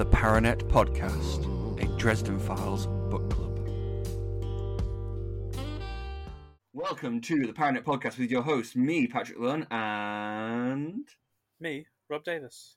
the 0.00 0.06
Paranet 0.06 0.62
Podcast, 0.70 1.44
a 1.78 1.98
Dresden 1.98 2.38
Files 2.38 2.86
book 2.86 3.28
club. 3.28 3.58
Welcome 6.72 7.20
to 7.20 7.46
the 7.46 7.52
Paranet 7.52 7.84
Podcast 7.84 8.18
with 8.18 8.30
your 8.30 8.40
host, 8.40 8.76
me, 8.76 9.06
Patrick 9.06 9.38
Lunn, 9.38 9.66
and 9.70 11.06
Me, 11.60 11.84
Robb 12.08 12.24
Davis. 12.24 12.76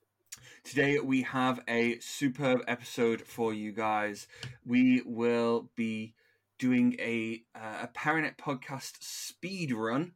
Today 0.65 0.99
we 0.99 1.21
have 1.21 1.61
a 1.69 1.97
superb 1.99 2.59
episode 2.67 3.21
for 3.21 3.53
you 3.53 3.71
guys. 3.71 4.27
We 4.65 5.01
will 5.05 5.69
be 5.77 6.15
doing 6.59 6.97
a 6.99 7.41
uh, 7.55 7.83
a 7.83 7.87
Paranet 7.97 8.35
podcast 8.35 9.01
speed 9.01 9.71
run. 9.71 10.11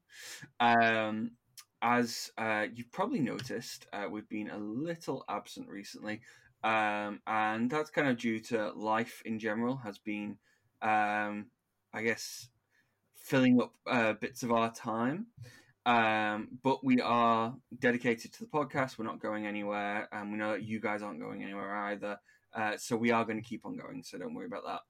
Um, 0.60 1.32
as 1.82 2.32
uh, 2.38 2.66
you've 2.74 2.92
probably 2.92 3.20
noticed, 3.20 3.86
uh, 3.94 4.08
we've 4.12 4.28
been 4.28 4.50
a 4.50 4.58
little 4.58 5.24
absent 5.30 5.70
recently, 5.70 6.22
um, 6.64 7.22
and 7.28 7.70
that's 7.70 7.90
kind 7.90 8.08
of 8.08 8.18
due 8.18 8.40
to 8.40 8.72
life 8.72 9.22
in 9.26 9.40
general 9.40 9.78
has 9.78 9.98
been, 9.98 10.38
um, 10.82 11.48
I 11.94 12.04
guess, 12.04 12.50
filling 13.16 13.62
up 13.62 13.74
uh, 13.90 14.14
bits 14.14 14.44
of 14.44 14.52
our 14.52 14.74
time. 14.74 15.28
Um, 15.86 16.50
but 16.64 16.84
we 16.84 17.00
are 17.00 17.56
dedicated 17.80 18.34
to 18.34 18.40
the 18.42 18.48
podcast. 18.48 18.98
We're 18.98 19.06
not 19.06 19.22
going 19.22 19.48
anywhere, 19.48 20.10
and 20.12 20.32
we 20.32 20.38
know 20.38 20.52
that 20.52 20.64
you 20.64 20.82
guys 20.82 21.02
aren't 21.02 21.22
going 21.22 21.44
anywhere 21.44 21.74
either. 21.86 22.18
Uh, 22.54 22.76
so 22.78 22.96
we 22.98 23.12
are 23.12 23.24
going 23.24 23.42
to 23.42 23.48
keep 23.48 23.66
on 23.66 23.78
going. 23.78 24.04
So 24.04 24.18
don't 24.18 24.34
worry 24.34 24.48
about 24.48 24.64
that. 24.66 24.82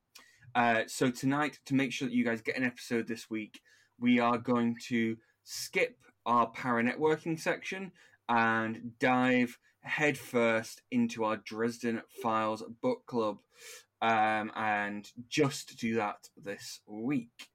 Uh, 0.56 0.84
so 0.88 1.12
tonight, 1.12 1.60
to 1.66 1.76
make 1.76 1.92
sure 1.92 2.08
that 2.08 2.16
you 2.16 2.26
guys 2.26 2.42
get 2.42 2.58
an 2.58 2.64
episode 2.64 3.08
this 3.08 3.30
week, 3.30 3.60
we 4.00 4.20
are 4.20 4.38
going 4.38 4.76
to 4.88 5.18
skip 5.44 5.98
our 6.26 6.48
para 6.48 6.84
networking 6.84 7.40
section 7.40 7.92
and 8.30 8.92
dive 9.00 9.58
headfirst 9.88 10.82
into 10.92 11.24
our 11.24 11.38
Dresden 11.38 12.02
Files 12.22 12.64
book 12.82 13.06
club, 13.06 13.40
um, 14.02 14.52
and 14.56 15.10
just 15.30 15.78
do 15.80 15.96
that 15.96 16.30
this 16.38 16.82
week. 16.86 17.50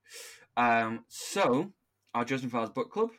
Um, 0.57 1.05
so 1.09 1.73
our 2.15 2.25
Dresden 2.25 2.51
Files 2.51 2.71
book 2.71 2.91
club 2.91 3.11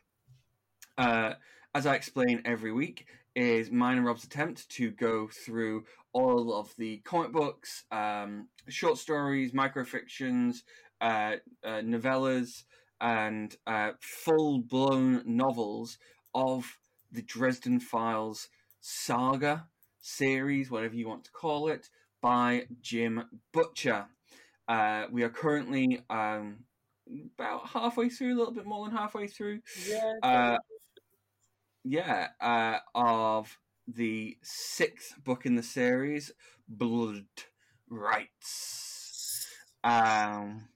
uh, 0.98 1.34
as 1.74 1.86
I 1.86 1.96
explain 1.96 2.42
every 2.46 2.72
week, 2.72 3.08
is 3.36 3.72
mine 3.72 3.98
and 3.98 4.06
Robb's 4.06 4.24
attempt 4.24 4.70
to 4.70 4.92
go 4.92 5.28
through 5.28 5.86
all 6.14 6.54
of 6.54 6.74
the 6.78 6.98
comic 6.98 7.32
books, 7.32 7.86
um, 7.92 8.48
short 8.68 9.00
stories, 9.00 9.54
microfictions, 9.54 10.58
uh, 11.02 11.38
uh, 11.64 11.82
novellas, 11.82 12.64
and 13.02 13.56
uh, 13.66 13.92
full 14.00 14.60
blown 14.60 15.24
novels 15.26 15.98
of 16.36 16.78
the 17.12 17.24
Dresden 17.24 17.80
Files 17.80 18.50
saga 18.84 19.66
series, 20.02 20.70
whatever 20.70 20.94
you 20.94 21.08
want 21.08 21.24
to 21.24 21.32
call 21.32 21.70
it, 21.70 21.90
by 22.22 22.68
Jim 22.82 23.24
Butcher. 23.54 24.06
Uh, 24.68 25.06
we 25.10 25.24
are 25.24 25.30
currently 25.30 26.02
um, 26.10 26.66
about 27.38 27.68
halfway 27.68 28.10
through, 28.10 28.36
a 28.36 28.38
little 28.38 28.54
bit 28.54 28.66
more 28.66 28.86
than 28.86 28.96
halfway 28.96 29.28
through. 29.28 29.62
Yeah. 29.88 30.14
Uh, 30.22 30.58
yeah, 31.86 32.28
uh, 32.42 32.80
of 32.94 33.58
the 33.88 34.38
sixth 34.44 35.16
book 35.24 35.46
in 35.46 35.56
the 35.56 35.64
series, 35.64 36.32
Blood 36.68 37.26
Rites, 37.90 39.48
um, 39.84 40.68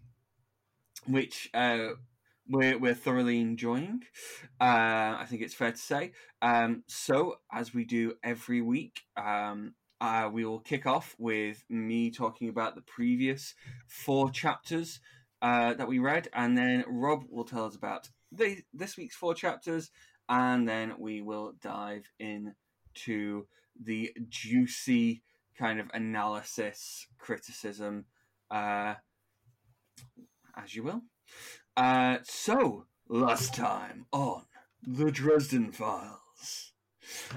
which 1.06 1.50
uh, 1.54 1.90
we're, 2.50 2.78
we're 2.78 2.94
thoroughly 2.94 3.40
enjoying. 3.40 4.02
Uh, 4.60 5.18
I 5.20 5.26
think 5.28 5.42
it's 5.42 5.54
fair 5.54 5.72
to 5.72 5.78
say. 5.78 6.12
Um, 6.42 6.84
so, 6.88 7.36
as 7.52 7.74
we 7.74 7.84
do 7.86 8.14
every 8.24 8.62
week, 8.62 9.02
um, 9.16 9.74
uh, 10.00 10.30
we 10.32 10.46
will 10.46 10.60
kick 10.60 10.86
off 10.86 11.16
with 11.18 11.64
me 11.70 12.12
talking 12.12 12.50
about 12.50 12.76
the 12.76 12.82
previous 12.82 13.56
four 13.88 14.30
chapters 14.30 15.00
uh, 15.42 15.74
that 15.74 15.88
we 15.88 16.00
read, 16.00 16.28
and 16.34 16.58
then 16.58 16.84
Robb 16.88 17.24
will 17.30 17.46
tell 17.46 17.66
us 17.66 17.76
about 17.76 18.10
the, 18.32 18.60
this 18.74 18.98
week's 18.98 19.16
four 19.16 19.34
chapters, 19.34 19.90
and 20.30 20.68
then 20.68 20.94
we 21.00 21.22
will 21.22 21.54
dive 21.62 22.10
into 22.20 23.48
the 23.82 24.12
juicy 24.30 25.24
kind 25.58 25.80
of 25.80 25.88
analysis, 25.94 27.08
criticism, 27.18 28.06
uh, 28.52 28.96
as 30.56 30.76
you 30.76 30.84
will. 30.84 31.02
Uh, 31.78 32.18
so, 32.24 32.86
last 33.08 33.54
time 33.54 34.08
on 34.12 34.42
the 34.82 35.12
Dresden 35.12 35.72
Files, 35.72 36.74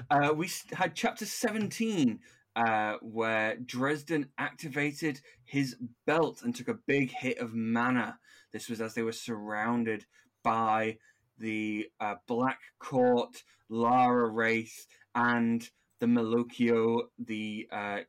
uh, 0.09 0.33
we 0.35 0.49
had 0.73 0.95
chapter 0.95 1.27
17 1.27 2.19
uh, 2.55 2.93
where 3.03 3.57
Dresden 3.57 4.29
activated 4.39 5.21
his 5.43 5.75
belt 6.07 6.41
and 6.41 6.55
took 6.55 6.69
a 6.69 6.79
big 6.87 7.11
hit 7.11 7.37
of 7.37 7.53
mana. 7.53 8.17
This 8.51 8.67
was 8.67 8.81
as 8.81 8.95
they 8.95 9.03
were 9.03 9.11
surrounded 9.11 10.07
by 10.43 10.97
the 11.37 11.85
uh, 11.99 12.15
Black 12.27 12.61
Court, 12.79 13.43
Lara 13.69 14.27
Raith, 14.27 14.87
and 15.13 15.69
the 15.99 16.07
Malocchio, 16.07 17.03
the 17.19 17.67
uh, 17.71 17.99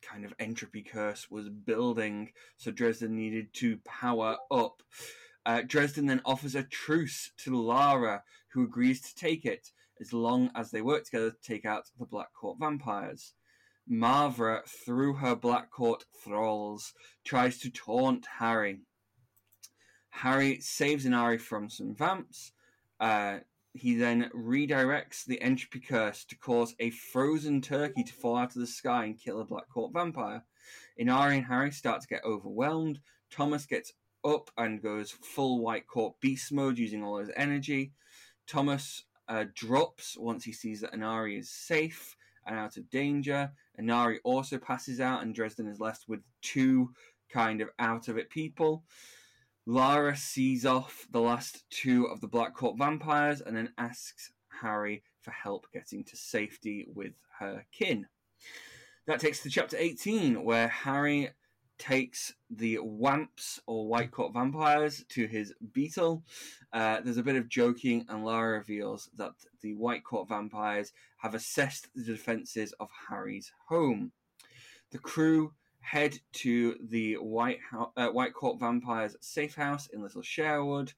kind 0.00 0.24
of 0.24 0.32
entropy 0.38 0.80
curse 0.80 1.30
was 1.30 1.50
building, 1.50 2.32
so 2.56 2.70
Dresden 2.70 3.14
needed 3.14 3.52
to 3.56 3.76
power 3.84 4.38
up. 4.50 4.82
Uh, 5.44 5.62
Dresden 5.66 6.06
then 6.06 6.22
offers 6.24 6.54
a 6.54 6.62
truce 6.62 7.32
to 7.38 7.60
Lara, 7.60 8.22
who 8.52 8.62
agrees 8.62 9.00
to 9.02 9.14
take 9.14 9.44
it 9.44 9.70
as 10.00 10.12
long 10.12 10.50
as 10.54 10.70
they 10.70 10.82
work 10.82 11.04
together 11.04 11.30
to 11.30 11.42
take 11.42 11.64
out 11.64 11.90
the 11.98 12.06
Black 12.06 12.32
Court 12.32 12.58
vampires. 12.60 13.34
Mavra, 13.90 14.64
through 14.66 15.14
her 15.14 15.34
Black 15.34 15.70
Court 15.70 16.04
thralls, 16.22 16.92
tries 17.24 17.58
to 17.58 17.70
taunt 17.70 18.26
Harry. 18.38 18.80
Harry 20.10 20.60
saves 20.60 21.06
Inari 21.06 21.38
from 21.38 21.68
some 21.68 21.94
vamps, 21.94 22.52
uh, 23.00 23.38
he 23.74 23.96
then 23.96 24.30
redirects 24.34 25.24
the 25.24 25.40
entropy 25.40 25.80
curse 25.80 26.24
to 26.26 26.36
cause 26.36 26.74
a 26.78 26.90
frozen 26.90 27.60
turkey 27.60 28.04
to 28.04 28.12
fall 28.12 28.36
out 28.36 28.54
of 28.54 28.60
the 28.60 28.66
sky 28.66 29.04
and 29.04 29.18
kill 29.18 29.40
a 29.40 29.44
Black 29.44 29.68
Court 29.68 29.92
vampire. 29.92 30.44
Inari 30.96 31.38
and 31.38 31.46
Harry 31.46 31.72
start 31.72 32.02
to 32.02 32.06
get 32.06 32.24
overwhelmed. 32.24 33.00
Thomas 33.30 33.64
gets 33.64 33.92
up 34.24 34.50
and 34.56 34.82
goes 34.82 35.10
full 35.10 35.60
White 35.60 35.86
Court 35.86 36.14
beast 36.20 36.52
mode 36.52 36.78
using 36.78 37.02
all 37.02 37.18
his 37.18 37.30
energy. 37.36 37.92
Thomas 38.46 39.04
uh, 39.28 39.44
drops 39.54 40.16
once 40.18 40.44
he 40.44 40.52
sees 40.52 40.80
that 40.80 40.94
Inari 40.94 41.36
is 41.38 41.50
safe 41.50 42.16
and 42.46 42.58
out 42.58 42.76
of 42.76 42.90
danger. 42.90 43.52
Inari 43.78 44.20
also 44.24 44.58
passes 44.58 45.00
out, 45.00 45.22
and 45.22 45.34
Dresden 45.34 45.68
is 45.68 45.80
left 45.80 46.04
with 46.08 46.20
two 46.40 46.90
kind 47.30 47.60
of 47.60 47.68
out 47.78 48.08
of 48.08 48.16
it 48.16 48.30
people. 48.30 48.84
Lara 49.64 50.16
sees 50.16 50.66
off 50.66 51.06
the 51.10 51.20
last 51.20 51.64
two 51.70 52.06
of 52.06 52.20
the 52.20 52.26
Black 52.26 52.54
Court 52.54 52.76
vampires 52.76 53.40
and 53.40 53.56
then 53.56 53.72
asks 53.78 54.32
Harry 54.60 55.04
for 55.20 55.30
help 55.30 55.66
getting 55.72 56.02
to 56.04 56.16
safety 56.16 56.86
with 56.92 57.12
her 57.38 57.64
kin. 57.72 58.06
That 59.06 59.20
takes 59.20 59.38
us 59.38 59.42
to 59.44 59.50
chapter 59.50 59.76
18, 59.78 60.44
where 60.44 60.68
Harry 60.68 61.30
takes 61.82 62.32
the 62.48 62.78
Wamps 62.78 63.58
or 63.66 63.88
White 63.88 64.12
Court 64.12 64.32
vampires 64.32 65.04
to 65.08 65.26
his 65.26 65.52
beetle. 65.72 66.22
Uh, 66.72 67.00
there's 67.00 67.16
a 67.16 67.24
bit 67.24 67.34
of 67.34 67.48
joking, 67.48 68.06
and 68.08 68.24
Lara 68.24 68.58
reveals 68.58 69.10
that 69.16 69.32
the 69.62 69.74
White 69.74 70.04
Court 70.04 70.28
vampires 70.28 70.92
have 71.16 71.34
assessed 71.34 71.88
the 71.96 72.04
defenses 72.04 72.72
of 72.78 72.88
Harry's 73.08 73.50
home. 73.68 74.12
The 74.92 74.98
crew 74.98 75.54
head 75.80 76.20
to 76.34 76.76
the 76.88 77.14
White, 77.14 77.58
uh, 77.96 78.08
White 78.10 78.32
Court 78.32 78.60
Vampires 78.60 79.16
safe 79.20 79.56
house 79.56 79.88
in 79.88 80.02
Little 80.02 80.22
Sherwood, 80.22 80.92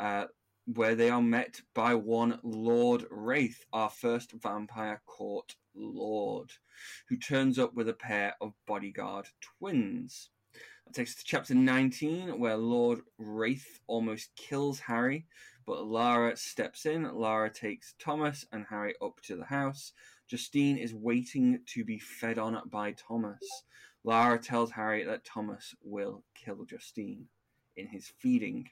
uh, 0.00 0.24
where 0.66 0.96
they 0.96 1.10
are 1.10 1.22
met 1.22 1.60
by 1.74 1.94
one 1.94 2.40
Lord 2.42 3.06
Raith, 3.08 3.64
our 3.72 3.90
first 3.90 4.32
Vampire 4.32 5.00
Court 5.06 5.54
Lord, 5.76 6.50
who 7.08 7.16
turns 7.16 7.56
up 7.56 7.74
with 7.74 7.88
a 7.88 7.94
pair 7.94 8.34
of 8.40 8.54
bodyguard 8.66 9.28
twins. 9.40 10.30
That 10.86 10.94
takes 10.94 11.12
us 11.12 11.16
to 11.16 11.24
chapter 11.24 11.54
19, 11.54 12.38
where 12.38 12.56
Lord 12.56 13.00
Raith 13.18 13.80
almost 13.86 14.34
kills 14.36 14.80
Harry, 14.80 15.26
but 15.66 15.86
Lara 15.86 16.36
steps 16.36 16.86
in. 16.86 17.02
Lara 17.14 17.50
takes 17.50 17.94
Thomas 17.98 18.46
and 18.52 18.66
Harry 18.68 18.94
up 19.02 19.20
to 19.22 19.36
the 19.36 19.44
house. 19.44 19.92
Justine 20.28 20.76
is 20.76 20.94
waiting 20.94 21.60
to 21.66 21.84
be 21.84 21.98
fed 21.98 22.38
on 22.38 22.60
by 22.70 22.92
Thomas. 22.92 23.40
Lara 24.04 24.38
tells 24.38 24.70
Harry 24.72 25.04
that 25.04 25.24
Thomas 25.24 25.74
will 25.82 26.22
kill 26.34 26.64
Justine 26.64 27.26
in 27.76 27.88
his 27.88 28.12
feeding. 28.18 28.68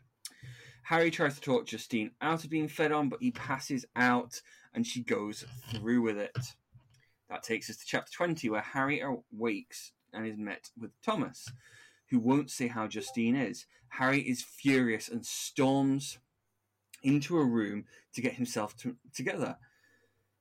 Harry 0.84 1.10
tries 1.10 1.36
to 1.36 1.40
talk 1.40 1.66
Justine 1.66 2.10
out 2.20 2.44
of 2.44 2.50
being 2.50 2.68
fed 2.68 2.92
on, 2.92 3.08
but 3.08 3.22
he 3.22 3.30
passes 3.30 3.86
out 3.96 4.40
and 4.74 4.86
she 4.86 5.02
goes 5.02 5.44
through 5.70 6.02
with 6.02 6.18
it. 6.18 6.36
That 7.30 7.42
takes 7.42 7.70
us 7.70 7.78
to 7.78 7.86
chapter 7.86 8.12
20, 8.12 8.50
where 8.50 8.60
Harry 8.60 9.00
awakes 9.00 9.92
and 10.12 10.26
is 10.26 10.36
met 10.36 10.70
with 10.78 10.90
Thomas, 11.02 11.50
who 12.10 12.18
won't 12.18 12.50
say 12.50 12.68
how 12.68 12.86
Justine 12.86 13.36
is. 13.36 13.66
Harry 13.88 14.20
is 14.20 14.42
furious 14.42 15.08
and 15.08 15.24
storms 15.24 16.18
into 17.02 17.38
a 17.38 17.44
room 17.44 17.84
to 18.14 18.20
get 18.20 18.34
himself 18.34 18.76
to- 18.76 18.96
together. 19.14 19.56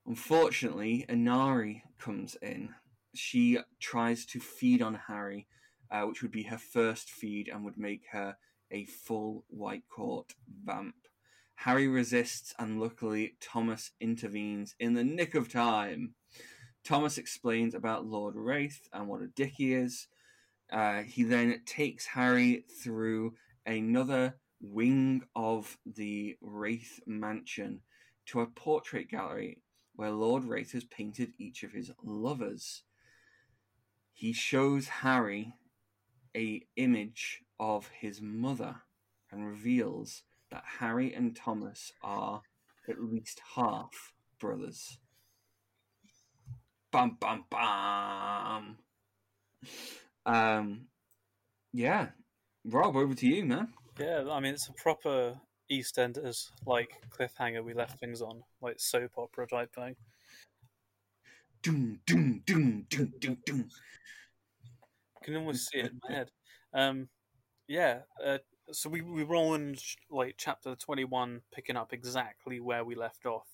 Unfortunately, 0.06 1.06
Inari 1.07 1.83
comes 1.97 2.35
in 2.41 2.75
she 3.13 3.59
tries 3.79 4.25
to 4.27 4.39
feed 4.39 4.81
on 4.81 4.95
Harry, 5.07 5.47
uh, 5.89 6.03
which 6.03 6.21
would 6.21 6.31
be 6.31 6.44
her 6.44 6.57
first 6.57 7.09
feed 7.09 7.47
and 7.47 7.63
would 7.65 7.77
make 7.77 8.07
her 8.12 8.38
a 8.69 8.85
full 8.85 9.45
White 9.50 9.88
Court 9.89 10.33
vamp. 10.47 10.95
Harry 11.56 11.88
resists, 11.88 12.53
and 12.57 12.79
luckily 12.79 13.35
Thomas 13.39 13.91
intervenes 14.00 14.75
in 14.79 14.94
the 14.94 15.03
nick 15.03 15.35
of 15.35 15.51
time. 15.51 16.15
Thomas 16.83 17.18
explains 17.18 17.75
about 17.75 18.06
Lord 18.06 18.36
Raith 18.36 18.88
and 18.92 19.07
what 19.07 19.22
a 19.22 19.28
dick 19.28 19.54
he 19.57 19.74
is. 19.74 20.07
Uh, 20.72 21.01
he 21.01 21.24
then 21.24 21.62
takes 21.66 22.06
Harry 22.07 22.66
through 22.81 23.36
another 23.66 24.36
wing 24.62 25.24
of 25.36 25.78
the 25.86 26.38
Raith 26.42 27.00
mansion 27.06 27.81
to 28.28 28.42
a 28.42 28.48
portrait 28.48 29.10
gallery 29.10 29.60
where 29.95 30.12
Lord 30.12 30.45
Raith 30.45 30.72
has 30.72 30.83
painted 30.86 31.33
each 31.38 31.63
of 31.63 31.74
his 31.74 31.92
lovers. 32.04 32.83
He 34.13 34.33
shows 34.33 34.88
Harry 34.88 35.54
a 36.36 36.63
image 36.75 37.44
of 37.60 37.89
his 37.89 38.22
mother 38.22 38.75
and 39.31 39.45
reveals 39.45 40.24
that 40.50 40.63
Harry 40.80 41.13
and 41.13 41.36
Thomas 41.36 41.92
are 42.01 42.42
at 42.88 43.01
least 43.01 43.42
half 43.56 44.13
brothers. 44.39 44.98
Bum 46.92 47.18
bum 47.22 47.46
bum. 47.50 48.78
Um, 50.26 50.88
yeah, 51.72 52.10
Robb, 52.66 52.98
over 52.98 53.16
to 53.16 53.28
you, 53.28 53.46
man. 53.46 53.70
Yeah, 53.98 54.26
I 54.30 54.42
mean 54.42 54.54
it's 54.54 54.68
a 54.68 54.74
proper 54.74 55.40
EastEnders 55.72 56.50
like 56.66 56.90
cliffhanger 57.10 57.64
we 57.64 57.74
left 57.74 57.98
things 58.00 58.22
on, 58.22 58.44
like 58.62 58.80
soap 58.80 59.12
opera 59.18 59.48
type 59.48 59.74
thing. 59.74 59.96
Doom, 61.64 62.02
doom, 62.06 62.44
doom, 62.46 62.86
doom, 62.90 63.14
doom, 63.20 63.38
doom. 63.46 63.70
I 65.22 65.26
can 65.26 65.36
almost 65.38 65.70
see 65.72 65.80
it 65.80 65.92
in 65.92 66.00
my 66.04 66.16
head. 66.16 66.32
Um, 66.74 67.08
yeah, 67.70 68.00
uh, 68.26 68.40
so 68.74 68.90
we 68.90 69.02
we 69.02 69.24
roll 69.24 69.54
in 69.56 69.78
like 70.10 70.36
chapter 70.38 70.76
twenty 70.76 71.06
one, 71.06 71.42
picking 71.54 71.78
up 71.78 71.94
exactly 71.94 72.60
where 72.60 72.84
we 72.84 72.96
left 72.96 73.26
off, 73.26 73.48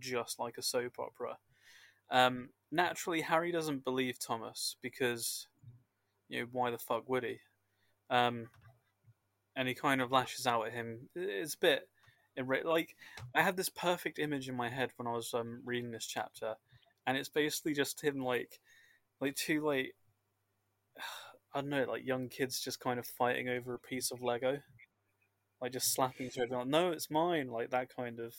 just 0.00 0.40
like 0.40 0.58
a 0.58 0.62
soap 0.62 0.98
opera. 0.98 1.36
Um, 2.10 2.48
naturally, 2.70 3.20
Harry 3.22 3.52
doesn't 3.52 3.84
believe 3.84 4.18
Thomas 4.18 4.76
because, 4.82 5.46
you 6.28 6.40
know, 6.40 6.46
why 6.52 6.70
the 6.70 6.78
fuck 6.78 7.08
would 7.08 7.24
he? 7.24 7.38
Um, 8.08 8.48
and 9.56 9.68
he 9.68 9.74
kind 9.74 10.00
of 10.00 10.12
lashes 10.12 10.46
out 10.46 10.66
at 10.66 10.72
him. 10.72 11.08
It's 11.14 11.54
a 11.54 11.58
bit 11.58 11.88
like 12.64 12.96
I 13.34 13.42
had 13.42 13.56
this 13.56 13.68
perfect 13.68 14.18
image 14.18 14.48
in 14.48 14.56
my 14.56 14.68
head 14.68 14.90
when 14.96 15.06
I 15.06 15.12
was 15.12 15.34
um, 15.34 15.60
reading 15.64 15.90
this 15.90 16.06
chapter, 16.06 16.54
and 17.06 17.16
it's 17.16 17.28
basically 17.28 17.74
just 17.74 18.02
him 18.02 18.20
like, 18.20 18.60
like 19.20 19.34
two 19.34 19.64
like 19.64 19.94
I 21.54 21.60
don't 21.60 21.70
know, 21.70 21.84
like 21.84 22.06
young 22.06 22.28
kids 22.28 22.60
just 22.60 22.80
kind 22.80 22.98
of 22.98 23.06
fighting 23.06 23.48
over 23.48 23.74
a 23.74 23.78
piece 23.78 24.12
of 24.12 24.22
Lego, 24.22 24.60
like 25.60 25.72
just 25.72 25.92
slapping 25.92 26.26
each 26.26 26.38
other. 26.38 26.58
Like, 26.58 26.68
no, 26.68 26.92
it's 26.92 27.10
mine. 27.10 27.48
Like 27.48 27.70
that 27.70 27.94
kind 27.94 28.20
of 28.20 28.34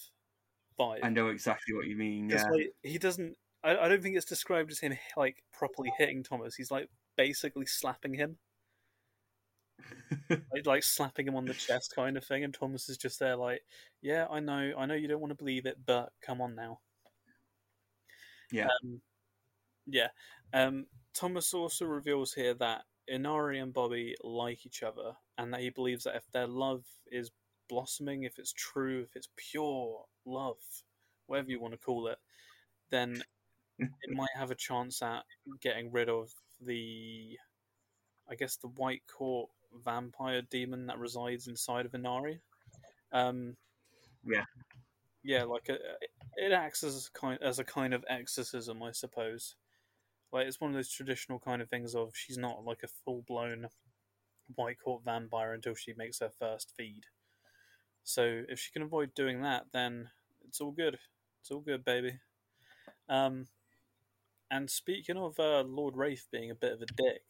vibe. 0.79 0.99
I 1.03 1.09
know 1.09 1.27
exactly 1.27 1.75
what 1.75 1.87
you 1.87 1.97
mean. 1.97 2.29
Yeah, 2.29 2.45
like, 2.49 2.73
he 2.83 2.97
doesn't. 2.97 3.35
I, 3.63 3.77
I 3.77 3.87
don't 3.87 4.01
think 4.01 4.15
it's 4.15 4.25
described 4.25 4.71
as 4.71 4.79
him 4.79 4.97
like 5.15 5.43
properly 5.53 5.91
hitting 5.97 6.23
Thomas. 6.23 6.55
He's 6.55 6.71
like 6.71 6.89
basically 7.17 7.65
slapping 7.65 8.13
him. 8.13 8.37
like, 10.29 10.65
like 10.65 10.83
slapping 10.83 11.27
him 11.27 11.35
on 11.35 11.45
the 11.45 11.53
chest 11.53 11.93
kind 11.95 12.15
of 12.15 12.23
thing 12.23 12.43
and 12.43 12.53
thomas 12.53 12.87
is 12.87 12.97
just 12.97 13.19
there 13.19 13.35
like 13.35 13.61
yeah 14.01 14.27
i 14.29 14.39
know 14.39 14.71
i 14.77 14.85
know 14.85 14.93
you 14.93 15.07
don't 15.07 15.21
want 15.21 15.31
to 15.31 15.35
believe 15.35 15.65
it 15.65 15.77
but 15.85 16.11
come 16.21 16.39
on 16.39 16.53
now 16.55 16.79
yeah 18.51 18.67
um, 18.83 19.01
yeah 19.87 20.07
um, 20.53 20.85
thomas 21.15 21.53
also 21.53 21.85
reveals 21.85 22.33
here 22.33 22.53
that 22.53 22.83
inari 23.07 23.59
and 23.59 23.73
bobby 23.73 24.15
like 24.23 24.65
each 24.65 24.83
other 24.83 25.13
and 25.37 25.53
that 25.53 25.61
he 25.61 25.69
believes 25.69 26.03
that 26.03 26.15
if 26.15 26.23
their 26.31 26.47
love 26.47 26.85
is 27.11 27.31
blossoming 27.69 28.23
if 28.23 28.37
it's 28.37 28.53
true 28.53 29.01
if 29.01 29.15
it's 29.15 29.29
pure 29.35 30.03
love 30.25 30.59
whatever 31.25 31.49
you 31.49 31.59
want 31.59 31.73
to 31.73 31.79
call 31.79 32.07
it 32.07 32.17
then 32.91 33.23
it 33.81 34.15
might 34.15 34.29
have 34.35 34.51
a 34.51 34.55
chance 34.55 35.01
at 35.01 35.23
getting 35.61 35.91
rid 35.91 36.09
of 36.09 36.31
the 36.59 37.37
I 38.29 38.35
guess 38.35 38.55
the 38.55 38.67
White 38.67 39.03
Court 39.07 39.49
vampire 39.83 40.41
demon 40.49 40.87
that 40.87 40.99
resides 40.99 41.47
inside 41.47 41.85
of 41.85 41.93
Inari. 41.93 42.39
Um, 43.11 43.57
yeah, 44.23 44.45
yeah, 45.23 45.43
like 45.43 45.69
a, 45.69 45.77
it 46.35 46.51
acts 46.51 46.83
as 46.83 47.09
a 47.13 47.19
kind 47.19 47.39
as 47.41 47.59
a 47.59 47.63
kind 47.63 47.93
of 47.93 48.05
exorcism, 48.09 48.81
I 48.83 48.91
suppose. 48.91 49.55
Like 50.31 50.47
it's 50.47 50.61
one 50.61 50.71
of 50.71 50.75
those 50.75 50.91
traditional 50.91 51.39
kind 51.39 51.61
of 51.61 51.69
things 51.69 51.93
of 51.93 52.13
she's 52.15 52.37
not 52.37 52.63
like 52.63 52.83
a 52.83 52.87
full 52.87 53.23
blown 53.27 53.67
White 54.55 54.79
Court 54.83 55.03
vampire 55.03 55.53
until 55.53 55.75
she 55.75 55.93
makes 55.97 56.19
her 56.19 56.29
first 56.29 56.73
feed. 56.77 57.03
So 58.03 58.43
if 58.47 58.59
she 58.59 58.71
can 58.71 58.81
avoid 58.81 59.13
doing 59.13 59.41
that, 59.41 59.65
then 59.73 60.09
it's 60.47 60.61
all 60.61 60.71
good. 60.71 60.97
It's 61.41 61.51
all 61.51 61.59
good, 61.59 61.83
baby. 61.83 62.19
Um, 63.09 63.47
and 64.51 64.69
speaking 64.69 65.17
of 65.17 65.39
uh, 65.39 65.63
Lord 65.65 65.95
Raith 65.95 66.27
being 66.29 66.51
a 66.51 66.55
bit 66.55 66.73
of 66.73 66.81
a 66.81 66.85
dick, 66.85 67.23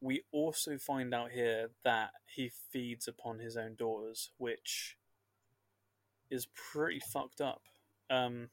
we 0.00 0.22
also 0.32 0.78
find 0.78 1.12
out 1.12 1.32
here 1.32 1.70
that 1.84 2.10
he 2.32 2.52
feeds 2.70 3.08
upon 3.08 3.40
his 3.40 3.56
own 3.56 3.74
daughters, 3.76 4.30
which 4.38 4.96
is 6.30 6.46
pretty 6.54 7.00
fucked 7.12 7.40
up. 7.40 7.62
Um, 8.08 8.48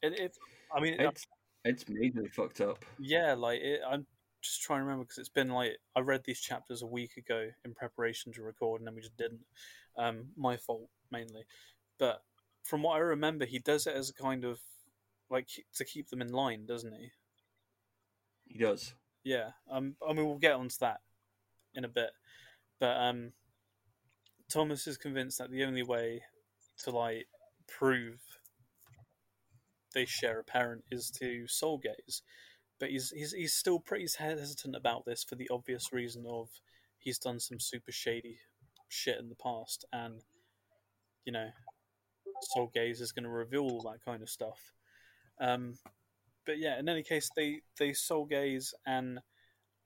it, 0.00 0.18
it 0.18 0.36
I 0.74 0.80
mean, 0.80 0.96
it's 1.00 1.26
it's 1.64 1.84
majorly 1.84 2.32
fucked 2.32 2.60
up. 2.60 2.84
Yeah, 2.98 3.34
like 3.34 3.60
it, 3.60 3.80
I'm 3.86 4.06
just 4.40 4.62
trying 4.62 4.78
to 4.80 4.84
remember 4.84 5.04
because 5.04 5.18
it's 5.18 5.28
been 5.28 5.48
like 5.48 5.72
I 5.96 6.00
read 6.00 6.22
these 6.24 6.40
chapters 6.40 6.82
a 6.82 6.86
week 6.86 7.16
ago 7.16 7.48
in 7.64 7.74
preparation 7.74 8.32
to 8.34 8.42
record, 8.42 8.80
and 8.80 8.86
then 8.86 8.94
we 8.94 9.00
just 9.00 9.16
didn't. 9.16 9.44
Um, 9.98 10.26
my 10.36 10.58
fault 10.58 10.90
mainly, 11.10 11.44
but 11.98 12.22
from 12.62 12.82
what 12.82 12.96
I 12.96 12.98
remember, 12.98 13.46
he 13.46 13.58
does 13.58 13.86
it 13.86 13.96
as 13.96 14.10
a 14.10 14.14
kind 14.14 14.44
of 14.44 14.60
like 15.30 15.48
to 15.74 15.84
keep 15.84 16.08
them 16.08 16.22
in 16.22 16.32
line, 16.32 16.66
doesn't 16.66 16.94
he? 16.94 17.10
He 18.46 18.58
does. 18.58 18.94
Yeah. 19.24 19.50
Um. 19.70 19.96
I 20.06 20.12
mean, 20.12 20.26
we'll 20.26 20.38
get 20.38 20.54
onto 20.54 20.76
that 20.80 21.00
in 21.74 21.84
a 21.84 21.88
bit, 21.88 22.10
but 22.80 22.96
um, 22.96 23.32
Thomas 24.50 24.86
is 24.86 24.96
convinced 24.96 25.38
that 25.38 25.50
the 25.50 25.64
only 25.64 25.82
way 25.82 26.22
to 26.84 26.90
like 26.90 27.26
prove 27.66 28.20
they 29.94 30.04
share 30.04 30.38
a 30.38 30.44
parent 30.44 30.84
is 30.90 31.10
to 31.10 31.48
soul 31.48 31.78
gaze, 31.78 32.22
but 32.78 32.90
he's 32.90 33.10
he's 33.10 33.32
he's 33.32 33.54
still 33.54 33.80
pretty 33.80 34.06
hesitant 34.18 34.76
about 34.76 35.04
this 35.06 35.24
for 35.24 35.34
the 35.34 35.48
obvious 35.50 35.92
reason 35.92 36.24
of 36.28 36.48
he's 36.98 37.18
done 37.18 37.40
some 37.40 37.58
super 37.58 37.92
shady 37.92 38.38
shit 38.88 39.18
in 39.18 39.28
the 39.28 39.34
past, 39.34 39.84
and 39.92 40.22
you 41.24 41.32
know, 41.32 41.48
soul 42.42 42.70
gaze 42.72 43.00
is 43.00 43.12
going 43.12 43.24
to 43.24 43.30
reveal 43.30 43.62
all 43.62 43.82
that 43.82 44.04
kind 44.04 44.22
of 44.22 44.30
stuff. 44.30 44.72
Um, 45.40 45.74
but 46.44 46.58
yeah, 46.58 46.78
in 46.78 46.88
any 46.88 47.02
case, 47.02 47.28
they 47.36 47.60
they 47.78 47.92
soul 47.92 48.24
gaze, 48.24 48.72
and 48.86 49.18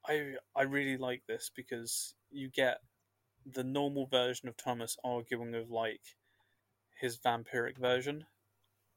I 0.06 0.34
I 0.54 0.62
really 0.62 0.96
like 0.96 1.22
this 1.26 1.50
because 1.54 2.14
you 2.30 2.50
get 2.50 2.78
the 3.46 3.64
normal 3.64 4.06
version 4.06 4.48
of 4.48 4.56
Thomas 4.56 4.96
arguing 5.02 5.52
with 5.52 5.70
like 5.70 6.02
his 7.00 7.18
vampiric 7.18 7.78
version, 7.78 8.26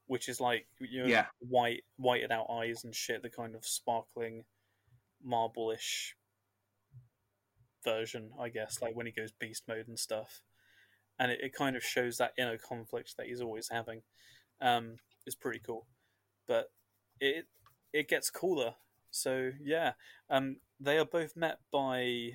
which 0.08 0.28
is 0.28 0.40
like 0.40 0.68
you 0.80 1.04
know 1.04 1.08
yeah. 1.08 1.26
white 1.40 1.84
whited 1.98 2.32
out 2.32 2.48
eyes 2.52 2.84
and 2.84 2.94
shit, 2.94 3.24
the 3.24 3.30
kind 3.30 3.56
of 3.56 3.66
sparkling 3.66 4.44
marble-ish 5.24 6.16
version, 7.84 8.32
I 8.40 8.50
guess, 8.50 8.82
like 8.82 8.96
when 8.96 9.06
he 9.06 9.12
goes 9.14 9.32
beast 9.32 9.64
mode 9.68 9.88
and 9.88 9.98
stuff. 9.98 10.42
And 11.20 11.32
it, 11.32 11.40
it 11.42 11.54
kind 11.54 11.76
of 11.78 11.84
shows 11.84 12.18
that 12.18 12.34
inner 12.38 12.58
conflict 12.58 13.16
that 13.18 13.28
he's 13.28 13.40
always 13.40 13.70
having. 13.70 14.02
Um, 14.60 14.98
it's 15.26 15.36
pretty 15.36 15.60
cool 15.66 15.86
but 16.48 16.72
it 17.20 17.46
it 17.94 18.08
gets 18.08 18.30
cooler. 18.30 18.76
So 19.12 19.52
yeah, 19.64 19.94
um, 20.30 20.58
they 20.80 20.98
are 20.98 21.06
both 21.06 21.36
met 21.36 21.60
by 21.72 22.32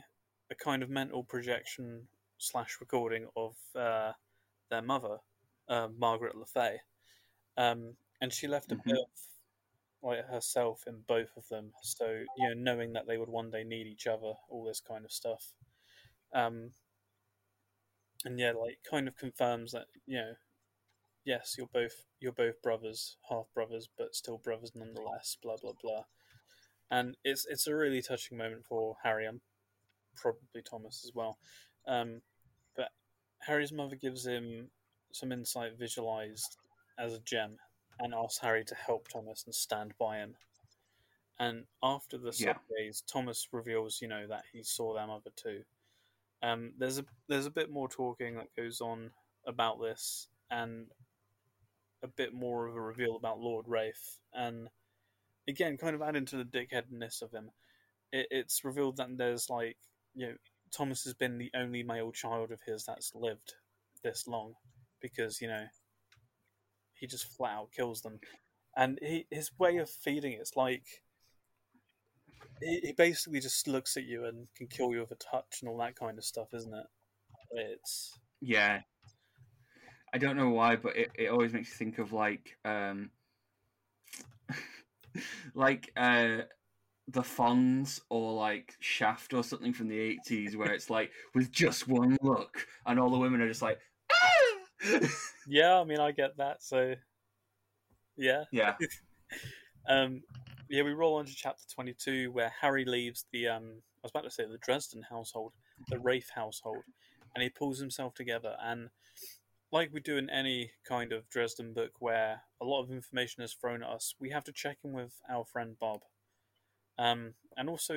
a 0.51 0.55
kind 0.63 0.83
of 0.83 0.91
mental 0.91 1.25
projection 1.25 2.09
slash 2.39 2.77
recording 2.81 3.27
of 3.37 3.57
uh, 3.77 4.13
their 4.71 4.83
mother, 4.83 5.19
uh, 5.69 5.89
Margaret 5.99 6.37
Le 6.37 6.47
Fay, 6.47 6.79
um, 7.57 7.95
and 8.21 8.33
she 8.33 8.47
left 8.47 8.73
a 8.73 8.77
bit 8.77 8.97
of 8.97 9.09
like 10.03 10.25
herself 10.29 10.85
in 10.87 11.03
both 11.07 11.37
of 11.37 11.49
them. 11.49 11.73
So 11.83 12.07
you 12.37 12.49
know, 12.49 12.55
knowing 12.55 12.93
that 12.93 13.07
they 13.07 13.19
would 13.19 13.29
one 13.29 13.51
day 13.51 13.65
need 13.65 13.87
each 13.87 14.07
other, 14.07 14.33
all 14.49 14.65
this 14.65 14.81
kind 14.81 15.05
of 15.05 15.13
stuff. 15.13 15.53
Um, 16.33 16.71
and 18.25 18.39
yeah, 18.39 18.53
like 18.53 18.79
kind 18.89 19.09
of 19.09 19.17
confirms 19.17 19.73
that 19.73 19.87
you 20.07 20.19
know 20.19 20.33
yes, 21.29 21.55
you're 21.59 21.69
both 21.73 22.07
you're 22.21 22.33
both 22.33 22.63
brothers, 22.63 23.17
half 23.29 23.47
brothers, 23.55 23.89
but 23.99 24.15
still 24.15 24.39
brothers 24.39 24.73
nonetheless. 24.75 25.37
Blah 25.43 25.59
blah 25.59 25.75
blah. 25.83 26.05
And 26.91 27.17
it's 27.25 27.47
it's 27.47 27.67
a 27.67 27.77
really 27.77 28.03
touching 28.03 28.39
moment 28.39 28.67
for 28.67 28.97
Harry 29.03 29.27
and 29.27 29.41
probably 30.17 30.63
Thomas 30.63 31.05
as 31.05 31.13
well. 31.15 31.39
Um, 31.87 32.23
but 32.77 32.91
Harry's 33.41 33.73
mother 33.73 33.97
gives 33.97 34.27
him 34.27 34.71
some 35.13 35.33
insight 35.33 35.79
visualized 35.79 36.57
as 36.99 37.15
a 37.15 37.21
gem 37.21 37.59
and 38.01 38.15
asks 38.15 38.39
Harry 38.41 38.65
to 38.65 38.75
help 38.75 39.09
Thomas 39.09 39.45
and 39.47 39.55
stand 39.55 39.95
by 39.99 40.19
him. 40.19 40.37
And 41.39 41.67
after 41.83 42.19
the 42.19 42.33
Yeah. 42.33 42.55
subways, 42.55 43.03
Thomas 43.03 43.49
reveals, 43.53 44.01
you 44.03 44.09
know, 44.09 44.27
that 44.29 44.45
he 44.53 44.63
saw 44.63 44.95
their 44.95 45.07
mother 45.07 45.31
too. 45.37 45.65
Um, 46.43 46.75
there's 46.79 46.99
a 46.99 47.07
there's 47.29 47.47
a 47.47 47.51
bit 47.51 47.71
more 47.71 47.89
talking 47.89 48.37
that 48.37 48.55
goes 48.57 48.81
on 48.81 49.13
about 49.47 49.81
this, 49.81 50.29
and 50.51 50.91
a 52.03 52.09
bit 52.09 52.33
more 52.33 52.67
of 52.67 52.77
a 52.77 52.81
reveal 52.81 53.17
about 53.17 53.41
Lord 53.41 53.67
Raith, 53.69 54.19
and 54.33 54.69
again, 55.49 55.77
kind 55.77 55.95
of 55.95 56.03
adding 56.03 56.27
to 56.27 56.37
the 56.37 56.45
dickheadness 56.45 57.23
of 57.23 57.33
him. 57.33 57.51
It, 58.13 58.27
it's 58.31 58.65
revealed 58.65 58.97
that 58.99 59.09
there's 59.17 59.51
like, 59.51 59.77
you 60.15 60.27
know, 60.29 60.35
Thomas 60.71 61.05
has 61.05 61.15
been 61.15 61.39
the 61.39 61.51
only 61.55 61.83
male 61.83 62.13
child 62.13 62.53
of 62.53 62.61
his 62.67 62.85
that's 62.85 63.15
lived 63.15 63.55
this 64.03 64.27
long, 64.27 64.55
because 65.01 65.41
you 65.41 65.49
know, 65.49 65.65
he 66.95 67.07
just 67.07 67.37
flat 67.37 67.55
out 67.55 67.73
kills 67.75 68.03
them, 68.03 68.21
and 68.77 68.99
he, 69.03 69.27
his 69.31 69.51
way 69.59 69.79
of 69.79 69.91
feeding 69.91 70.33
it's 70.33 70.57
like 70.57 70.85
he, 72.61 72.81
he 72.83 72.93
basically 72.93 73.41
just 73.41 73.67
looks 73.69 73.97
at 73.97 74.05
you 74.05 74.25
and 74.25 74.49
can 74.57 74.67
kill 74.67 74.93
you 74.93 75.01
with 75.01 75.13
a 75.13 75.17
touch 75.17 75.59
and 75.61 75.69
all 75.69 75.79
that 75.79 75.97
kind 75.97 76.19
of 76.19 76.25
stuff, 76.25 76.49
isn't 76.55 76.75
it? 76.75 76.87
It's 77.51 78.19
Yeah. 78.41 78.81
I 80.13 80.19
don't 80.19 80.37
know 80.37 80.51
why, 80.51 80.77
but 80.77 80.97
it, 80.97 81.11
it 81.15 81.29
always 81.29 81.53
makes 81.53 81.69
you 81.69 81.77
think 81.77 81.99
of 81.99 82.13
like 82.13 82.57
um 82.65 83.11
like 85.55 85.93
uh 85.97 86.43
the 87.09 87.23
Fonz 87.23 88.01
or 88.11 88.35
like 88.35 88.75
Shaft 88.81 89.33
or 89.33 89.43
something 89.43 89.73
from 89.73 89.89
the 89.89 89.99
eighties 89.99 90.57
where 90.57 90.73
it's 90.73 90.91
like 90.91 91.11
with 91.35 91.51
just 91.51 91.89
one 91.89 92.19
look 92.23 92.67
and 92.87 93.01
all 93.01 93.11
the 93.11 93.19
women 93.19 93.41
are 93.41 93.49
just 93.49 93.63
like 93.63 93.81
"Ah!" 94.13 95.09
yeah. 95.49 95.81
I 95.81 95.85
mean, 95.85 96.01
I 96.01 96.13
get 96.13 96.37
that. 96.37 96.63
So 96.63 96.95
yeah, 98.17 98.45
Yeah. 98.53 98.75
um, 99.89 100.23
yeah. 100.69 100.83
We 100.83 100.93
roll 100.93 101.15
on 101.15 101.25
to 101.25 101.35
chapter 101.35 101.65
twenty-two 101.73 102.33
where 102.33 102.53
Harry 102.61 102.85
leaves 102.85 103.25
the 103.33 103.49
um. 103.49 103.83
I 103.99 104.01
was 104.03 104.11
about 104.11 104.25
to 104.25 104.31
say 104.31 104.45
the 104.45 104.59
Dresden 104.59 105.03
household, 105.03 105.53
the 105.89 105.99
Raith 105.99 106.31
household, 106.35 106.85
and 107.35 107.43
he 107.43 107.49
pulls 107.49 107.79
himself 107.79 108.15
together 108.15 108.57
and. 108.63 108.91
Like 109.71 109.93
we 109.93 110.01
do 110.01 110.17
in 110.17 110.31
any 110.31 110.71
kind 110.89 111.13
of 111.13 111.29
Dresden 111.29 111.75
book 111.75 111.93
where 111.99 112.43
a 112.61 112.65
lot 112.65 112.83
of 112.83 112.91
information 112.91 113.43
is 113.43 113.53
thrown 113.53 113.83
at 113.83 113.91
us, 113.91 114.15
we 114.19 114.31
have 114.31 114.45
to 114.45 114.53
check 114.53 114.79
in 114.83 114.93
with 114.93 115.21
our 115.31 115.45
friend 115.45 115.77
Bob. 115.79 116.01
Um, 116.99 117.35
and 117.57 117.69
also, 117.69 117.95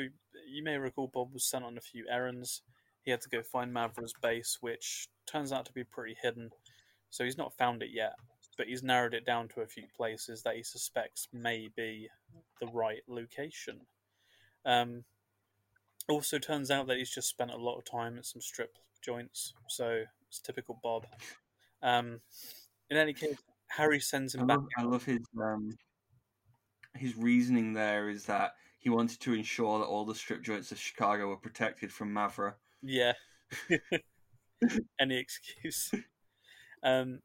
you 0.49 0.63
may 0.63 0.77
recall 0.77 1.07
Bob 1.07 1.33
was 1.33 1.49
sent 1.49 1.63
on 1.63 1.77
a 1.77 1.81
few 1.81 2.05
errands. 2.09 2.61
He 3.03 3.11
had 3.11 3.21
to 3.21 3.29
go 3.29 3.41
find 3.41 3.73
Mavra's 3.73 4.13
base, 4.21 4.57
which 4.59 5.07
turns 5.25 5.51
out 5.51 5.65
to 5.65 5.73
be 5.73 5.83
pretty 5.83 6.15
hidden. 6.21 6.51
So 7.09 7.23
he's 7.23 7.37
not 7.37 7.57
found 7.57 7.81
it 7.81 7.89
yet, 7.91 8.13
but 8.57 8.67
he's 8.67 8.83
narrowed 8.83 9.13
it 9.13 9.25
down 9.25 9.47
to 9.49 9.61
a 9.61 9.67
few 9.67 9.85
places 9.95 10.43
that 10.43 10.55
he 10.55 10.63
suspects 10.63 11.27
may 11.33 11.69
be 11.75 12.09
the 12.59 12.67
right 12.67 13.01
location. 13.07 13.81
Um, 14.65 15.05
also, 16.07 16.37
turns 16.37 16.69
out 16.69 16.87
that 16.87 16.97
he's 16.97 17.13
just 17.13 17.29
spent 17.29 17.51
a 17.51 17.57
lot 17.57 17.77
of 17.77 17.85
time 17.85 18.17
at 18.17 18.25
some 18.25 18.41
strip 18.41 18.77
joints, 19.01 19.53
so 19.67 20.03
it's 20.27 20.39
typical 20.39 20.79
Bob. 20.83 21.05
Um, 21.83 22.19
in 22.89 22.97
any 22.97 23.13
case, 23.13 23.37
Harry 23.69 23.99
sends 23.99 24.35
I 24.35 24.41
him 24.41 24.47
back. 24.47 24.57
love, 24.57 24.67
I 24.77 24.83
love 24.83 25.03
his 25.05 25.19
um 25.41 25.77
his 26.95 27.15
reasoning 27.15 27.73
there 27.73 28.09
is 28.09 28.25
that 28.25 28.55
he 28.79 28.89
wanted 28.89 29.19
to 29.21 29.33
ensure 29.33 29.79
that 29.79 29.85
all 29.85 30.05
the 30.05 30.15
strip 30.15 30.41
joints 30.41 30.71
of 30.71 30.79
Chicago 30.79 31.27
were 31.29 31.37
protected 31.37 31.91
from 31.91 32.13
Mavra. 32.13 32.53
Yeah. 32.81 33.13
Any 34.99 35.17
excuse. 35.17 35.91
Um, 36.83 37.19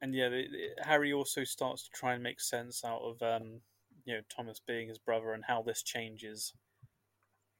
and 0.00 0.14
yeah, 0.14 0.28
the, 0.28 0.46
the- 0.48 0.84
Harry 0.84 1.12
also 1.12 1.44
starts 1.44 1.84
to 1.84 1.90
try 1.90 2.14
and 2.14 2.22
make 2.22 2.40
sense 2.40 2.84
out 2.84 3.00
of 3.02 3.22
um, 3.22 3.60
you 4.04 4.14
know 4.14 4.20
Thomas 4.34 4.60
being 4.66 4.88
his 4.88 4.98
brother 4.98 5.32
and 5.32 5.44
how 5.44 5.62
this 5.62 5.82
changes 5.82 6.52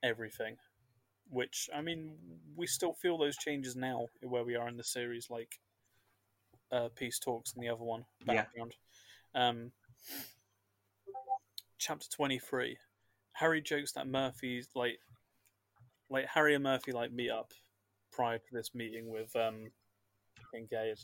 everything. 0.03 0.57
Which 1.29 1.69
I 1.75 1.81
mean, 1.81 2.17
we 2.55 2.67
still 2.67 2.93
feel 2.93 3.17
those 3.17 3.37
changes 3.37 3.75
now 3.75 4.07
where 4.21 4.43
we 4.43 4.55
are 4.55 4.67
in 4.67 4.77
the 4.77 4.83
series, 4.83 5.29
like 5.29 5.59
uh, 6.71 6.89
Peace 6.95 7.19
Talks 7.19 7.53
and 7.53 7.63
the 7.63 7.69
other 7.69 7.83
one 7.83 8.05
Yeah. 8.25 8.43
background. 8.43 8.75
Um, 9.33 9.71
chapter 11.77 12.07
twenty 12.09 12.39
three. 12.39 12.77
Harry 13.33 13.61
jokes 13.61 13.93
that 13.93 14.07
Murphy's 14.07 14.69
like, 14.75 14.99
like 16.09 16.25
Harry 16.27 16.53
and 16.53 16.63
Murphy 16.63 16.91
like 16.91 17.11
meet 17.11 17.31
up 17.31 17.53
prior 18.11 18.37
to 18.37 18.45
this 18.51 18.75
meeting 18.75 19.09
with 19.09 19.33
um, 19.35 19.71
Kincaid, 20.53 20.97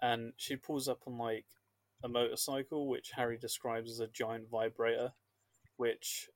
and 0.00 0.32
she 0.36 0.56
pulls 0.56 0.88
up 0.88 1.00
on 1.06 1.18
like 1.18 1.46
a 2.04 2.08
motorcycle, 2.08 2.88
which 2.88 3.10
Harry 3.16 3.38
describes 3.38 3.90
as 3.90 4.00
a 4.00 4.08
giant 4.08 4.50
vibrator, 4.50 5.12
which 5.76 6.28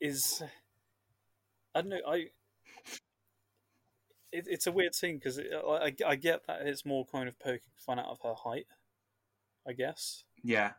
is 0.00 0.42
I 1.74 1.80
don't 1.80 1.90
know 1.90 2.00
I. 2.06 2.26
It, 4.32 4.46
it's 4.48 4.66
a 4.66 4.72
weird 4.72 4.94
thing 4.94 5.16
because 5.16 5.38
I, 5.38 5.42
I, 5.68 5.94
I 6.06 6.16
get 6.16 6.46
that 6.46 6.62
it's 6.66 6.86
more 6.86 7.04
kind 7.04 7.28
of 7.28 7.38
poking 7.38 7.60
fun 7.76 7.98
out 7.98 8.06
of 8.06 8.20
her 8.22 8.34
height, 8.34 8.66
I 9.66 9.72
guess, 9.72 10.24
Yeah. 10.42 10.72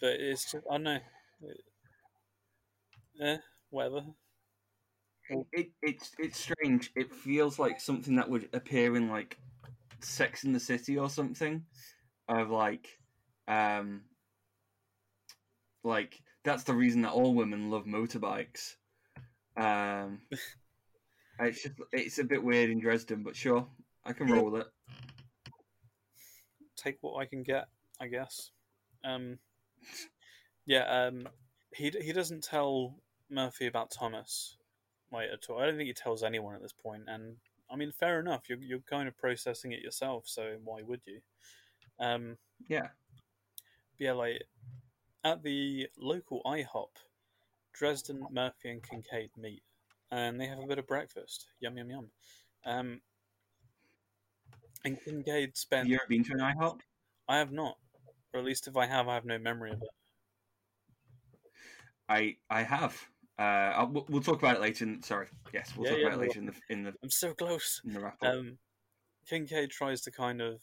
but 0.00 0.12
it's 0.20 0.52
just 0.52 0.64
I 0.70 0.74
don't 0.74 0.84
know. 0.84 0.98
Eh, 3.20 3.36
whatever. 3.70 4.04
It, 5.30 5.46
it, 5.52 5.70
it's 5.82 6.12
it's 6.18 6.40
strange. 6.40 6.90
It 6.96 7.12
feels 7.12 7.58
like 7.58 7.80
something 7.80 8.16
that 8.16 8.30
would 8.30 8.48
appear 8.54 8.96
in 8.96 9.08
like 9.10 9.36
Sex 10.00 10.44
in 10.44 10.52
the 10.52 10.60
City 10.60 10.96
or 10.96 11.10
something, 11.10 11.64
of 12.28 12.48
like, 12.50 12.98
um, 13.46 14.02
like 15.84 16.22
that's 16.44 16.62
the 16.62 16.72
reason 16.74 17.02
that 17.02 17.12
all 17.12 17.34
women 17.34 17.70
love 17.70 17.84
motorbikes. 17.84 18.76
Um, 19.56 20.20
it's 21.40 21.62
just 21.62 21.74
it's 21.92 22.18
a 22.18 22.24
bit 22.24 22.42
weird 22.42 22.70
in 22.70 22.80
Dresden, 22.80 23.22
but 23.22 23.36
sure, 23.36 23.66
I 24.04 24.12
can 24.12 24.26
roll 24.26 24.50
with 24.50 24.62
it. 24.62 24.68
take 26.76 26.98
what 27.00 27.20
I 27.20 27.26
can 27.26 27.42
get, 27.42 27.68
I 28.00 28.08
guess. 28.08 28.50
Um, 29.04 29.38
yeah, 30.66 30.84
um, 31.06 31.28
he 31.74 31.90
he 31.90 32.12
doesn't 32.12 32.44
tell 32.44 32.96
Murphy 33.30 33.66
about 33.66 33.90
Thomas, 33.90 34.56
like 35.12 35.28
at 35.32 35.48
all. 35.48 35.60
I 35.60 35.66
don't 35.66 35.76
think 35.76 35.88
he 35.88 35.94
tells 35.94 36.22
anyone 36.22 36.54
at 36.54 36.62
this 36.62 36.72
point, 36.72 37.04
and 37.06 37.36
I 37.70 37.76
mean, 37.76 37.92
fair 37.92 38.20
enough. 38.20 38.48
You're 38.48 38.62
you're 38.62 38.80
kind 38.80 39.08
of 39.08 39.16
processing 39.16 39.72
it 39.72 39.82
yourself, 39.82 40.24
so 40.26 40.56
why 40.64 40.82
would 40.82 41.00
you? 41.06 41.20
Um, 42.00 42.36
Yeah, 42.68 42.88
yeah, 43.98 44.12
like 44.12 44.42
at 45.24 45.42
the 45.42 45.88
local 45.98 46.42
IHOP, 46.44 46.88
Dresden, 47.72 48.24
Murphy, 48.30 48.70
and 48.70 48.82
Kincaid 48.82 49.30
meet, 49.36 49.62
and 50.10 50.40
they 50.40 50.46
have 50.46 50.58
a 50.58 50.66
bit 50.66 50.78
of 50.78 50.86
breakfast. 50.86 51.46
Yum 51.60 51.76
yum 51.76 51.90
yum. 51.90 52.10
Um, 52.64 53.00
and 54.84 55.00
Kincaid 55.02 55.56
spends. 55.56 55.88
you 55.88 55.96
ever 55.96 56.04
been 56.08 56.24
to 56.24 56.32
an 56.32 56.38
IHOP? 56.40 56.80
I 57.28 57.38
have 57.38 57.52
not, 57.52 57.76
or 58.32 58.40
at 58.40 58.46
least 58.46 58.68
if 58.68 58.76
I 58.76 58.86
have, 58.86 59.08
I 59.08 59.14
have 59.14 59.24
no 59.24 59.38
memory 59.38 59.72
of 59.72 59.82
it. 59.82 59.88
I 62.08 62.36
I 62.48 62.62
have. 62.62 62.96
Uh, 63.38 63.42
I'll, 63.42 63.86
we'll- 63.88 64.06
we'll 64.08 64.22
talk 64.22 64.38
about 64.38 64.56
it 64.56 64.60
later. 64.62 64.84
In, 64.84 65.02
sorry, 65.02 65.28
yes, 65.52 65.72
we'll 65.76 65.84
Yeah, 65.86 65.92
talk 65.92 66.00
yeah, 66.00 66.06
about 66.08 66.18
it 66.18 66.22
later 66.22 66.38
in 66.40 66.46
the 66.46 66.54
in 66.70 66.82
the 66.84 66.94
I'm 67.02 67.10
so 67.10 67.34
close. 67.34 67.80
in 67.84 67.92
the 67.92 68.00
wrap 68.00 68.22
up. 68.22 68.32
Um, 68.34 68.58
Kincaid 69.28 69.70
tries 69.70 70.00
to 70.02 70.10
kind 70.10 70.40
of 70.40 70.60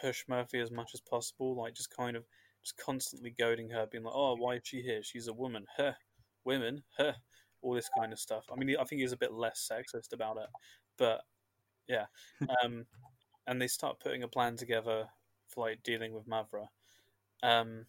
push 0.00 0.24
Murphy 0.28 0.60
as 0.60 0.70
much 0.70 0.90
as 0.94 1.00
possible, 1.00 1.56
like 1.56 1.74
just 1.74 1.94
kind 1.96 2.16
of 2.16 2.24
just 2.62 2.76
constantly 2.76 3.30
goading 3.30 3.70
her, 3.70 3.86
being 3.86 4.04
like, 4.04 4.14
"Oh, 4.14 4.36
why 4.36 4.56
is 4.56 4.62
she 4.64 4.82
here? 4.82 5.02
She's 5.02 5.26
a 5.28 5.32
woman. 5.32 5.66
Huh? 5.76 5.92
Women? 6.44 6.82
Huh? 6.96 7.14
All 7.62 7.74
this 7.74 7.90
kind 7.96 8.12
of 8.12 8.18
stuff." 8.18 8.46
I 8.52 8.56
mean, 8.56 8.76
I 8.78 8.84
think 8.84 9.00
he's 9.00 9.12
a 9.12 9.16
bit 9.16 9.32
less 9.32 9.68
sexist 9.70 10.12
about 10.12 10.38
it, 10.38 10.48
but 10.96 11.22
yeah. 11.88 12.06
Um, 12.64 12.86
and 13.46 13.60
they 13.60 13.68
start 13.68 14.00
putting 14.00 14.22
a 14.22 14.28
plan 14.28 14.56
together 14.56 15.08
for 15.48 15.68
like 15.68 15.82
dealing 15.82 16.12
with 16.14 16.28
Mavra. 16.28 16.68
Um, 17.42 17.86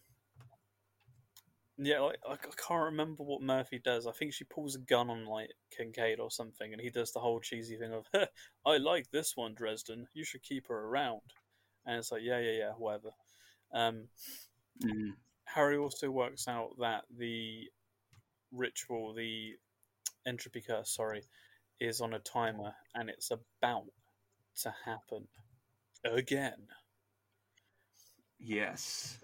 yeah, 1.78 2.00
like, 2.00 2.18
I 2.28 2.32
I 2.32 2.36
can't 2.36 2.84
remember 2.84 3.22
what 3.22 3.40
Murphy 3.42 3.78
does. 3.82 4.06
I 4.06 4.12
think 4.12 4.34
she 4.34 4.44
pulls 4.44 4.74
a 4.74 4.80
gun 4.80 5.08
on 5.08 5.24
like 5.24 5.50
Kincaid 5.76 6.20
or 6.20 6.30
something, 6.30 6.72
and 6.72 6.80
he 6.80 6.90
does 6.90 7.12
the 7.12 7.20
whole 7.20 7.40
cheesy 7.40 7.76
thing 7.76 7.92
of, 7.92 8.06
"I 8.66 8.76
like 8.76 9.10
this 9.10 9.36
one, 9.36 9.54
Dresden. 9.54 10.06
You 10.12 10.24
should 10.24 10.42
keep 10.42 10.68
her 10.68 10.78
around." 10.78 11.22
And 11.86 11.98
it's 11.98 12.12
like, 12.12 12.22
yeah, 12.22 12.38
yeah, 12.38 12.52
yeah, 12.52 12.72
whatever. 12.72 13.10
Um, 13.72 14.08
Mm. 14.82 15.12
Harry 15.44 15.76
also 15.76 16.10
works 16.10 16.48
out 16.48 16.70
that 16.78 17.04
the 17.10 17.70
ritual, 18.52 19.14
the 19.14 19.56
entropy 20.26 20.60
curse, 20.60 20.94
sorry, 20.94 21.22
is 21.80 22.00
on 22.00 22.14
a 22.14 22.18
timer, 22.18 22.74
and 22.94 23.08
it's 23.08 23.30
about 23.30 23.86
to 24.62 24.74
happen 24.84 25.28
again. 26.04 26.68
Yes. 28.38 29.18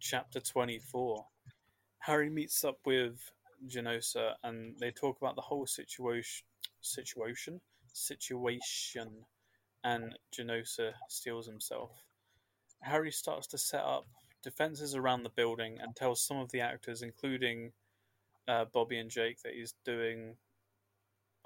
chapter 0.00 0.40
24. 0.40 1.24
Harry 1.98 2.30
meets 2.30 2.64
up 2.64 2.78
with 2.84 3.30
Genosa 3.68 4.34
and 4.44 4.76
they 4.78 4.90
talk 4.90 5.18
about 5.20 5.34
the 5.34 5.42
whole 5.42 5.66
situation 5.66 6.44
situation 6.80 7.60
situation 7.92 9.24
and 9.82 10.18
Genosa 10.36 10.92
steels 11.08 11.46
himself. 11.46 11.90
Harry 12.82 13.10
starts 13.10 13.46
to 13.48 13.58
set 13.58 13.82
up 13.82 14.06
defenses 14.42 14.94
around 14.94 15.22
the 15.22 15.30
building 15.30 15.78
and 15.80 15.96
tells 15.96 16.20
some 16.20 16.38
of 16.38 16.50
the 16.50 16.60
actors, 16.60 17.02
including 17.02 17.72
uh, 18.48 18.64
Bobby 18.72 18.98
and 18.98 19.10
Jake, 19.10 19.40
that 19.42 19.54
he's 19.54 19.74
doing. 19.84 20.36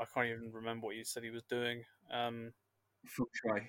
I 0.00 0.04
can't 0.14 0.28
even 0.28 0.52
remember 0.52 0.86
what 0.86 0.96
he 0.96 1.04
said 1.04 1.22
he 1.22 1.30
was 1.30 1.42
doing. 1.42 1.84
Um, 2.12 2.52
Feng 3.06 3.26
shui. 3.32 3.68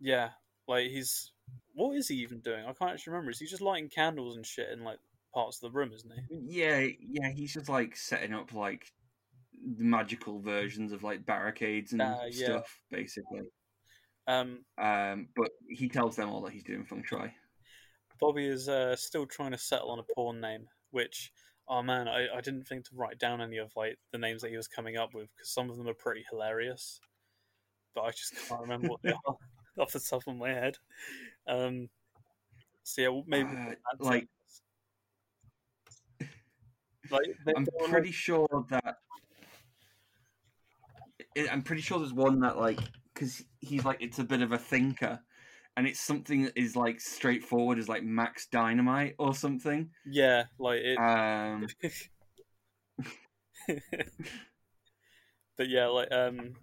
yeah, 0.00 0.30
like 0.66 0.88
he's. 0.90 1.32
What 1.74 1.96
is 1.96 2.08
he 2.08 2.16
even 2.16 2.40
doing? 2.40 2.64
I 2.64 2.72
can't 2.72 2.90
actually 2.90 3.12
remember. 3.12 3.30
Is 3.30 3.38
he 3.38 3.46
just 3.46 3.62
lighting 3.62 3.88
candles 3.88 4.36
and 4.36 4.44
shit 4.44 4.70
in 4.70 4.82
like 4.84 4.98
parts 5.32 5.62
of 5.62 5.70
the 5.70 5.78
room, 5.78 5.92
isn't 5.94 6.12
he? 6.28 6.36
Yeah, 6.46 6.86
yeah, 7.00 7.30
he's 7.30 7.54
just 7.54 7.68
like 7.68 7.96
setting 7.96 8.34
up 8.34 8.52
like 8.52 8.86
magical 9.64 10.40
versions 10.40 10.92
of 10.92 11.02
like 11.02 11.24
barricades 11.24 11.92
and 11.92 12.02
Uh, 12.02 12.18
yeah. 12.30 12.44
stuff, 12.46 12.80
basically. 12.90 13.42
Um, 14.26 14.64
Um, 14.76 15.28
but 15.34 15.50
he 15.68 15.88
tells 15.88 16.16
them 16.16 16.28
all 16.28 16.42
that 16.42 16.52
he's 16.52 16.64
doing 16.64 16.84
feng 16.84 17.04
shui. 17.04 17.32
Bobby 18.20 18.46
is 18.46 18.68
uh, 18.68 18.96
still 18.96 19.26
trying 19.26 19.52
to 19.52 19.58
settle 19.58 19.90
on 19.90 20.00
a 20.00 20.14
porn 20.14 20.40
name, 20.40 20.66
which, 20.90 21.32
oh 21.68 21.82
man, 21.82 22.08
I, 22.08 22.28
I 22.36 22.40
didn't 22.40 22.64
think 22.66 22.84
to 22.86 22.96
write 22.96 23.18
down 23.18 23.40
any 23.40 23.58
of 23.58 23.72
like 23.76 23.98
the 24.12 24.18
names 24.18 24.42
that 24.42 24.50
he 24.50 24.56
was 24.56 24.68
coming 24.68 24.96
up 24.96 25.14
with 25.14 25.28
because 25.36 25.50
some 25.50 25.70
of 25.70 25.76
them 25.76 25.88
are 25.88 25.94
pretty 25.94 26.24
hilarious, 26.30 27.00
but 27.94 28.02
I 28.02 28.10
just 28.10 28.34
can't 28.48 28.60
remember 28.62 28.88
what 28.88 29.02
they 29.02 29.10
are 29.26 29.34
off 29.78 29.92
the 29.92 30.00
top 30.00 30.22
of 30.26 30.36
my 30.36 30.50
head. 30.50 30.76
Um, 31.46 31.88
so 32.82 33.02
yeah, 33.02 33.20
maybe 33.26 33.48
Uh, 33.50 33.74
like- 34.00 34.28
like 37.10 37.26
I'm 37.56 37.66
pretty 37.88 38.12
sure 38.12 38.48
that 38.70 38.96
I'm 41.50 41.62
pretty 41.62 41.82
sure 41.82 41.98
there's 41.98 42.12
one 42.12 42.40
that 42.40 42.58
like 42.58 42.80
because 43.14 43.44
he's 43.60 43.84
like 43.84 43.98
it's 44.00 44.18
a 44.18 44.24
bit 44.24 44.42
of 44.42 44.52
a 44.52 44.58
thinker, 44.58 45.20
and 45.78 45.86
it's 45.86 46.00
something 46.00 46.42
that 46.42 46.58
is 46.58 46.74
like 46.74 47.00
straightforward 47.00 47.78
as 47.78 47.88
like 47.88 48.02
Max 48.02 48.48
Dynamite 48.48 49.14
or 49.16 49.32
something. 49.32 49.90
yeah, 50.04 50.46
like 50.58 50.80
it. 50.82 50.98
Um, 50.98 51.68
but 55.56 55.68
yeah, 55.68 55.86
like 55.86 56.10
um, 56.10 56.54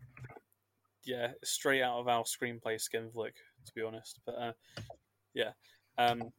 yeah, 1.05 1.29
straight 1.45 1.81
out 1.81 2.01
of 2.01 2.09
our 2.09 2.25
screenplay 2.25 2.77
skin 2.79 3.09
flick, 3.09 3.35
to 3.65 3.71
be 3.73 3.81
honest. 3.81 4.19
But 4.25 4.35
uh, 4.35 4.51
yeah, 5.33 5.51
um, 5.97 6.33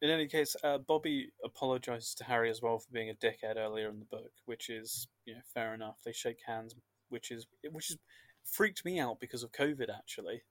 in 0.00 0.08
any 0.08 0.28
case, 0.28 0.54
uh, 0.62 0.78
Bobby 0.78 1.32
apologizes 1.44 2.14
to 2.14 2.24
Harry 2.24 2.50
as 2.50 2.62
well 2.62 2.78
for 2.78 2.92
being 2.92 3.10
a 3.10 3.14
dickhead 3.14 3.56
earlier 3.56 3.88
in 3.88 3.98
the 3.98 4.04
book, 4.04 4.30
which 4.44 4.70
is 4.70 5.08
you 5.24 5.34
know 5.34 5.40
fair 5.52 5.74
enough. 5.74 5.96
They 6.04 6.12
shake 6.12 6.38
hands, 6.46 6.76
which 7.08 7.32
is 7.32 7.48
which 7.72 7.90
is 7.90 7.98
freaked 8.44 8.84
me 8.84 9.00
out 9.00 9.18
because 9.18 9.42
of 9.42 9.50
COVID 9.50 9.88
actually. 9.92 10.42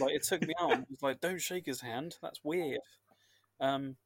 Like 0.00 0.14
it 0.14 0.22
took 0.22 0.42
me 0.42 0.54
out. 0.60 0.72
It 0.72 0.86
was 0.90 1.02
like, 1.02 1.20
don't 1.20 1.40
shake 1.40 1.66
his 1.66 1.80
hand. 1.80 2.16
That's 2.22 2.40
weird. 2.44 2.80
Um, 3.60 3.96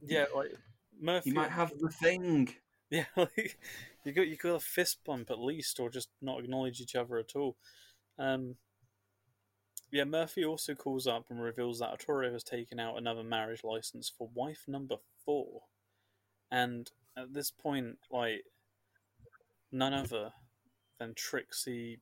yeah, 0.00 0.26
like 0.34 0.56
Murphy. 1.00 1.30
he 1.30 1.36
might 1.36 1.50
have 1.50 1.72
the 1.78 1.90
thing. 1.90 2.54
Yeah, 2.90 3.06
like, 3.16 3.58
you 4.04 4.12
got 4.12 4.28
you 4.28 4.36
got 4.36 4.54
a 4.54 4.60
fist 4.60 4.98
bump 5.04 5.30
at 5.30 5.38
least, 5.38 5.80
or 5.80 5.90
just 5.90 6.08
not 6.20 6.40
acknowledge 6.40 6.80
each 6.80 6.94
other 6.94 7.18
at 7.18 7.34
all. 7.34 7.56
Um, 8.18 8.56
yeah, 9.90 10.04
Murphy 10.04 10.44
also 10.44 10.74
calls 10.74 11.06
up 11.06 11.26
and 11.28 11.42
reveals 11.42 11.80
that 11.80 11.90
Arturo 11.90 12.32
has 12.32 12.44
taken 12.44 12.78
out 12.78 12.96
another 12.98 13.22
marriage 13.22 13.64
license 13.64 14.10
for 14.16 14.30
wife 14.34 14.64
number 14.68 14.96
four, 15.24 15.62
and 16.50 16.90
at 17.16 17.34
this 17.34 17.50
point, 17.50 17.98
like 18.10 18.44
none 19.70 19.94
other 19.94 20.32
than 20.98 21.14
Trixie. 21.14 21.98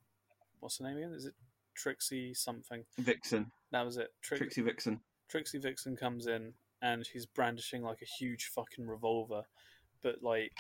What's 0.60 0.78
her 0.78 0.84
name 0.84 0.98
again? 0.98 1.12
Is 1.12 1.26
it 1.26 1.34
Trixie 1.74 2.34
something? 2.34 2.84
Vixen, 2.98 3.50
That 3.72 3.84
was 3.84 3.96
it. 3.96 4.08
Tri- 4.22 4.38
Trixie 4.38 4.62
Vixen. 4.62 5.00
Trixie 5.28 5.58
Vixen 5.58 5.96
comes 5.96 6.26
in 6.26 6.52
and 6.82 7.06
she's 7.06 7.26
brandishing 7.26 7.82
like 7.82 8.02
a 8.02 8.06
huge 8.18 8.50
fucking 8.54 8.86
revolver, 8.86 9.42
but 10.02 10.22
like 10.22 10.52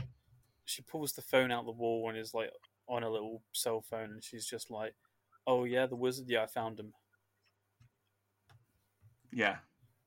she 0.64 0.82
pulls 0.82 1.12
the 1.12 1.22
phone 1.22 1.50
out 1.50 1.64
the 1.64 1.72
wall 1.72 2.08
and 2.08 2.18
is 2.18 2.34
like 2.34 2.50
on 2.88 3.02
a 3.02 3.10
little 3.10 3.42
cell 3.52 3.80
phone 3.82 4.10
and 4.10 4.24
she's 4.24 4.46
just 4.46 4.70
like, 4.70 4.94
"Oh 5.46 5.64
yeah, 5.64 5.86
the 5.86 5.96
wizard. 5.96 6.26
Yeah, 6.28 6.42
I 6.42 6.46
found 6.46 6.78
him." 6.80 6.92
Yeah, 9.32 9.58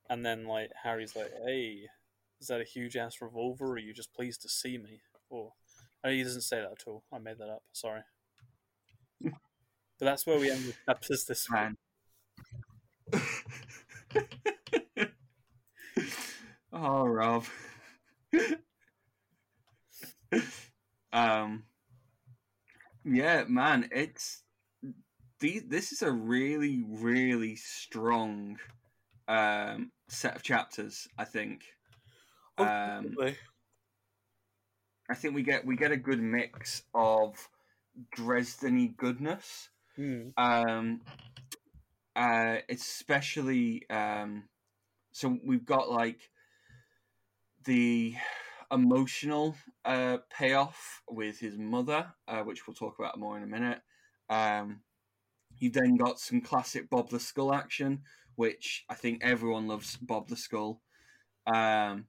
And 0.10 0.26
then 0.26 0.46
like 0.46 0.72
Harry's 0.84 1.16
like, 1.16 1.32
"Hey, 1.46 1.88
is 2.42 2.48
that 2.48 2.60
a 2.62 2.66
huge 2.66 2.98
ass 2.98 3.22
revolver? 3.22 3.68
Or 3.68 3.74
are 3.74 3.78
you 3.80 3.94
just 3.94 4.14
pleased 4.14 4.42
to 4.42 4.50
see 4.50 4.78
me?" 4.78 5.02
Or 5.30 5.54
oh, 6.04 6.10
he 6.10 6.24
doesn't 6.24 6.42
say 6.42 6.58
that 6.58 6.72
at 6.72 6.84
all. 6.88 7.04
I 7.12 7.20
made 7.20 7.38
that 7.38 7.50
up. 7.50 7.64
Sorry. 7.72 8.02
but 10.00 10.06
that's 10.06 10.26
where 10.26 10.40
we 10.40 10.52
end 10.52 10.64
the 10.66 10.74
chapters 10.86 11.26
this 11.26 11.50
week. 11.50 11.60
man. 11.60 11.78
oh, 16.74 17.06
Robb. 17.06 17.46
um, 21.14 21.64
yeah, 23.06 23.44
man, 23.48 23.90
it's 23.92 24.44
these. 25.40 25.64
This 25.68 25.92
is 25.92 26.02
a 26.02 26.12
really, 26.12 26.84
really 26.88 27.56
strong 27.56 28.58
um, 29.28 29.92
set 30.10 30.36
of 30.36 30.44
chapters. 30.44 31.08
I 31.18 31.26
think. 31.26 31.64
Oh, 32.58 32.64
Um. 32.66 33.16
I 35.10 35.16
think 35.16 35.36
we 35.36 35.44
get 35.44 35.66
we 35.66 35.76
get 35.76 35.92
a 35.92 35.98
good 35.98 36.22
mix 36.22 36.84
of 36.94 37.36
Dresden 38.12 38.96
goodness 38.98 39.70
Hmm. 39.96 40.30
um, 40.38 41.02
uh, 42.16 42.58
especially 42.70 43.88
um, 43.90 44.44
so 45.12 45.38
we've 45.44 45.66
got 45.66 45.92
like 45.92 46.30
the 47.66 48.16
emotional 48.72 49.56
uh, 49.86 50.18
payoff 50.30 51.02
with 51.08 51.40
his 51.40 51.58
mother, 51.58 52.08
uh, 52.28 52.42
which 52.42 52.68
we'll 52.68 52.74
talk 52.74 52.98
about 53.00 53.20
more 53.20 53.38
in 53.38 53.44
a 53.44 53.48
minute. 53.48 53.82
Um, 54.30 54.82
you've 55.60 55.74
then 55.74 55.96
got 55.96 56.20
some 56.20 56.42
classic 56.42 56.90
Bob 56.90 57.10
the 57.10 57.20
Skull 57.20 57.54
action, 57.54 58.02
which 58.36 58.86
I 58.90 58.96
think 58.96 59.24
everyone 59.24 59.68
loves 59.68 59.98
Bob 59.98 60.28
the 60.28 60.36
Skull. 60.36 60.82
Um, 61.46 62.06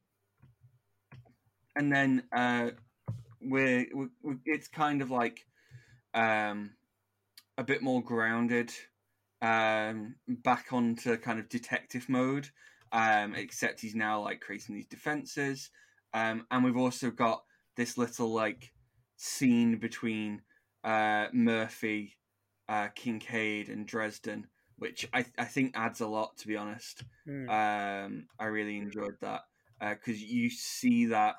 and 1.77 1.93
then 1.93 2.23
uh, 2.35 2.71
we're, 3.41 3.87
we 3.95 4.07
we 4.23 4.37
it's 4.47 4.69
kind 4.69 5.03
of 5.03 5.11
like 5.11 5.45
um, 6.15 6.71
a 7.57 7.65
bit 7.65 7.83
more 7.83 8.03
grounded, 8.03 8.73
um, 9.43 10.17
back 10.29 10.73
onto 10.73 11.17
kind 11.17 11.39
of 11.39 11.49
detective 11.49 12.09
mode. 12.09 12.49
Um, 12.93 13.35
except 13.35 13.81
he's 13.81 13.97
now 13.97 14.21
like 14.23 14.41
creating 14.41 14.77
these 14.77 14.87
defenses, 14.87 15.71
um, 16.13 16.47
and 16.53 16.63
we've 16.63 16.77
also 16.77 17.11
got 17.11 17.43
this 17.77 17.99
little 17.99 18.33
like 18.33 18.73
scene 19.17 19.79
between 19.79 20.43
uh, 20.85 21.27
Murphy, 21.33 22.15
uh, 22.69 22.89
Kincaid, 22.95 23.69
and 23.69 23.85
Dresden, 23.85 24.47
which 24.77 25.09
I 25.13 25.25
I 25.37 25.45
think 25.45 25.73
adds 25.75 26.01
a 26.03 26.07
lot. 26.07 26.37
To 26.39 26.47
be 26.47 26.57
honest, 26.57 27.03
Hmm. 27.27 27.49
um, 27.49 28.29
I 28.39 28.45
really 28.45 28.79
enjoyed 28.79 29.17
that 29.21 29.43
because 29.81 30.23
you 30.23 30.49
see 30.51 31.07
that 31.07 31.35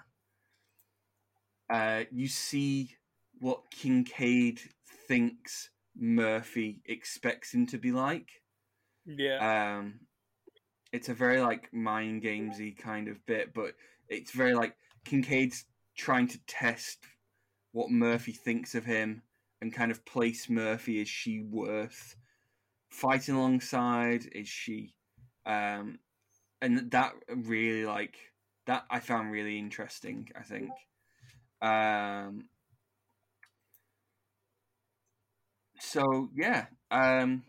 uh, 1.69 2.04
you 2.12 2.28
see 2.28 2.95
what 3.39 3.71
Kincaid 3.71 4.60
thinks 5.08 5.69
Murphy 5.97 6.81
expects 6.86 7.53
him 7.53 7.65
to 7.67 7.77
be 7.77 7.91
like. 7.91 8.29
yeah. 9.05 9.77
Um, 9.77 10.01
it's 10.91 11.10
a 11.10 11.13
very 11.13 11.41
like 11.41 11.73
mind 11.73 12.23
gamesy 12.23 12.77
kind 12.77 13.08
of 13.08 13.25
bit, 13.25 13.53
but 13.53 13.73
it's 14.08 14.31
very 14.31 14.53
like 14.53 14.75
Kincaid's 15.03 15.65
trying 15.97 16.27
to 16.27 16.39
test 16.47 16.99
what 17.71 17.91
Murphy 17.91 18.31
thinks 18.31 18.75
of 18.75 18.86
him 18.86 19.21
and 19.62 19.73
kind 19.73 19.91
of 19.91 20.05
place 20.05 20.49
Murphy. 20.49 21.01
Is 21.01 21.10
she 21.10 21.41
worth 21.41 22.15
fighting 22.89 23.36
alongside? 23.36 24.25
Is 24.31 24.47
she? 24.47 24.93
Um, 25.45 25.99
and 26.62 26.89
that 26.91 27.13
really 27.27 27.86
like 27.86 28.15
that 28.65 28.86
I 28.89 28.99
found 28.99 29.31
really 29.31 29.60
interesting. 29.60 30.29
I 30.36 30.43
think. 30.43 30.71
Um, 31.62 32.47
so 35.79 36.29
yeah, 36.35 36.65
um, 36.91 37.43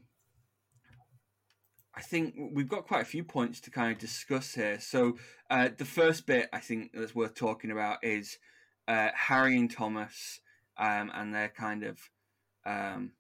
I 1.94 2.02
think 2.02 2.34
we've 2.52 2.68
got 2.68 2.86
quite 2.86 3.02
a 3.02 3.06
few 3.06 3.24
points 3.24 3.60
to 3.62 3.70
kind 3.70 3.92
of 3.92 3.98
discuss 3.98 4.54
here. 4.54 4.78
So 4.80 5.16
uh, 5.50 5.70
the 5.76 5.84
first 5.84 6.26
bit 6.26 6.48
I 6.52 6.58
think 6.58 6.92
that's 6.92 7.14
worth 7.14 7.34
talking 7.34 7.70
about 7.70 7.98
is 8.02 8.38
uh, 8.86 9.08
Harry 9.14 9.56
and 9.56 9.70
Thomas, 9.70 10.40
um, 10.78 11.10
and 11.14 11.34
they're 11.34 11.48
kind 11.48 11.84
of 11.84 11.98
um, 12.66 13.12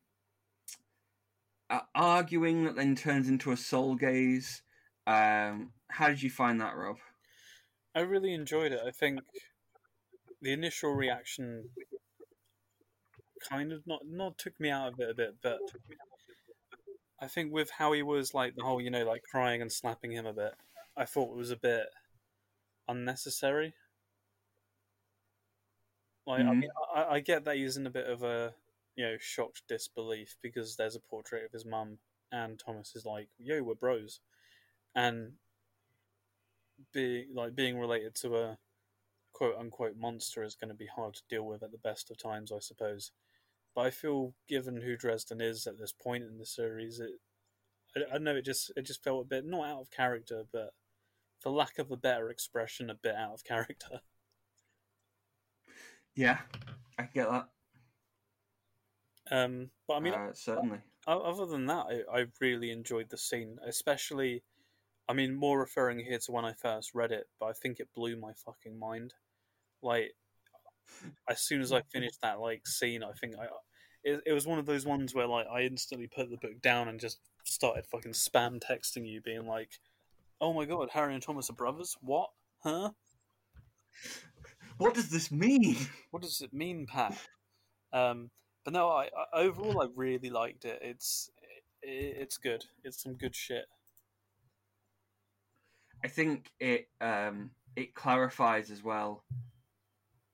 uh, 1.70 1.80
arguing 1.94 2.64
that 2.64 2.76
then 2.76 2.94
turns 2.94 3.28
into 3.28 3.50
a 3.50 3.56
soul 3.56 3.94
gaze. 3.94 4.62
Um, 5.06 5.72
how 5.88 6.08
did 6.08 6.22
you 6.22 6.30
find 6.30 6.60
that, 6.60 6.76
Robb? 6.76 6.98
I 7.94 8.00
really 8.00 8.34
enjoyed 8.34 8.72
it. 8.72 8.80
I 8.86 8.90
think 8.90 9.20
the 10.42 10.52
initial 10.52 10.92
reaction 10.92 11.70
kind 13.48 13.72
of 13.72 13.86
not 13.86 14.06
not 14.06 14.38
took 14.38 14.58
me 14.60 14.70
out 14.70 14.92
of 14.92 15.00
it 15.00 15.10
a 15.10 15.14
bit, 15.14 15.36
but 15.42 15.60
I 17.20 17.28
think 17.28 17.52
with 17.52 17.70
how 17.70 17.92
he 17.92 18.02
was 18.02 18.34
like 18.34 18.54
the 18.56 18.62
whole, 18.64 18.80
you 18.80 18.90
know, 18.90 19.04
like 19.04 19.22
crying 19.22 19.60
and 19.62 19.70
slapping 19.72 20.12
him 20.12 20.26
a 20.26 20.32
bit, 20.32 20.54
I 20.96 21.04
thought 21.04 21.32
it 21.32 21.36
was 21.36 21.50
a 21.50 21.56
bit 21.56 21.88
unnecessary. 22.88 23.74
Like, 26.26 26.44
I 26.46 26.52
Mhm. 26.52 26.60
mean, 26.60 26.70
I, 26.94 27.04
I 27.04 27.20
get 27.20 27.44
that 27.44 27.56
he's 27.56 27.76
in 27.76 27.86
a 27.86 27.90
bit 27.90 28.06
of 28.08 28.22
a, 28.22 28.54
you 28.96 29.04
know, 29.04 29.18
shocked 29.18 29.66
disbelief 29.68 30.36
because 30.42 30.76
there's 30.76 30.96
a 30.96 31.00
portrait 31.00 31.44
of 31.44 31.52
his 31.52 31.64
mum, 31.64 31.98
and 32.32 32.58
Thomas 32.58 32.96
is 32.96 33.06
like, 33.06 33.28
"Yo, 33.38 33.62
we're 33.62 33.74
bros," 33.74 34.20
and 34.94 35.38
being 36.92 37.34
like 37.34 37.54
being 37.54 37.78
related 37.78 38.14
to 38.16 38.36
a 38.36 38.58
quote 39.32 39.56
unquote 39.58 39.96
monster 39.96 40.42
is 40.44 40.56
going 40.56 40.68
to 40.68 40.74
be 40.74 40.86
hard 40.86 41.14
to 41.14 41.22
deal 41.28 41.44
with 41.46 41.62
at 41.62 41.72
the 41.72 41.78
best 41.78 42.10
of 42.10 42.18
times, 42.18 42.52
I 42.52 42.60
suppose. 42.60 43.12
But 43.76 43.86
I 43.86 43.90
feel, 43.90 44.32
given 44.48 44.80
who 44.80 44.96
Dresden 44.96 45.42
is 45.42 45.66
at 45.66 45.78
this 45.78 45.92
point 45.92 46.24
in 46.24 46.38
the 46.38 46.46
series, 46.46 46.98
it 46.98 47.10
I, 47.94 48.14
I 48.14 48.18
know 48.18 48.34
it 48.34 48.44
just 48.46 48.72
it 48.74 48.86
just 48.86 49.04
felt 49.04 49.26
a 49.26 49.28
bit 49.28 49.44
not 49.44 49.68
out 49.68 49.80
of 49.82 49.90
character, 49.90 50.44
but 50.50 50.70
for 51.40 51.50
lack 51.50 51.78
of 51.78 51.90
a 51.90 51.96
better 51.96 52.30
expression, 52.30 52.88
a 52.88 52.94
bit 52.94 53.14
out 53.14 53.34
of 53.34 53.44
character. 53.44 54.00
Yeah, 56.18 56.38
I 56.98 57.02
get 57.12 57.28
that. 57.28 57.48
Um, 59.30 59.68
but 59.86 59.96
I 59.96 60.00
mean, 60.00 60.14
uh, 60.14 60.32
certainly. 60.32 60.78
other 61.06 61.44
than 61.44 61.66
that, 61.66 61.84
I, 62.10 62.20
I 62.20 62.26
really 62.40 62.70
enjoyed 62.70 63.10
the 63.10 63.18
scene, 63.18 63.58
especially. 63.66 64.42
I 65.10 65.12
mean, 65.12 65.34
more 65.34 65.60
referring 65.60 65.98
here 65.98 66.18
to 66.18 66.32
when 66.32 66.46
I 66.46 66.54
first 66.54 66.94
read 66.94 67.12
it, 67.12 67.26
but 67.38 67.46
I 67.48 67.52
think 67.52 67.80
it 67.80 67.92
blew 67.94 68.16
my 68.16 68.32
fucking 68.32 68.78
mind. 68.78 69.12
Like, 69.82 70.14
as 71.28 71.40
soon 71.40 71.60
as 71.60 71.72
I 71.72 71.82
finished 71.82 72.20
that 72.22 72.40
like 72.40 72.66
scene, 72.66 73.02
I 73.02 73.12
think 73.12 73.34
I 73.38 73.46
it, 74.04 74.22
it 74.26 74.32
was 74.32 74.46
one 74.46 74.58
of 74.58 74.66
those 74.66 74.86
ones 74.86 75.14
where 75.14 75.26
like 75.26 75.46
I 75.52 75.62
instantly 75.62 76.06
put 76.06 76.30
the 76.30 76.36
book 76.36 76.62
down 76.62 76.88
and 76.88 77.00
just 77.00 77.18
started 77.44 77.86
fucking 77.86 78.12
spam 78.12 78.62
texting 78.62 79.06
you, 79.06 79.20
being 79.20 79.46
like, 79.46 79.70
"Oh 80.40 80.52
my 80.52 80.64
god, 80.64 80.90
Harry 80.92 81.14
and 81.14 81.22
Thomas 81.22 81.50
are 81.50 81.54
brothers? 81.54 81.96
What? 82.00 82.30
Huh? 82.62 82.90
What 84.78 84.94
does 84.94 85.10
this 85.10 85.32
mean? 85.32 85.76
What 86.10 86.22
does 86.22 86.40
it 86.40 86.52
mean, 86.52 86.86
Pat?" 86.86 87.18
Um, 87.92 88.30
but 88.64 88.72
no, 88.72 88.88
I, 88.88 89.06
I 89.06 89.40
overall 89.40 89.82
I 89.82 89.88
really 89.94 90.30
liked 90.30 90.64
it. 90.64 90.78
It's 90.82 91.30
it, 91.82 92.16
it's 92.18 92.38
good. 92.38 92.64
It's 92.84 93.02
some 93.02 93.14
good 93.14 93.34
shit. 93.34 93.64
I 96.04 96.08
think 96.08 96.52
it 96.60 96.88
um, 97.00 97.50
it 97.74 97.94
clarifies 97.94 98.70
as 98.70 98.84
well 98.84 99.24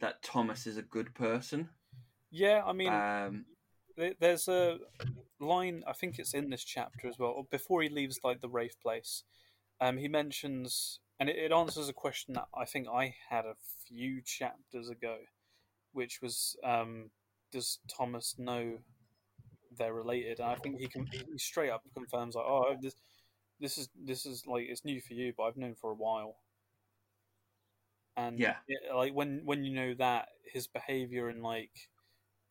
that 0.03 0.23
Thomas 0.23 0.67
is 0.67 0.77
a 0.77 0.83
good 0.83 1.15
person. 1.15 1.71
Yeah, 2.31 2.63
I 2.67 2.73
mean, 2.73 2.93
Um, 2.93 3.47
There's 4.21 4.49
a 4.49 4.79
line, 5.39 5.85
I 5.87 5.93
think 5.93 6.19
it's 6.19 6.35
in 6.35 6.51
this 6.51 6.65
chapter 6.65 7.09
as 7.09 7.19
well, 7.19 7.47
before 7.51 7.83
he 7.83 7.89
leaves 7.89 8.21
like 8.25 8.41
the 8.41 8.49
Raith 8.49 8.77
place. 8.83 9.23
Um, 9.81 9.97
he 9.97 10.09
mentions, 10.09 10.99
and 11.21 11.29
it, 11.29 11.37
it 11.37 11.53
answers 11.53 11.89
a 11.89 11.93
question 11.93 12.35
that 12.35 12.49
I 12.55 12.65
think 12.65 12.89
I 12.89 13.15
had 13.29 13.45
a 13.45 13.55
few 13.87 14.23
chapters 14.23 14.89
ago, 14.89 15.19
which 15.93 16.21
was, 16.21 16.57
um, 16.65 17.11
does 17.53 17.79
Thomas 17.89 18.35
know 18.39 18.79
they're 19.79 19.95
related? 19.95 20.41
And 20.41 20.49
I 20.49 20.57
think 20.57 20.79
he 20.81 20.89
can 20.89 21.07
he 21.07 21.23
straight 21.39 21.71
up 21.71 21.83
confirms 21.95 22.35
like, 22.35 22.47
oh, 22.47 22.77
this 22.81 22.95
this 23.61 23.79
is 23.79 23.89
this 23.95 24.27
is 24.27 24.47
like 24.47 24.67
it's 24.69 24.85
new 24.85 25.01
for 25.01 25.15
you, 25.15 25.33
but 25.37 25.45
I've 25.45 25.57
known 25.57 25.75
for 25.75 25.91
a 25.91 25.95
while. 25.95 26.37
And 28.17 28.39
Yeah. 28.39 28.59
it- 28.69 28.95
like 28.95 29.15
when 29.15 29.45
when 29.45 29.65
you 29.65 29.75
know 29.75 29.95
that 29.95 30.29
his 30.45 30.67
behavior 30.67 31.31
in 31.31 31.43
like 31.43 31.89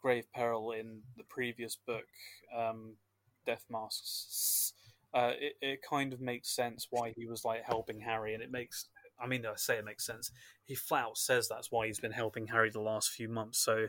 grave 0.01 0.31
peril 0.33 0.71
in 0.71 1.03
the 1.17 1.23
previous 1.23 1.75
book, 1.75 2.07
um, 2.53 2.97
Death 3.45 3.65
Masks, 3.69 4.73
uh, 5.13 5.33
it, 5.39 5.57
it 5.61 5.81
kind 5.81 6.13
of 6.13 6.21
makes 6.21 6.49
sense 6.49 6.87
why 6.89 7.11
he 7.15 7.27
was 7.27 7.45
like 7.45 7.63
helping 7.63 7.99
Harry, 8.01 8.33
and 8.33 8.43
it 8.43 8.51
makes. 8.51 8.89
I 9.19 9.27
mean, 9.27 9.45
I 9.45 9.53
say 9.55 9.77
it 9.77 9.85
makes 9.85 10.05
sense. 10.05 10.31
He 10.65 10.73
flat 10.73 11.03
out 11.05 11.17
says 11.17 11.47
that's 11.47 11.71
why 11.71 11.85
he's 11.85 11.99
been 11.99 12.11
helping 12.11 12.47
Harry 12.47 12.71
the 12.71 12.81
last 12.81 13.11
few 13.11 13.29
months. 13.29 13.59
So, 13.59 13.87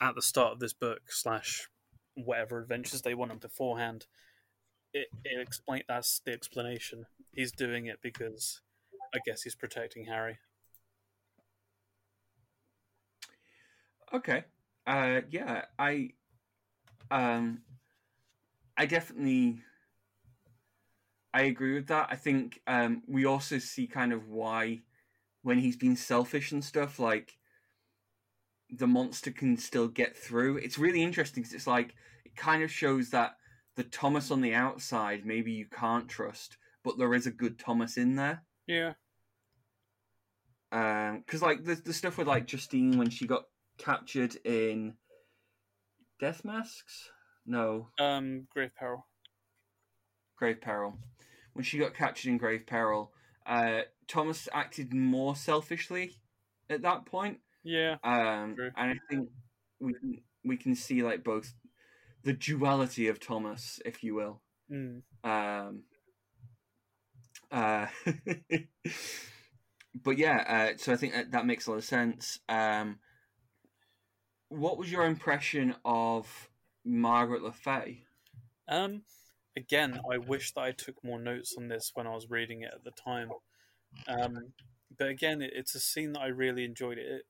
at 0.00 0.14
the 0.14 0.22
start 0.22 0.52
of 0.52 0.60
this 0.60 0.74
book 0.74 1.10
slash 1.10 1.68
whatever 2.14 2.60
adventures 2.60 3.00
they 3.02 3.14
want 3.14 3.30
on 3.30 3.38
beforehand, 3.38 4.06
it 4.92 5.08
it 5.24 5.40
explain 5.40 5.82
that's 5.88 6.20
the 6.24 6.32
explanation. 6.32 7.06
He's 7.32 7.52
doing 7.52 7.86
it 7.86 8.00
because 8.02 8.60
I 9.14 9.18
guess 9.24 9.42
he's 9.42 9.54
protecting 9.54 10.04
Harry. 10.06 10.38
Okay. 14.12 14.44
Uh, 14.86 15.20
yeah, 15.30 15.64
I 15.78 16.10
um, 17.10 17.62
I 18.76 18.86
definitely 18.86 19.60
I 21.32 21.42
agree 21.42 21.74
with 21.74 21.86
that. 21.88 22.08
I 22.10 22.16
think 22.16 22.60
um, 22.66 23.02
we 23.06 23.24
also 23.24 23.58
see 23.58 23.86
kind 23.86 24.12
of 24.12 24.28
why 24.28 24.80
when 25.42 25.58
he's 25.58 25.76
been 25.76 25.96
selfish 25.96 26.52
and 26.52 26.64
stuff 26.64 26.98
like 26.98 27.36
the 28.68 28.86
monster 28.86 29.30
can 29.30 29.56
still 29.56 29.88
get 29.88 30.16
through. 30.16 30.56
It's 30.56 30.78
really 30.78 31.02
interesting 31.02 31.42
because 31.42 31.54
it's 31.54 31.66
like 31.66 31.94
it 32.24 32.36
kind 32.36 32.62
of 32.62 32.70
shows 32.70 33.10
that 33.10 33.36
the 33.76 33.84
Thomas 33.84 34.30
on 34.30 34.40
the 34.40 34.54
outside 34.54 35.24
maybe 35.24 35.52
you 35.52 35.66
can't 35.66 36.08
trust, 36.08 36.56
but 36.84 36.98
there 36.98 37.14
is 37.14 37.26
a 37.26 37.32
good 37.32 37.58
Thomas 37.58 37.96
in 37.96 38.16
there. 38.16 38.42
Yeah. 38.66 38.94
because 40.70 41.42
like 41.42 41.64
the 41.64 41.74
the 41.74 41.92
stuff 41.92 42.18
with 42.18 42.28
like 42.28 42.46
Justine 42.46 42.96
when 42.98 43.10
she 43.10 43.26
got 43.26 43.44
captured 43.80 44.36
in 44.44 44.94
Death 46.20 46.44
Masks, 46.44 47.10
no, 47.46 47.88
Um, 47.98 48.46
grave 48.52 48.74
peril. 48.78 49.06
Grave 50.36 50.60
Peril. 50.60 50.98
When 51.52 51.64
she 51.64 51.78
got 51.78 51.94
captured 51.94 52.30
in 52.30 52.38
Grave 52.38 52.64
Peril, 52.66 53.12
uh, 53.44 53.82
Thomas 54.06 54.48
acted 54.52 54.94
more 54.94 55.36
selfishly 55.36 56.16
at 56.70 56.82
that 56.82 57.04
point, 57.04 57.40
Yeah. 57.62 57.96
um, 58.02 58.54
True. 58.54 58.70
and 58.76 58.92
I 58.92 58.98
think 59.10 59.28
we 59.80 59.92
can, 59.94 60.22
we 60.44 60.56
can 60.56 60.74
see 60.74 61.02
like 61.02 61.22
both 61.24 61.52
the 62.22 62.32
duality 62.32 63.08
of 63.08 63.20
Thomas, 63.20 63.80
if 63.84 64.02
you 64.02 64.14
will. 64.14 64.40
Mm. 64.70 65.02
Um, 65.24 65.84
uh, 67.50 67.86
but 69.94 70.16
yeah, 70.16 70.70
uh, 70.72 70.76
so 70.78 70.92
I 70.92 70.96
think 70.96 71.12
that, 71.12 71.32
that 71.32 71.46
makes 71.46 71.66
a 71.66 71.70
lot 71.70 71.76
of 71.78 71.84
sense. 71.84 72.38
Um, 72.48 72.98
what 74.50 74.76
was 74.76 74.92
your 74.92 75.06
impression 75.06 75.74
of 75.84 76.50
Margaret 76.84 77.42
Le 77.42 77.52
Fay? 77.52 78.04
Um, 78.68 79.02
again, 79.56 80.00
I 80.12 80.18
wish 80.18 80.52
that 80.52 80.60
I 80.60 80.72
took 80.72 81.02
more 81.02 81.18
notes 81.18 81.54
on 81.56 81.68
this 81.68 81.92
when 81.94 82.06
I 82.06 82.14
was 82.14 82.30
reading 82.30 82.62
it 82.62 82.72
at 82.74 82.84
the 82.84 82.90
time. 82.90 83.30
Um, 84.06 84.52
but 84.96 85.08
again, 85.08 85.40
it, 85.40 85.52
it's 85.54 85.74
a 85.74 85.80
scene 85.80 86.12
that 86.12 86.20
I 86.20 86.26
really 86.26 86.64
enjoyed. 86.64 86.98
It, 86.98 87.22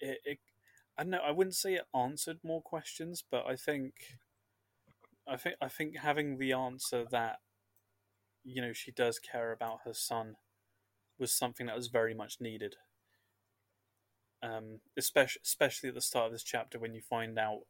it, 0.00 0.18
it, 0.24 0.38
I 0.96 1.02
don't 1.02 1.10
know. 1.10 1.18
I 1.24 1.32
wouldn't 1.32 1.56
say 1.56 1.74
it 1.74 1.86
answered 1.94 2.38
more 2.44 2.62
questions, 2.62 3.24
but 3.28 3.46
I 3.46 3.56
think, 3.56 3.94
I 5.26 5.36
think, 5.36 5.56
I 5.60 5.68
think 5.68 5.98
having 5.98 6.38
the 6.38 6.52
answer 6.52 7.04
that, 7.10 7.38
you 8.44 8.62
know, 8.62 8.72
she 8.72 8.90
does 8.90 9.18
care 9.18 9.52
about 9.52 9.80
her 9.84 9.94
son, 9.94 10.36
was 11.18 11.32
something 11.32 11.66
that 11.66 11.76
was 11.76 11.88
very 11.88 12.14
much 12.14 12.40
needed. 12.40 12.76
Um, 14.42 14.80
especially, 14.96 15.42
especially 15.44 15.90
at 15.90 15.94
the 15.94 16.00
start 16.00 16.26
of 16.26 16.32
this 16.32 16.42
chapter 16.42 16.78
when 16.78 16.94
you 16.94 17.02
find 17.02 17.38
out 17.38 17.60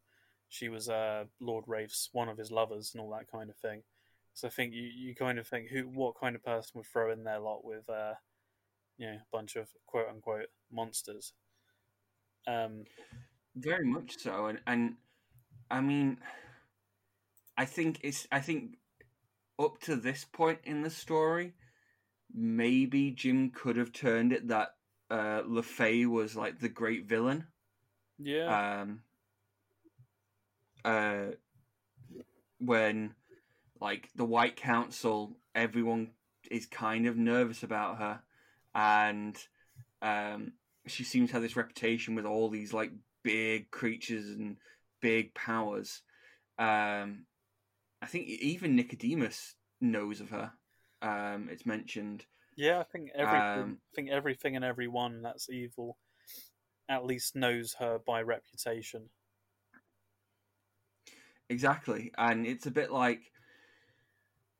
she 0.49 0.69
was 0.69 0.89
uh, 0.89 1.25
Lord 1.41 1.65
Raith's 1.67 2.11
one 2.13 2.29
of 2.29 2.39
his 2.39 2.51
lovers 2.51 2.93
and 2.93 3.01
all 3.01 3.11
that 3.11 3.31
kind 3.31 3.51
of 3.51 3.57
thing. 3.57 3.83
So 4.35 4.49
I 4.49 4.51
think 4.51 4.75
you, 4.75 4.83
you 4.83 5.15
kind 5.15 5.39
of 5.39 5.47
think 5.47 5.69
who 5.69 5.83
what 5.83 6.19
kind 6.21 6.37
of 6.37 6.45
person 6.45 6.73
would 6.75 6.87
throw 6.87 7.13
in 7.13 7.25
their 7.25 7.41
lot 7.41 7.65
with 7.65 7.89
uh, 7.89 8.15
you 8.99 9.07
know 9.07 9.15
a 9.15 9.37
bunch 9.37 9.57
of 9.57 9.69
quote 9.87 10.09
unquote 10.09 10.47
monsters. 10.71 11.33
Um, 12.47 12.85
Very 13.57 13.87
much 13.87 14.19
so, 14.19 14.47
and 14.47 14.61
and 14.67 14.95
I 15.71 15.81
mean, 15.81 16.19
I 17.57 17.65
think 17.65 18.01
it's 18.03 18.27
I 18.33 18.41
think 18.41 18.77
up 19.59 19.81
to 19.83 19.97
this 19.97 20.25
point 20.25 20.61
in 20.65 20.83
the 20.83 20.91
story, 20.91 21.55
maybe 22.33 23.11
Jim 23.11 23.51
could 23.51 23.77
have 23.77 23.93
turned 23.93 24.33
it 24.33 24.49
that 24.49 24.75
uh, 25.11 25.43
Le 25.47 25.63
Fay 25.63 26.07
was 26.07 26.37
like 26.37 26.59
the 26.59 26.69
great 26.69 27.07
villain. 27.07 27.47
yeah, 28.19 28.83
um, 28.83 29.03
uh, 30.85 31.33
when 32.59 33.15
like 33.81 34.11
the 34.15 34.25
White 34.25 34.57
Council, 34.57 35.37
everyone 35.55 36.11
is 36.51 36.67
kind 36.67 37.07
of 37.07 37.17
nervous 37.17 37.63
about 37.63 37.99
her, 37.99 38.21
and 38.75 39.37
um, 40.03 40.53
she 40.87 41.05
seems 41.05 41.29
to 41.29 41.35
have 41.35 41.43
this 41.43 41.57
reputation 41.57 42.15
with 42.15 42.25
all 42.25 42.49
these 42.49 42.73
like 42.73 42.93
big 43.23 43.71
creatures 43.71 44.27
and 44.31 44.57
big 45.01 45.35
powers. 45.35 46.03
Um, 46.59 47.27
I 48.03 48.07
think 48.07 48.29
even 48.29 48.77
Nicodemus 48.77 49.55
knows 49.81 50.21
of 50.21 50.31
her. 50.31 50.53
Um, 51.03 51.49
it's 51.51 51.67
mentioned. 51.67 52.27
Yeah. 52.57 52.81
I 52.81 52.85
think 52.85 53.11
everything, 53.15 53.63
um, 53.63 53.79
I 53.93 53.95
think 53.95 54.11
everything 54.11 54.57
and 54.57 54.65
everyone 54.65 55.23
that's 55.23 55.49
evil, 55.51 55.97
at 56.89 57.05
least 57.05 57.37
knows 57.37 57.75
her 57.79 57.99
by 57.99 58.23
reputation. 58.23 59.11
Exactly, 61.49 62.13
and 62.17 62.47
it's 62.47 62.67
a 62.67 62.71
bit 62.71 62.93
like 62.93 63.33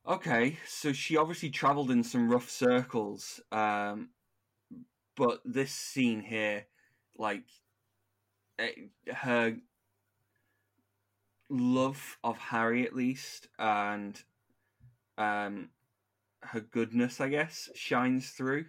Okay, 0.07 0.57
so 0.67 0.93
she 0.93 1.15
obviously 1.15 1.51
travelled 1.51 1.91
in 1.91 2.03
some 2.03 2.29
rough 2.29 2.49
circles, 2.49 3.39
um, 3.51 4.09
but 5.15 5.41
this 5.45 5.71
scene 5.71 6.21
here, 6.21 6.65
like, 7.19 7.43
it, 8.57 8.89
her 9.13 9.57
love 11.49 12.17
of 12.23 12.39
Harry 12.39 12.83
at 12.83 12.95
least, 12.95 13.47
and 13.59 14.19
um, 15.19 15.69
her 16.43 16.59
goodness, 16.59 17.21
I 17.21 17.29
guess, 17.29 17.69
shines 17.75 18.29
through. 18.29 18.65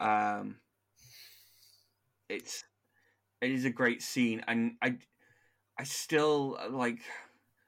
Um, 0.00 0.56
it's 2.28 2.64
it 3.40 3.50
is 3.50 3.64
a 3.64 3.70
great 3.70 4.02
scene, 4.02 4.42
and 4.46 4.76
I 4.82 4.98
I 5.78 5.84
still 5.84 6.58
like 6.70 7.00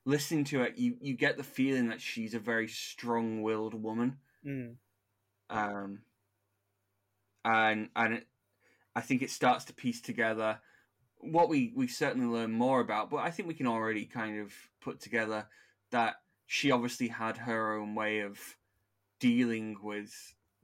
listening 0.05 0.45
to 0.45 0.63
it. 0.63 0.79
You 0.79 0.97
you 1.01 1.15
get 1.15 1.37
the 1.37 1.43
feeling 1.43 1.89
that 1.89 2.01
she's 2.01 2.35
a 2.35 2.39
very 2.39 2.69
strong 2.69 3.43
willed 3.43 3.75
woman. 3.75 4.19
Mm. 4.45 4.77
Um, 5.51 6.01
and 7.45 7.89
and 7.97 8.15
it, 8.15 8.27
I 8.95 9.01
think 9.01 9.23
it 9.23 9.31
starts 9.31 9.65
to 9.67 9.73
piece 9.73 10.01
together 10.01 10.61
what 11.21 11.49
we 11.49 11.73
we 11.75 11.89
certainly 11.89 12.27
learn 12.27 12.53
more 12.53 12.81
about. 12.81 13.11
But 13.11 13.19
I 13.19 13.31
think 13.31 13.49
we 13.49 13.55
can 13.55 13.67
already 13.67 14.05
kind 14.05 14.41
of 14.41 14.53
put 14.81 15.01
together 15.01 15.47
that 15.91 16.17
she 16.47 16.71
obviously 16.71 17.09
had 17.09 17.37
her 17.39 17.79
own 17.79 17.95
way 17.95 18.21
of 18.21 18.39
dealing 19.21 19.77
with 19.83 20.13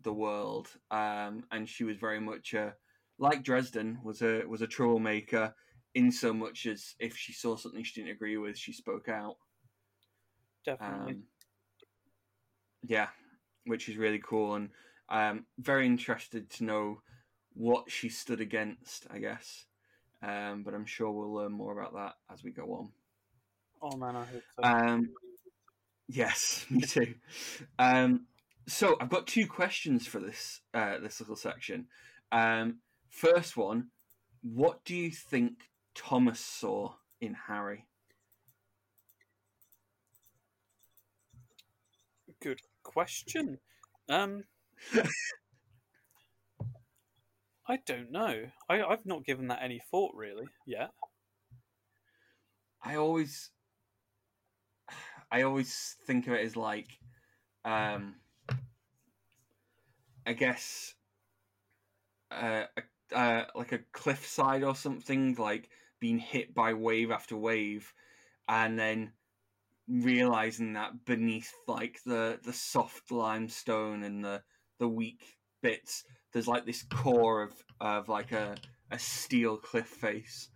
the 0.03 0.13
world, 0.13 0.69
um, 0.91 1.45
and 1.51 1.69
she 1.69 1.85
was 1.85 1.97
very 1.97 2.21
much 2.21 2.55
a 2.55 2.75
like 3.19 3.43
Dresden 3.43 3.99
was 4.03 4.23
a 4.23 4.45
was 4.47 4.63
a 4.63 4.67
troublemaker 4.67 5.55
in 5.95 6.11
so 6.11 6.33
much 6.33 6.67
as 6.67 6.95
if 6.99 7.17
she 7.17 7.33
saw 7.33 7.57
something 7.57 7.85
she 7.85 8.01
didn't 8.01 8.15
agree 8.17 8.37
with, 8.37 8.59
she 8.59 8.73
spoke 8.73 9.09
out. 9.09 9.37
Definitely. 10.65 11.13
Um, 11.13 11.23
yeah, 12.87 13.09
which 13.65 13.89
is 13.89 13.97
really 13.97 14.21
cool, 14.25 14.55
and 14.55 14.71
I'm 15.09 15.47
very 15.59 15.87
interested 15.87 16.51
to 16.51 16.65
know 16.65 17.01
what 17.55 17.91
she 17.91 18.09
stood 18.09 18.41
against. 18.41 19.07
I 19.11 19.19
guess, 19.19 19.67
um, 20.23 20.63
but 20.65 20.75
I'm 20.75 20.87
sure 20.87 21.11
we'll 21.11 21.33
learn 21.33 21.53
more 21.53 21.79
about 21.79 21.95
that 21.95 22.15
as 22.33 22.43
we 22.43 22.51
go 22.51 22.75
on. 22.75 22.93
oh 23.83 23.97
man, 23.97 24.17
I 24.17 24.25
hope 24.25 24.43
so. 24.57 24.63
Um, 24.63 25.11
yes, 26.09 26.67
me 26.71 26.81
too. 26.81 27.15
um, 27.79 28.27
so 28.67 28.97
I've 29.01 29.09
got 29.11 29.27
two 29.27 29.47
questions 29.47 30.07
for 30.07 30.21
this 30.21 30.61
uh, 30.73 30.99
this 30.99 31.21
little 31.21 31.37
section. 31.37 31.87
Um, 32.33 32.79
first 33.09 33.57
one, 33.57 33.89
what 34.43 34.85
do 34.85 34.95
you 34.95 35.11
think 35.11 35.71
Thomas 35.95 36.41
saw 36.41 36.95
in 37.21 37.35
Harry? 37.47 37.87
Good 42.41 42.61
question. 42.83 43.59
Um, 44.09 44.45
I 47.67 47.79
don't 47.87 48.13
know. 48.13 48.45
I, 48.69 48.83
I've 48.83 49.07
not 49.07 49.25
given 49.25 49.49
that 49.49 49.63
any 49.63 49.81
thought 49.91 50.15
really 50.15 50.47
yet. 50.67 50.91
I 52.83 52.97
always, 52.97 53.51
I 55.33 55.43
always 55.43 55.97
think 56.07 56.27
of 56.27 56.35
it 56.35 56.45
as 56.45 56.55
like, 56.55 56.89
um, 57.65 58.17
I 60.27 60.33
guess, 60.33 60.95
uh, 62.31 62.65
a, 62.77 63.17
uh, 63.17 63.45
like 63.55 63.73
a 63.73 63.81
cliffside 63.93 64.65
or 64.65 64.75
something, 64.75 65.35
like 65.39 65.69
being 66.01 66.19
hit 66.19 66.55
by 66.55 66.75
wave 66.75 67.11
after 67.11 67.37
wave, 67.37 67.93
and 68.49 68.79
then 68.79 69.13
realizing 69.89 70.73
that 70.73 71.05
beneath 71.05 71.53
like 71.69 72.01
the 72.07 72.39
the 72.43 72.53
soft 72.53 73.11
limestone 73.11 74.03
and 74.03 74.25
the 74.25 74.43
the 74.79 74.89
weak 74.89 75.23
bits, 75.63 76.05
there's 76.33 76.49
like 76.49 76.67
this 76.67 76.85
core 76.85 77.43
of 77.43 77.53
of 77.81 78.09
like 78.09 78.33
a 78.33 78.57
a 78.91 78.99
steel 78.99 79.57
cliff 79.57 79.87
face 79.87 80.51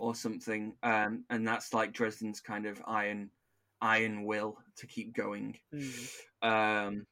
or 0.00 0.14
something, 0.14 0.74
um, 0.82 1.24
and 1.30 1.46
that's 1.46 1.74
like 1.74 1.92
Dresden's 1.92 2.40
kind 2.40 2.66
of 2.66 2.82
iron 2.86 3.30
iron 3.80 4.24
will 4.24 4.56
to 4.76 4.86
keep 4.86 5.14
going. 5.14 5.58
Mm. 5.74 6.08
um, 6.42 7.06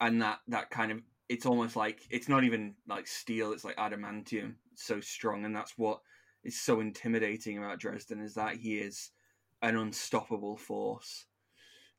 and 0.00 0.20
that 0.22 0.40
that 0.48 0.70
kind 0.70 0.92
of 0.92 1.00
it's 1.28 1.46
almost 1.46 1.76
like 1.76 2.00
it's 2.10 2.28
not 2.28 2.44
even 2.44 2.74
like 2.88 3.06
steel; 3.06 3.52
it's 3.52 3.64
like 3.64 3.76
adamantium. 3.76 4.54
It's 4.72 4.84
so 4.84 5.00
strong, 5.00 5.44
and 5.44 5.54
that's 5.54 5.78
what 5.78 6.00
is 6.42 6.60
so 6.60 6.80
intimidating 6.80 7.58
about 7.58 7.78
Dresden 7.78 8.20
is 8.20 8.34
that 8.34 8.56
he 8.56 8.78
is 8.78 9.10
an 9.62 9.76
unstoppable 9.76 10.56
force. 10.56 11.26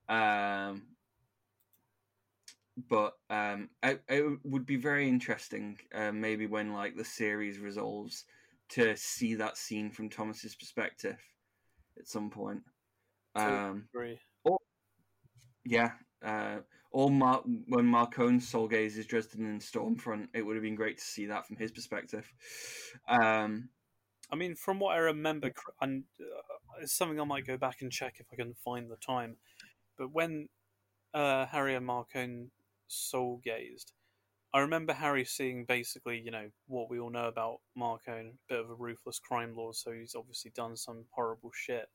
Um, 0.10 0.88
but 2.90 3.14
um, 3.30 3.70
it, 3.84 4.02
it 4.10 4.40
would 4.44 4.66
be 4.66 4.78
very 4.78 5.08
interesting, 5.08 5.78
uh, 5.94 6.12
maybe 6.12 6.48
when 6.48 6.74
like 6.74 6.96
the 6.96 7.06
series 7.06 7.60
resolves, 7.60 8.26
to 8.70 8.96
see 8.96 9.36
that 9.36 9.58
scene 9.58 9.92
from 9.92 10.10
Thomas's 10.10 10.56
perspective 10.56 11.18
at 12.00 12.08
some 12.08 12.30
point. 12.30 12.62
Um, 13.36 13.88
agree. 13.94 14.20
yeah. 15.66 15.92
Uh, 16.24 16.60
or 16.92 17.10
Mar- 17.10 17.44
when 17.68 17.86
Marcone 17.86 18.42
soul 18.42 18.68
gazes 18.68 19.06
Dresden 19.06 19.46
in 19.46 19.60
Stormfront, 19.60 20.28
it 20.34 20.42
would 20.42 20.56
have 20.56 20.64
been 20.64 20.76
great 20.76 20.98
to 20.98 21.04
see 21.04 21.26
that 21.28 21.48
from 21.48 21.56
his 21.56 21.72
perspective. 21.72 22.32
Um, 23.08 23.70
I 24.30 24.36
mean, 24.36 24.56
from 24.56 24.80
what 24.80 24.96
I 24.96 25.00
remember, 25.00 25.52
and 25.82 26.04
uh, 26.20 26.80
it's 26.82 26.94
something 26.94 27.20
I 27.20 27.26
might 27.26 27.48
go 27.48 27.58
back 27.58 27.82
and 27.82 27.92
check 27.92 28.16
if 28.20 28.28
I 28.32 28.36
can 28.36 28.54
find 28.54 28.90
the 28.90 28.98
time. 28.98 29.38
But 29.98 30.12
when 30.12 30.50
uh, 31.14 31.46
Harry 31.48 31.76
and 31.76 31.88
Marcone 31.88 32.48
soul 32.88 33.42
gazed, 33.44 33.94
I 34.54 34.60
remember 34.60 34.92
Harry 34.94 35.24
seeing 35.24 35.64
basically, 35.64 36.20
you 36.20 36.32
know, 36.32 36.50
what 36.68 36.90
we 36.90 37.00
all 37.00 37.10
know 37.10 37.28
about 37.28 37.60
Marcone, 37.78 38.32
a 38.32 38.36
bit 38.50 38.60
of 38.60 38.70
a 38.70 38.74
ruthless 38.74 39.20
crime 39.20 39.54
lord, 39.56 39.76
so 39.76 39.92
he's 39.92 40.16
obviously 40.16 40.52
done 40.54 40.76
some 40.76 41.06
horrible 41.12 41.52
shit. 41.54 41.88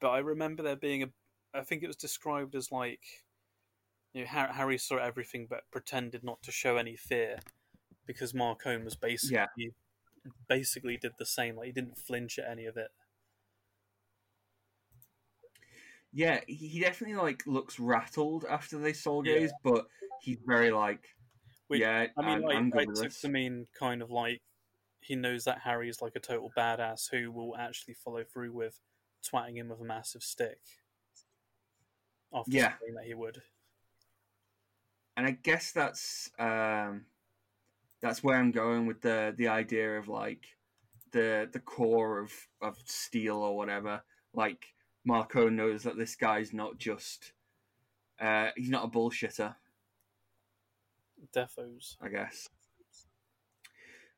But 0.00 0.10
I 0.10 0.18
remember 0.18 0.62
there 0.62 0.76
being 0.76 1.02
a, 1.02 1.08
I 1.54 1.62
think 1.62 1.82
it 1.82 1.86
was 1.86 1.96
described 1.96 2.54
as 2.54 2.70
like, 2.70 3.00
you 4.12 4.22
know, 4.22 4.26
Harry 4.28 4.78
saw 4.78 4.96
everything 4.96 5.46
but 5.48 5.70
pretended 5.70 6.24
not 6.24 6.42
to 6.42 6.50
show 6.52 6.76
any 6.76 6.96
fear 6.96 7.38
because 8.06 8.32
Marcone 8.32 8.84
was 8.84 8.96
basically 8.96 9.36
Yeah. 9.36 9.70
basically 10.48 10.96
did 10.96 11.12
the 11.18 11.26
same. 11.26 11.56
Like 11.56 11.66
he 11.66 11.72
didn't 11.72 11.98
flinch 11.98 12.38
at 12.38 12.50
any 12.50 12.66
of 12.66 12.76
it. 12.76 12.90
yeah, 16.12 16.40
he 16.46 16.80
definitely 16.80 17.16
like 17.16 17.46
looks 17.46 17.78
rattled 17.78 18.44
after 18.48 18.78
they 18.78 18.92
soul 18.94 19.26
Yeah. 19.26 19.46
but 19.62 19.86
he's 20.22 20.38
very 20.46 20.70
like, 20.70 21.14
Which, 21.68 21.80
yeah, 21.80 22.06
I 22.16 22.20
mean, 22.22 22.30
I'm, 22.30 22.42
like, 22.42 22.56
I'm 22.56 22.72
I 22.74 22.84
good 22.86 22.94
took 22.96 23.12
to 23.20 23.28
mean 23.28 23.66
kind 23.78 24.00
of 24.00 24.10
like 24.10 24.40
he 25.00 25.14
knows 25.16 25.44
that 25.44 25.58
Harry 25.60 25.88
is 25.88 26.00
like 26.00 26.16
a 26.16 26.20
total 26.20 26.50
badass 26.56 27.10
who 27.10 27.30
will 27.30 27.54
actually 27.56 27.94
follow 27.94 28.24
through 28.24 28.52
with 28.52 28.80
twatting 29.22 29.56
him 29.56 29.68
with 29.68 29.80
a 29.80 29.84
massive 29.84 30.22
stick. 30.22 30.60
After 32.32 32.50
Yeah. 32.52 32.72
saying 32.80 32.94
that 32.94 33.04
he 33.04 33.14
would. 33.14 33.42
And 35.18 35.26
I 35.26 35.32
guess 35.32 35.72
that's 35.72 36.30
um, 36.38 37.04
that's 38.00 38.22
where 38.22 38.38
I'm 38.38 38.52
going 38.52 38.86
with 38.86 39.02
the 39.02 39.34
the 39.36 39.48
idea 39.48 39.98
of 39.98 40.06
like 40.06 40.46
the 41.10 41.48
the 41.52 41.58
core 41.58 42.20
of 42.20 42.32
of 42.62 42.78
steel 42.84 43.38
or 43.38 43.56
whatever. 43.56 44.00
Like 44.32 44.64
Marco 45.04 45.48
knows 45.48 45.82
that 45.82 45.98
this 45.98 46.14
guy's 46.14 46.52
not 46.52 46.78
just 46.78 47.32
uh, 48.20 48.50
he's 48.56 48.70
not 48.70 48.84
a 48.84 48.88
bullshitter. 48.88 49.56
Defos. 51.34 51.96
I 52.00 52.08
guess. 52.08 52.48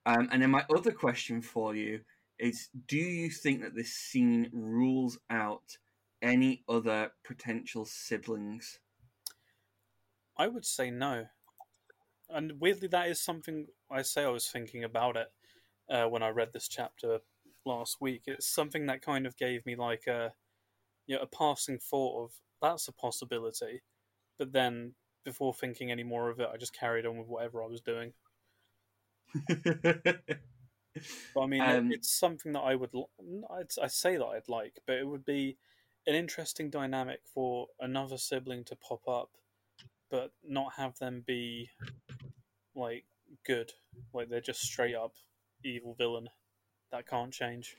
Um, 0.05 0.29
and 0.31 0.43
then 0.43 0.51
my 0.51 0.67
other 0.75 0.93
question 0.93 1.41
for 1.41 1.75
you 1.75 2.01
is: 2.39 2.69
Do 2.87 2.99
you 2.99 3.31
think 3.31 3.63
that 3.63 3.75
this 3.75 3.95
scene 3.95 4.51
rules 4.53 5.19
out 5.31 5.79
any 6.21 6.63
other 6.69 7.11
potential 7.25 7.87
siblings? 7.87 8.81
I 10.41 10.49
would 10.49 10.65
say 10.65 10.91
no. 10.91 11.27
And 12.31 12.61
weirdly, 12.61 12.89
that 12.89 13.09
is 13.09 13.21
something 13.21 13.67
I 13.91 14.01
say 14.01 14.25
I 14.25 14.29
was 14.29 14.49
thinking 14.49 14.85
about 14.85 15.17
it 15.17 15.29
uh, 15.91 16.05
when 16.07 16.23
I 16.23 16.31
read 16.31 16.55
this 16.55 16.67
chapter 16.67 17.19
last 17.67 17.99
week. 18.01 18.23
It's 18.27 18.47
something 18.47 18.87
that 18.87 19.03
kind 19.03 19.27
of 19.27 19.37
gave 19.37 19.67
me 19.67 19.77
like 19.77 20.07
a, 20.07 20.33
you 21.07 21.17
know, 21.17 21.23
a 21.23 21.27
passing 21.27 21.79
thought 21.79 22.25
of 22.25 22.31
that's 22.63 22.89
a 22.89 22.93
possibility. 22.93 23.83
But 24.39 24.53
then, 24.53 24.95
before 25.27 25.53
thinking 25.53 25.91
any 25.91 26.05
more 26.05 26.31
of 26.31 26.41
it, 26.41 26.49
I 26.51 26.57
just 26.57 26.73
carried 26.73 27.05
on 27.05 27.19
with 27.19 27.29
whatever 27.29 27.63
I 27.63 27.67
was 27.67 27.83
doing. 27.83 28.15
But 31.35 31.43
I 31.43 31.47
mean, 31.47 31.61
Um, 31.61 31.93
it's 31.93 32.11
something 32.11 32.53
that 32.53 32.61
I 32.61 32.75
would. 32.75 32.91
I 33.83 33.87
say 33.87 34.17
that 34.17 34.25
I'd 34.25 34.49
like, 34.49 34.81
but 34.87 34.97
it 34.97 35.07
would 35.07 35.25
be 35.25 35.59
an 36.07 36.15
interesting 36.15 36.71
dynamic 36.71 37.21
for 37.33 37.69
another 37.79 38.19
sibling 38.19 38.65
to 38.65 38.77
pop 38.77 39.07
up, 39.07 39.31
but 40.11 40.33
not 40.47 40.73
have 40.77 40.99
them 40.99 41.23
be 41.27 41.71
like 42.75 43.05
good, 43.47 43.73
like 44.13 44.29
they're 44.29 44.41
just 44.41 44.61
straight 44.61 44.95
up 44.95 45.13
evil 45.65 45.95
villain 45.95 46.29
that 46.91 47.07
can't 47.07 47.33
change. 47.33 47.77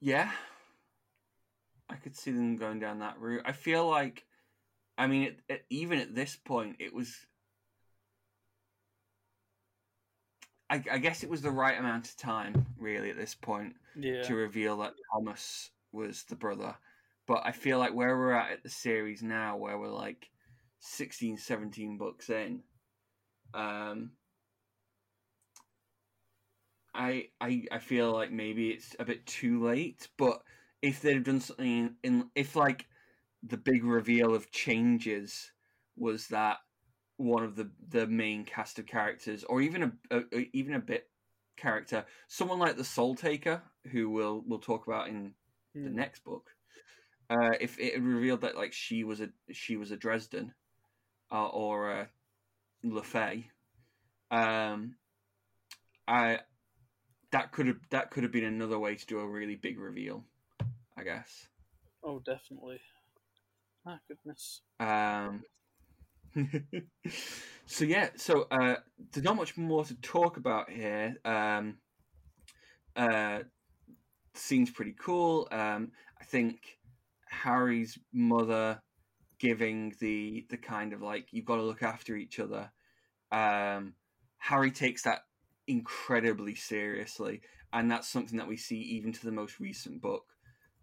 yeah. 0.00 0.30
I 1.88 1.96
could 1.96 2.16
see 2.16 2.30
them 2.30 2.56
going 2.56 2.80
down 2.80 3.00
that 3.00 3.20
route. 3.20 3.42
I 3.44 3.52
feel 3.52 3.86
like, 3.86 4.24
I 4.96 5.06
mean, 5.06 5.24
it, 5.24 5.40
it, 5.48 5.64
even 5.68 5.98
at 5.98 6.14
this 6.14 6.36
point, 6.36 6.76
it 6.78 6.94
was. 6.94 7.14
I, 10.70 10.82
I 10.90 10.98
guess 10.98 11.22
it 11.22 11.28
was 11.28 11.42
the 11.42 11.50
right 11.50 11.78
amount 11.78 12.08
of 12.08 12.16
time, 12.16 12.66
really, 12.78 13.10
at 13.10 13.16
this 13.16 13.34
point, 13.34 13.76
Yeah. 13.94 14.22
to 14.22 14.34
reveal 14.34 14.78
that 14.78 14.94
Thomas 15.12 15.70
was 15.92 16.22
the 16.24 16.36
brother. 16.36 16.74
But 17.26 17.42
I 17.44 17.52
feel 17.52 17.78
like 17.78 17.92
where 17.92 18.16
we're 18.16 18.32
at 18.32 18.52
at 18.52 18.62
the 18.62 18.70
series 18.70 19.22
now, 19.22 19.58
where 19.58 19.78
we're 19.78 19.88
like 19.92 20.30
16, 20.82 21.38
17 21.38 21.98
books 21.98 22.30
in, 22.30 22.64
um, 23.54 24.12
I, 26.94 27.28
I 27.40 27.64
I 27.70 27.78
feel 27.78 28.12
like 28.12 28.30
maybe 28.30 28.70
it's 28.70 28.94
a 28.98 29.04
bit 29.04 29.26
too 29.26 29.62
late. 29.62 30.08
But 30.18 30.42
if 30.82 31.00
they'd 31.00 31.14
have 31.14 31.24
done 31.24 31.40
something 31.40 31.96
in, 32.02 32.30
if 32.34 32.54
like 32.56 32.86
the 33.42 33.56
big 33.56 33.84
reveal 33.84 34.34
of 34.34 34.50
changes 34.50 35.52
was 35.96 36.28
that 36.28 36.58
one 37.18 37.44
of 37.44 37.56
the 37.56 37.70
the 37.88 38.06
main 38.06 38.44
cast 38.44 38.78
of 38.78 38.86
characters, 38.86 39.44
or 39.44 39.60
even 39.62 39.98
a, 40.10 40.18
a 40.32 40.50
even 40.54 40.74
a 40.74 40.80
bit 40.80 41.10
character, 41.56 42.06
someone 42.28 42.58
like 42.58 42.76
the 42.76 42.84
Soul 42.84 43.14
Taker, 43.14 43.62
who 43.92 44.10
we'll 44.10 44.42
we'll 44.46 44.60
talk 44.60 44.86
about 44.86 45.08
in 45.08 45.34
the 45.84 45.90
Hmm. 45.90 45.96
next 45.96 46.24
book. 46.24 46.56
Uh, 47.30 47.52
if 47.60 47.78
it 47.80 48.00
revealed 48.02 48.42
that 48.42 48.56
like 48.56 48.72
she 48.72 49.04
was 49.04 49.20
a 49.20 49.30
she 49.52 49.76
was 49.76 49.90
a 49.92 49.96
Dresden, 49.96 50.54
uh, 51.32 51.46
or 51.46 51.90
a 51.90 52.08
LeFay, 52.84 53.44
um, 54.30 54.96
I 56.06 56.40
that 57.30 57.50
could 57.52 57.66
have 57.66 57.78
that 57.90 58.10
could 58.10 58.22
have 58.22 58.32
been 58.32 58.44
another 58.44 58.78
way 58.78 58.94
to 58.94 59.06
do 59.06 59.18
a 59.20 59.26
really 59.26 59.56
big 59.56 59.78
reveal, 59.78 60.24
I 60.96 61.04
guess. 61.04 61.48
Oh, 62.04 62.20
definitely. 62.20 62.80
My 63.84 63.98
goodness. 64.06 64.60
Um, 64.78 65.42
so 67.66 67.84
yeah, 67.84 68.10
so 68.16 68.46
uh, 68.50 68.76
there's 69.12 69.24
not 69.24 69.36
much 69.36 69.56
more 69.56 69.84
to 69.84 69.94
talk 69.96 70.36
about 70.36 70.70
here. 70.70 71.16
Um, 71.24 71.78
uh, 72.96 73.40
scene's 74.34 74.70
pretty 74.70 74.94
cool. 74.98 75.48
Um, 75.50 75.92
I 76.20 76.24
think 76.24 76.78
Harry's 77.28 77.98
mother 78.12 78.80
giving 79.42 79.92
the 79.98 80.46
the 80.50 80.56
kind 80.56 80.92
of 80.92 81.02
like 81.02 81.26
you've 81.32 81.44
got 81.44 81.56
to 81.56 81.62
look 81.62 81.82
after 81.82 82.14
each 82.14 82.38
other. 82.38 82.70
Um, 83.32 83.94
Harry 84.38 84.70
takes 84.70 85.02
that 85.02 85.24
incredibly 85.66 86.54
seriously, 86.54 87.40
and 87.72 87.90
that's 87.90 88.08
something 88.08 88.38
that 88.38 88.46
we 88.46 88.56
see 88.56 88.78
even 88.78 89.12
to 89.12 89.24
the 89.24 89.32
most 89.32 89.58
recent 89.58 90.00
book. 90.00 90.26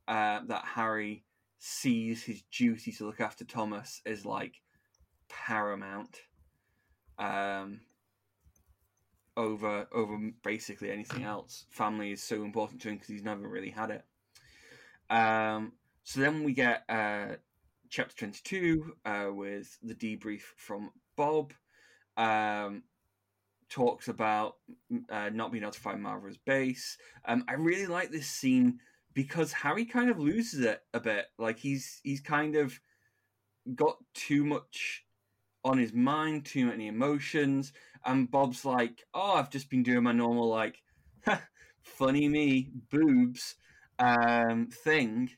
Uh, 0.10 0.42
that 0.48 0.66
Harry 0.66 1.24
sees 1.60 2.24
his 2.24 2.42
duty 2.52 2.92
to 2.92 3.06
look 3.06 3.22
after 3.22 3.46
Thomas 3.46 4.02
as 4.06 4.26
like 4.26 4.56
paramount 5.30 6.18
um, 7.18 7.80
over 9.38 9.88
over 9.94 10.18
basically 10.44 10.92
anything 10.92 11.24
else. 11.24 11.64
Family 11.70 12.12
is 12.12 12.22
so 12.22 12.44
important 12.44 12.82
to 12.82 12.90
him 12.90 12.96
because 12.96 13.08
he's 13.08 13.24
never 13.24 13.48
really 13.48 13.70
had 13.70 13.92
it. 13.92 14.04
Um, 15.10 15.74
so 16.04 16.20
then 16.20 16.44
we 16.44 16.54
get 16.54 16.84
uh, 16.90 17.36
chapter 17.90 18.16
twenty 18.16 18.42
two 18.44 18.94
uh, 19.06 19.28
with 19.32 19.78
the 19.82 19.96
debrief 19.96 20.44
from 20.58 20.92
Bob. 21.16 21.54
Um, 22.18 22.84
talks 23.70 24.08
about 24.08 24.56
uh, 25.10 25.30
not 25.32 25.52
being 25.52 25.64
able 25.64 25.72
to 25.72 25.80
find 25.80 26.04
Mavra's 26.04 26.38
base. 26.38 26.98
Um, 27.26 27.46
I 27.48 27.54
really 27.54 27.86
like 27.86 28.12
this 28.12 28.28
scene 28.28 28.80
because 29.14 29.54
Harry 29.54 29.86
kind 29.86 30.10
of 30.10 30.20
loses 30.20 30.62
it 30.62 30.82
a 30.94 31.00
bit. 31.00 31.26
Like 31.38 31.60
he's 31.60 32.00
he's 32.04 32.22
kind 32.22 32.56
of 32.56 32.80
got 33.76 33.98
too 34.14 34.46
much 34.46 35.06
on 35.64 35.78
his 35.78 35.94
mind, 35.94 36.46
too 36.46 36.66
many 36.68 36.88
emotions, 36.88 37.74
and 38.06 38.32
Bob's 38.32 38.66
like, 38.66 39.04
"Oh, 39.14 39.34
I've 39.34 39.50
just 39.50 39.70
been 39.70 39.84
doing 39.84 40.04
my 40.04 40.12
normal 40.14 40.50
like, 40.50 40.82
funny 41.84 42.28
me 42.28 42.72
boobs 42.90 43.56
um, 44.00 44.70
thing," 44.72 45.30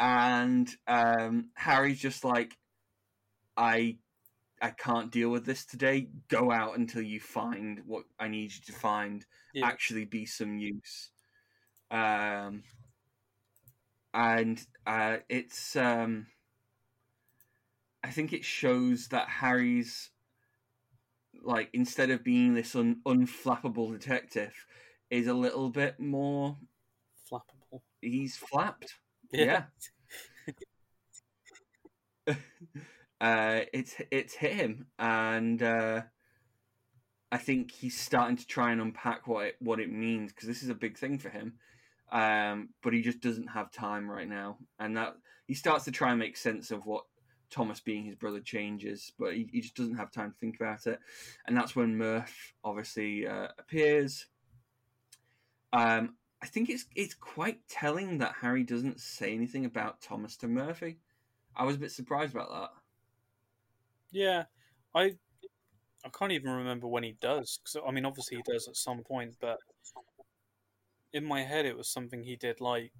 and 0.00 0.68
um, 0.88 1.50
Harry's 1.54 2.00
just 2.00 2.24
like, 2.24 2.56
"I." 3.56 3.98
I 4.62 4.68
can't 4.72 5.10
deal 5.10 5.30
with 5.30 5.46
this 5.46 5.64
today. 5.64 6.08
Go 6.28 6.52
out 6.52 6.76
until 6.76 7.00
you 7.00 7.18
find 7.18 7.80
what 7.86 8.04
I 8.18 8.28
need 8.28 8.52
you 8.52 8.60
to 8.66 8.72
find. 8.72 9.24
Yeah. 9.54 9.66
Actually, 9.66 10.04
be 10.04 10.26
some 10.26 10.58
use. 10.58 11.12
Um, 11.90 12.62
and 14.12 14.62
uh, 14.86 15.16
it's 15.30 15.76
um, 15.76 16.26
I 18.04 18.10
think 18.10 18.34
it 18.34 18.44
shows 18.44 19.08
that 19.08 19.30
Harry's 19.30 20.10
like 21.42 21.70
instead 21.72 22.10
of 22.10 22.22
being 22.22 22.52
this 22.52 22.76
un- 22.76 23.00
unflappable 23.06 23.92
detective, 23.92 24.52
is 25.10 25.26
a 25.26 25.34
little 25.34 25.70
bit 25.70 25.98
more. 25.98 26.56
Flappable. 27.30 27.80
He's 28.00 28.36
flapped. 28.36 28.94
Yeah. 29.32 29.64
uh, 33.20 33.60
it's 33.72 33.94
it's 34.10 34.34
hit 34.34 34.52
him, 34.54 34.86
and 34.98 35.62
uh, 35.62 36.02
I 37.32 37.38
think 37.38 37.70
he's 37.70 37.98
starting 37.98 38.36
to 38.36 38.46
try 38.46 38.72
and 38.72 38.80
unpack 38.80 39.26
what 39.26 39.46
it 39.46 39.56
what 39.60 39.80
it 39.80 39.90
means 39.92 40.32
because 40.32 40.48
this 40.48 40.62
is 40.62 40.68
a 40.68 40.74
big 40.74 40.98
thing 40.98 41.18
for 41.18 41.28
him. 41.28 41.54
Um, 42.10 42.70
but 42.82 42.92
he 42.92 43.02
just 43.02 43.20
doesn't 43.20 43.46
have 43.48 43.70
time 43.70 44.10
right 44.10 44.28
now, 44.28 44.58
and 44.80 44.96
that 44.96 45.14
he 45.46 45.54
starts 45.54 45.84
to 45.84 45.92
try 45.92 46.10
and 46.10 46.18
make 46.18 46.36
sense 46.36 46.72
of 46.72 46.86
what 46.86 47.04
Thomas 47.50 47.78
being 47.80 48.04
his 48.04 48.16
brother 48.16 48.40
changes, 48.40 49.12
but 49.16 49.34
he, 49.34 49.48
he 49.52 49.60
just 49.60 49.76
doesn't 49.76 49.96
have 49.96 50.10
time 50.10 50.32
to 50.32 50.38
think 50.38 50.56
about 50.56 50.86
it, 50.86 50.98
and 51.46 51.56
that's 51.56 51.76
when 51.76 51.96
Murph 51.96 52.52
obviously 52.64 53.28
uh, 53.28 53.48
appears. 53.58 54.26
Um, 55.72 56.16
I 56.42 56.46
think 56.46 56.70
it's 56.70 56.86
it's 56.94 57.14
quite 57.14 57.66
telling 57.68 58.18
that 58.18 58.36
Harry 58.40 58.62
doesn't 58.64 59.00
say 59.00 59.34
anything 59.34 59.64
about 59.64 60.00
Thomas 60.00 60.36
to 60.38 60.48
Murphy. 60.48 60.98
I 61.54 61.64
was 61.64 61.76
a 61.76 61.78
bit 61.80 61.92
surprised 61.92 62.34
about 62.34 62.50
that. 62.50 62.70
Yeah, 64.12 64.44
I 64.94 65.16
I 66.04 66.08
can't 66.08 66.32
even 66.32 66.50
remember 66.50 66.86
when 66.88 67.02
he 67.02 67.12
does. 67.20 67.60
Cause, 67.64 67.82
I 67.86 67.90
mean, 67.90 68.04
obviously 68.06 68.38
he 68.38 68.42
does 68.50 68.68
at 68.68 68.76
some 68.76 69.02
point, 69.02 69.36
but 69.40 69.58
in 71.12 71.24
my 71.24 71.42
head 71.42 71.66
it 71.66 71.76
was 71.76 71.88
something 71.88 72.22
he 72.22 72.36
did 72.36 72.60
like 72.60 72.92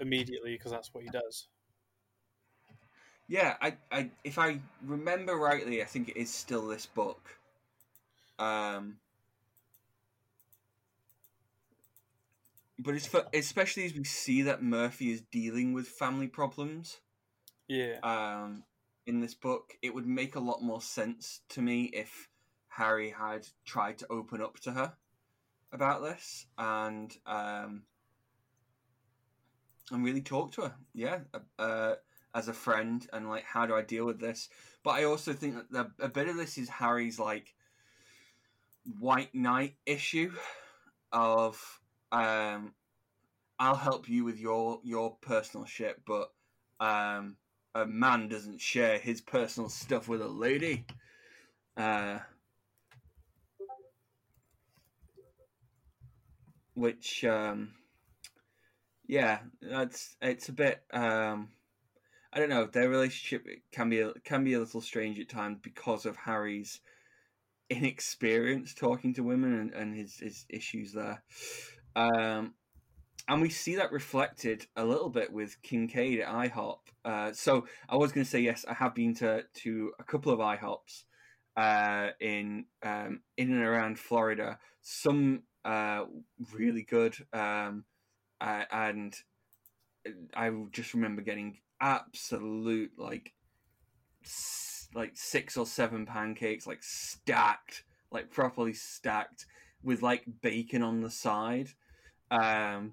immediately 0.00 0.54
because 0.54 0.70
that's 0.72 0.92
what 0.94 1.04
he 1.04 1.10
does. 1.10 1.48
Yeah, 3.26 3.56
I, 3.60 3.76
I, 3.90 4.10
if 4.22 4.38
I 4.38 4.60
remember 4.84 5.36
rightly, 5.36 5.82
I 5.82 5.86
think 5.86 6.10
it 6.10 6.16
is 6.16 6.30
still 6.30 6.66
this 6.66 6.84
book. 6.86 7.38
Um, 8.38 8.98
but 12.78 12.94
it's 12.94 13.06
for, 13.06 13.24
especially 13.32 13.84
as 13.84 13.94
we 13.94 14.04
see 14.04 14.42
that 14.42 14.62
Murphy 14.62 15.12
is 15.12 15.22
dealing 15.32 15.72
with 15.72 15.88
family 15.88 16.26
problems. 16.26 17.00
Yeah, 17.68 17.98
um, 18.02 18.64
in 19.06 19.20
this 19.20 19.34
book, 19.34 19.74
it 19.82 19.94
would 19.94 20.06
make 20.06 20.36
a 20.36 20.40
lot 20.40 20.62
more 20.62 20.82
sense 20.82 21.40
to 21.50 21.62
me 21.62 21.84
if 21.84 22.28
Harry 22.68 23.10
had 23.10 23.46
tried 23.64 23.98
to 23.98 24.06
open 24.10 24.42
up 24.42 24.58
to 24.60 24.72
her 24.72 24.94
about 25.72 26.02
this 26.02 26.46
and 26.58 27.16
um, 27.26 27.82
and 29.90 30.04
really 30.04 30.22
talk 30.22 30.52
to 30.52 30.62
her. 30.62 30.74
Yeah, 30.92 31.20
uh, 31.58 31.94
as 32.34 32.48
a 32.48 32.52
friend 32.52 33.06
and 33.12 33.28
like, 33.28 33.44
how 33.44 33.66
do 33.66 33.74
I 33.74 33.82
deal 33.82 34.04
with 34.04 34.20
this? 34.20 34.48
But 34.82 34.92
I 34.92 35.04
also 35.04 35.32
think 35.32 35.54
that 35.54 35.70
the, 35.70 36.04
a 36.04 36.08
bit 36.08 36.28
of 36.28 36.36
this 36.36 36.58
is 36.58 36.68
Harry's 36.68 37.18
like 37.18 37.54
white 38.98 39.34
knight 39.34 39.74
issue 39.86 40.32
of 41.12 41.80
um, 42.14 42.74
I'll 43.58 43.74
help 43.74 44.08
you 44.08 44.24
with 44.24 44.38
your 44.38 44.80
your 44.84 45.16
personal 45.20 45.66
shit, 45.66 46.02
but 46.06 46.30
um, 46.78 47.36
a 47.74 47.86
man 47.86 48.28
doesn't 48.28 48.60
share 48.60 48.98
his 48.98 49.20
personal 49.20 49.68
stuff 49.68 50.08
with 50.08 50.22
a 50.22 50.28
lady. 50.28 50.86
Uh, 51.76 52.18
which, 56.74 57.24
um, 57.24 57.72
yeah, 59.06 59.40
that's 59.60 60.16
it's 60.22 60.48
a 60.48 60.52
bit. 60.52 60.82
Um, 60.92 61.48
I 62.32 62.38
don't 62.38 62.48
know. 62.48 62.66
Their 62.66 62.88
relationship 62.88 63.46
can 63.72 63.90
be 63.90 64.00
a, 64.00 64.12
can 64.24 64.44
be 64.44 64.54
a 64.54 64.60
little 64.60 64.80
strange 64.80 65.18
at 65.18 65.28
times 65.28 65.58
because 65.62 66.06
of 66.06 66.16
Harry's 66.16 66.80
inexperience 67.70 68.74
talking 68.74 69.14
to 69.14 69.22
women 69.22 69.54
and, 69.54 69.72
and 69.72 69.96
his 69.96 70.18
his 70.18 70.46
issues 70.48 70.92
there. 70.92 71.22
Um, 71.96 72.54
and 73.28 73.40
we 73.40 73.48
see 73.48 73.76
that 73.76 73.92
reflected 73.92 74.66
a 74.76 74.84
little 74.84 75.08
bit 75.08 75.32
with 75.32 75.60
Kincaid 75.62 76.20
at 76.20 76.28
IHOP. 76.28 76.78
Uh, 77.04 77.32
so 77.32 77.66
I 77.88 77.96
was 77.96 78.12
going 78.12 78.24
to 78.24 78.30
say 78.30 78.40
yes, 78.40 78.64
I 78.68 78.74
have 78.74 78.94
been 78.94 79.14
to 79.16 79.44
to 79.62 79.92
a 79.98 80.04
couple 80.04 80.32
of 80.32 80.40
IHOPs 80.40 81.04
uh, 81.56 82.10
in 82.20 82.66
um, 82.82 83.20
in 83.36 83.52
and 83.52 83.62
around 83.62 83.98
Florida. 83.98 84.58
Some 84.82 85.42
uh, 85.64 86.04
really 86.52 86.82
good, 86.82 87.16
um, 87.32 87.84
and 88.40 89.14
I 90.34 90.50
just 90.72 90.94
remember 90.94 91.22
getting 91.22 91.58
absolute 91.80 92.92
like 92.98 93.32
like 94.94 95.12
six 95.14 95.56
or 95.56 95.66
seven 95.66 96.06
pancakes 96.06 96.66
like 96.66 96.82
stacked 96.82 97.84
like 98.12 98.30
properly 98.30 98.72
stacked 98.72 99.44
with 99.82 100.02
like 100.02 100.24
bacon 100.40 100.82
on 100.82 101.00
the 101.00 101.10
side 101.10 101.70
um 102.34 102.92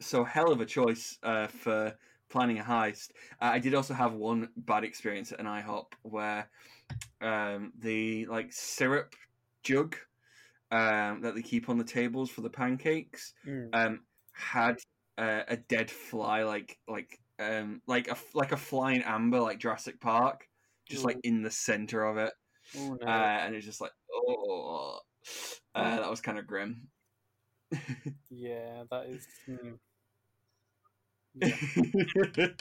so 0.00 0.24
hell 0.24 0.52
of 0.52 0.60
a 0.60 0.66
choice 0.66 1.18
uh, 1.22 1.48
for 1.48 1.94
planning 2.30 2.58
a 2.58 2.62
heist. 2.62 3.10
Uh, 3.40 3.50
i 3.52 3.58
did 3.58 3.74
also 3.74 3.94
have 3.94 4.12
one 4.14 4.48
bad 4.56 4.84
experience 4.84 5.32
at 5.32 5.40
an 5.40 5.46
ihop 5.46 5.92
where 6.02 6.48
um 7.20 7.72
the 7.80 8.26
like 8.26 8.52
syrup 8.52 9.14
jug 9.62 9.96
um 10.70 11.22
that 11.22 11.34
they 11.34 11.42
keep 11.42 11.68
on 11.68 11.78
the 11.78 11.84
tables 11.84 12.30
for 12.30 12.42
the 12.42 12.50
pancakes 12.50 13.34
Mm. 13.46 13.70
um 13.72 14.00
had 14.32 14.76
uh, 15.16 15.42
a 15.48 15.56
dead 15.56 15.90
fly 15.90 16.44
like 16.44 16.78
like 16.86 17.18
um 17.40 17.82
like 17.88 18.08
a 18.08 18.16
like 18.34 18.52
a 18.52 18.56
flying 18.56 19.02
amber 19.02 19.40
like 19.40 19.58
Jurassic 19.58 20.00
Park 20.00 20.46
just 20.88 21.04
like 21.04 21.18
in 21.24 21.42
the 21.42 21.50
center 21.50 22.04
of 22.04 22.16
it. 22.16 22.32
Oh, 22.76 22.96
no. 23.00 23.06
uh, 23.06 23.10
and 23.10 23.54
it's 23.54 23.66
just 23.66 23.80
like 23.80 23.90
oh 24.14 25.00
uh, 25.74 25.96
that 26.00 26.10
was 26.10 26.20
kind 26.20 26.38
of 26.38 26.46
grim 26.46 26.88
yeah, 28.30 28.84
that 28.90 29.06
is. 29.06 29.26
mm. 29.48 29.78
Yeah. 31.34 31.56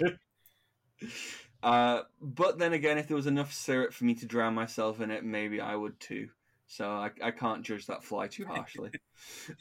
uh 1.64 2.02
but 2.22 2.60
then 2.60 2.74
again 2.74 2.98
if 2.98 3.08
there 3.08 3.16
was 3.16 3.28
enough 3.28 3.54
syrup 3.54 3.94
for 3.94 4.04
me 4.04 4.14
to 4.14 4.26
drown 4.26 4.54
myself 4.54 5.00
in 5.00 5.10
it 5.10 5.24
maybe 5.24 5.62
I 5.62 5.76
would 5.76 6.00
too 6.00 6.30
so 6.68 6.90
I, 6.90 7.12
I 7.24 7.32
can't 7.32 7.64
judge 7.64 7.88
that 7.88 8.04
fly 8.04 8.28
too 8.28 8.46
harshly 8.46 8.92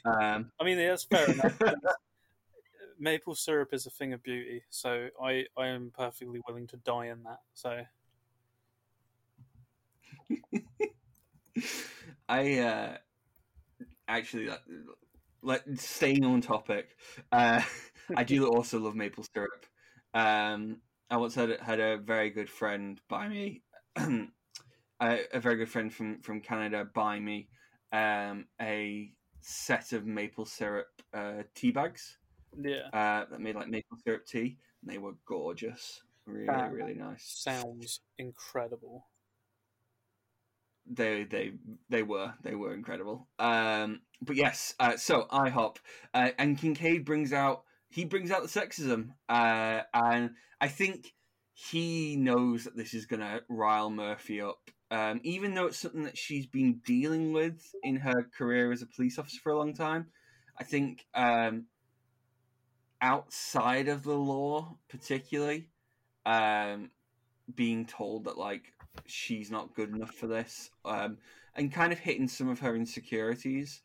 um 0.05 0.51
I 0.59 0.63
mean, 0.63 0.77
that's 0.77 1.03
fair 1.03 1.29
enough. 1.31 1.59
Maple 2.99 3.35
syrup 3.35 3.73
is 3.73 3.85
a 3.85 3.91
thing 3.91 4.13
of 4.13 4.23
beauty, 4.23 4.63
so 4.69 5.09
I, 5.21 5.45
I 5.55 5.67
am 5.67 5.91
perfectly 5.95 6.41
willing 6.47 6.65
to 6.67 6.77
die 6.77 7.07
in 7.07 7.23
that. 7.23 7.41
So 7.53 7.81
I 12.29 12.59
uh, 12.59 12.97
actually 14.07 14.49
let 15.41 15.79
staying 15.79 16.25
on 16.25 16.41
topic. 16.41 16.97
Uh, 17.31 17.61
I 18.15 18.23
do 18.23 18.47
also 18.47 18.79
love 18.79 18.95
maple 18.95 19.25
syrup. 19.33 19.65
Um, 20.13 20.81
I 21.09 21.17
once 21.17 21.35
had 21.35 21.59
had 21.59 21.79
a 21.79 21.97
very 21.97 22.29
good 22.29 22.49
friend 22.49 22.99
buy 23.09 23.27
me, 23.29 23.63
a, 23.97 24.29
a 24.99 25.39
very 25.39 25.55
good 25.57 25.69
friend 25.69 25.93
from 25.93 26.21
from 26.21 26.41
Canada 26.41 26.85
buy 26.85 27.19
me 27.19 27.49
um, 27.91 28.47
a 28.61 29.13
set 29.41 29.93
of 29.93 30.05
maple 30.05 30.45
syrup 30.45 31.01
uh, 31.13 31.43
tea 31.55 31.71
bags 31.71 32.17
yeah, 32.63 32.89
uh, 32.93 33.25
that 33.29 33.39
made 33.39 33.55
like 33.55 33.69
maple 33.69 33.97
syrup 34.03 34.25
tea. 34.25 34.57
And 34.81 34.91
they 34.91 34.97
were 34.97 35.15
gorgeous, 35.25 36.03
really 36.25 36.47
That 36.47 36.71
really 36.71 36.93
nice. 36.93 37.39
sounds 37.43 38.01
incredible. 38.17 39.07
They 40.89 41.23
they 41.23 41.53
they 41.89 42.03
were 42.03 42.33
they 42.43 42.55
were 42.55 42.73
incredible. 42.73 43.27
Um 43.39 44.01
but 44.21 44.35
yes 44.35 44.73
uh 44.79 44.97
so 44.97 45.27
ihop 45.31 45.77
uh, 46.13 46.29
and 46.39 46.57
kincaid 46.57 47.05
brings 47.05 47.31
out 47.33 47.63
he 47.89 48.03
brings 48.05 48.31
out 48.31 48.41
the 48.41 48.47
sexism 48.47 49.09
uh 49.29 49.81
and 49.93 50.31
i 50.59 50.67
think 50.67 51.13
he 51.53 52.15
knows 52.15 52.63
that 52.63 52.75
this 52.75 52.93
is 52.93 53.05
gonna 53.05 53.41
rile 53.49 53.89
murphy 53.89 54.41
up. 54.41 54.71
Um 54.91 55.19
even 55.23 55.53
though 55.53 55.67
it's 55.67 55.77
something 55.79 56.03
that 56.03 56.17
she's 56.17 56.47
been 56.47 56.81
dealing 56.85 57.31
with 57.33 57.61
in 57.83 57.97
her 57.97 58.27
career 58.35 58.71
as 58.71 58.81
a 58.81 58.87
police 58.87 59.19
officer 59.19 59.39
for 59.41 59.51
a 59.51 59.57
long 59.57 59.73
time 59.73 60.07
i 60.59 60.63
think 60.63 61.05
um 61.13 61.65
outside 63.01 63.87
of 63.87 64.03
the 64.03 64.15
law 64.15 64.75
particularly 64.89 65.69
um 66.25 66.89
being 67.55 67.85
told 67.85 68.25
that 68.25 68.37
like 68.37 68.73
she's 69.05 69.51
not 69.51 69.73
good 69.75 69.89
enough 69.89 70.13
for 70.13 70.27
this 70.27 70.69
um 70.85 71.17
and 71.55 71.71
kind 71.71 71.91
of 71.91 71.99
hitting 71.99 72.27
some 72.27 72.49
of 72.49 72.59
her 72.59 72.75
insecurities. 72.75 73.81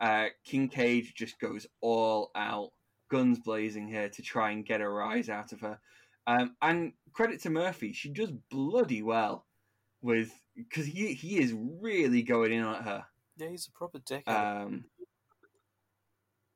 Uh 0.00 0.26
kincaid 0.44 1.06
just 1.14 1.38
goes 1.40 1.66
all 1.80 2.30
out 2.34 2.70
guns 3.10 3.38
blazing 3.38 3.86
here 3.86 4.08
to 4.08 4.22
try 4.22 4.50
and 4.50 4.66
get 4.66 4.80
a 4.80 4.88
rise 4.88 5.28
out 5.28 5.52
of 5.52 5.60
her. 5.60 5.78
Um 6.26 6.56
and 6.62 6.92
credit 7.12 7.40
to 7.42 7.50
murphy 7.50 7.92
she 7.92 8.08
does 8.08 8.32
bloody 8.50 9.02
well 9.02 9.46
with 10.02 10.32
because 10.56 10.86
he 10.86 11.14
he 11.14 11.38
is 11.38 11.54
really 11.80 12.22
going 12.22 12.52
in 12.52 12.62
on 12.62 12.82
her. 12.82 13.04
Yeah, 13.36 13.48
he's 13.48 13.68
a 13.68 13.72
proper 13.72 13.98
dickhead. 13.98 14.28
um, 14.28 14.84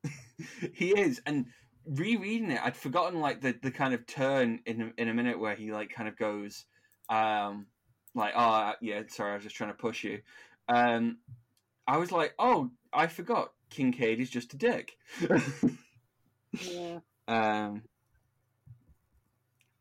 he 0.73 0.89
is, 0.89 1.21
and 1.25 1.47
rereading 1.85 2.51
it, 2.51 2.61
I'd 2.63 2.77
forgotten 2.77 3.19
like 3.19 3.41
the, 3.41 3.55
the 3.61 3.71
kind 3.71 3.93
of 3.93 4.05
turn 4.05 4.59
in 4.65 4.81
a, 4.81 5.01
in 5.01 5.09
a 5.09 5.13
minute 5.13 5.39
where 5.39 5.55
he 5.55 5.71
like 5.71 5.89
kind 5.89 6.07
of 6.07 6.17
goes, 6.17 6.65
um, 7.09 7.67
like, 8.17 8.33
oh 8.35 8.73
yeah, 8.81 9.03
sorry, 9.07 9.31
I 9.31 9.35
was 9.35 9.43
just 9.43 9.55
trying 9.55 9.71
to 9.71 9.77
push 9.77 10.03
you. 10.03 10.19
Um, 10.67 11.19
I 11.87 11.97
was 11.97 12.11
like, 12.11 12.33
oh, 12.37 12.71
I 12.91 13.07
forgot. 13.07 13.53
Kincaid 13.69 14.19
is 14.19 14.29
just 14.29 14.53
a 14.53 14.57
dick. 14.57 14.97
yeah. 16.61 16.99
um, 17.27 17.83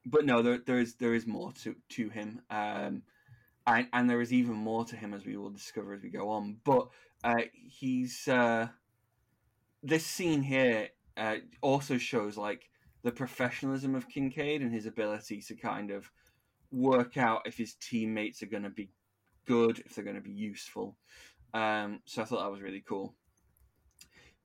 but 0.04 0.24
no, 0.24 0.42
there, 0.42 0.58
there 0.58 0.78
is 0.78 0.94
there 0.94 1.14
is 1.14 1.26
more 1.26 1.52
to 1.62 1.74
to 1.90 2.08
him, 2.08 2.40
um, 2.50 3.02
and 3.66 3.88
and 3.92 4.08
there 4.08 4.20
is 4.20 4.32
even 4.32 4.54
more 4.54 4.84
to 4.84 4.96
him 4.96 5.14
as 5.14 5.24
we 5.24 5.36
will 5.36 5.50
discover 5.50 5.94
as 5.94 6.02
we 6.02 6.10
go 6.10 6.30
on. 6.30 6.58
But 6.64 6.88
uh, 7.24 7.42
he's 7.52 8.28
uh, 8.28 8.68
this 9.82 10.06
scene 10.06 10.42
here 10.42 10.88
uh, 11.16 11.36
also 11.60 11.98
shows 11.98 12.36
like 12.36 12.70
the 13.02 13.12
professionalism 13.12 13.94
of 13.94 14.08
Kincaid 14.08 14.62
and 14.62 14.72
his 14.72 14.86
ability 14.86 15.40
to 15.42 15.54
kind 15.54 15.90
of 15.90 16.10
work 16.70 17.16
out 17.16 17.42
if 17.46 17.56
his 17.56 17.74
teammates 17.74 18.42
are 18.42 18.46
going 18.46 18.62
to 18.62 18.70
be 18.70 18.90
good, 19.46 19.78
if 19.80 19.94
they're 19.94 20.04
going 20.04 20.16
to 20.16 20.22
be 20.22 20.32
useful. 20.32 20.96
Um, 21.54 22.00
so 22.04 22.22
I 22.22 22.24
thought 22.24 22.42
that 22.42 22.50
was 22.50 22.62
really 22.62 22.84
cool. 22.86 23.14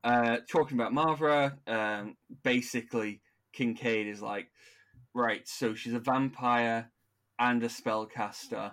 Uh, 0.04 0.38
talking 0.50 0.80
about 0.80 0.94
Mavra, 0.94 1.54
um, 1.68 2.16
basically 2.44 3.22
Kincaid 3.54 4.08
is 4.08 4.22
like, 4.22 4.48
right, 5.14 5.48
so 5.48 5.76
she's 5.76 5.94
a 5.94 6.00
vampire 6.00 6.92
and 7.38 7.64
a 7.64 7.68
spellcaster, 7.68 8.72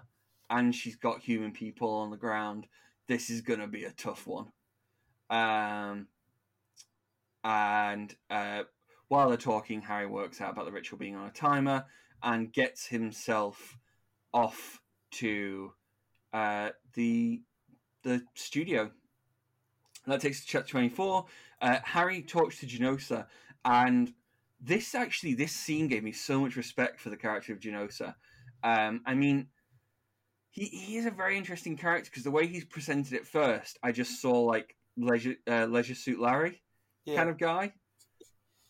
and 0.49 0.75
she's 0.75 0.97
got 0.97 1.21
human 1.21 1.53
people 1.53 1.91
on 1.91 2.11
the 2.11 2.17
ground. 2.17 2.67
This 3.09 3.29
is 3.31 3.41
gonna 3.43 3.67
be 3.67 3.85
a 3.85 3.93
tough 3.93 4.27
one. 4.27 4.47
Um, 5.31 6.07
and 7.45 8.15
uh, 8.31 8.63
while 9.09 9.29
they're 9.29 9.37
talking, 9.37 9.83
Harry 9.83 10.07
works 10.07 10.41
out 10.41 10.53
about 10.53 10.65
the 10.65 10.73
ritual 10.73 10.99
being 10.99 11.17
on 11.17 11.27
a 11.27 11.33
timer 11.33 11.85
and 12.23 12.53
gets 12.53 12.87
himself 12.87 13.79
off 14.33 14.81
to 15.13 15.73
uh, 16.33 16.71
the 16.95 17.43
the 18.03 18.23
studio. 18.35 18.91
And 20.05 20.13
that 20.15 20.21
takes 20.21 20.41
to 20.41 20.47
chapter 20.47 20.71
twenty 20.71 20.89
four. 20.89 21.27
Uh, 21.61 21.79
Harry 21.85 22.23
talks 22.23 22.61
to 22.61 22.67
Genosa, 22.67 23.27
and 23.65 24.13
this 24.61 24.95
actually 24.95 25.35
this 25.35 25.53
scene 25.53 25.89
gave 25.89 26.03
me 26.03 26.13
so 26.13 26.41
much 26.41 26.57
respect 26.57 27.01
for 27.01 27.11
the 27.11 27.17
character 27.17 27.53
of 27.53 27.61
Genosa. 27.61 28.15
Um, 28.63 29.03
I 29.07 29.15
mean, 29.15 29.49
he 30.51 30.67
he 30.67 30.97
is 30.97 31.07
a 31.07 31.11
very 31.11 31.37
interesting 31.37 31.77
character 31.77 32.11
because 32.11 32.25
the 32.25 32.31
way 32.31 32.47
he's 32.47 32.65
presented 32.65 33.13
it 33.13 33.27
first, 33.27 33.79
I 33.83 33.93
just 33.93 34.21
saw 34.21 34.41
like 34.41 34.77
leisure 34.97 35.37
uh, 35.49 35.67
leisure 35.67 35.95
suit 35.95 36.21
Larry 36.21 36.63
Yeah. 37.05 37.17
kind 37.17 37.31
of 37.31 37.39
guy. 37.39 37.73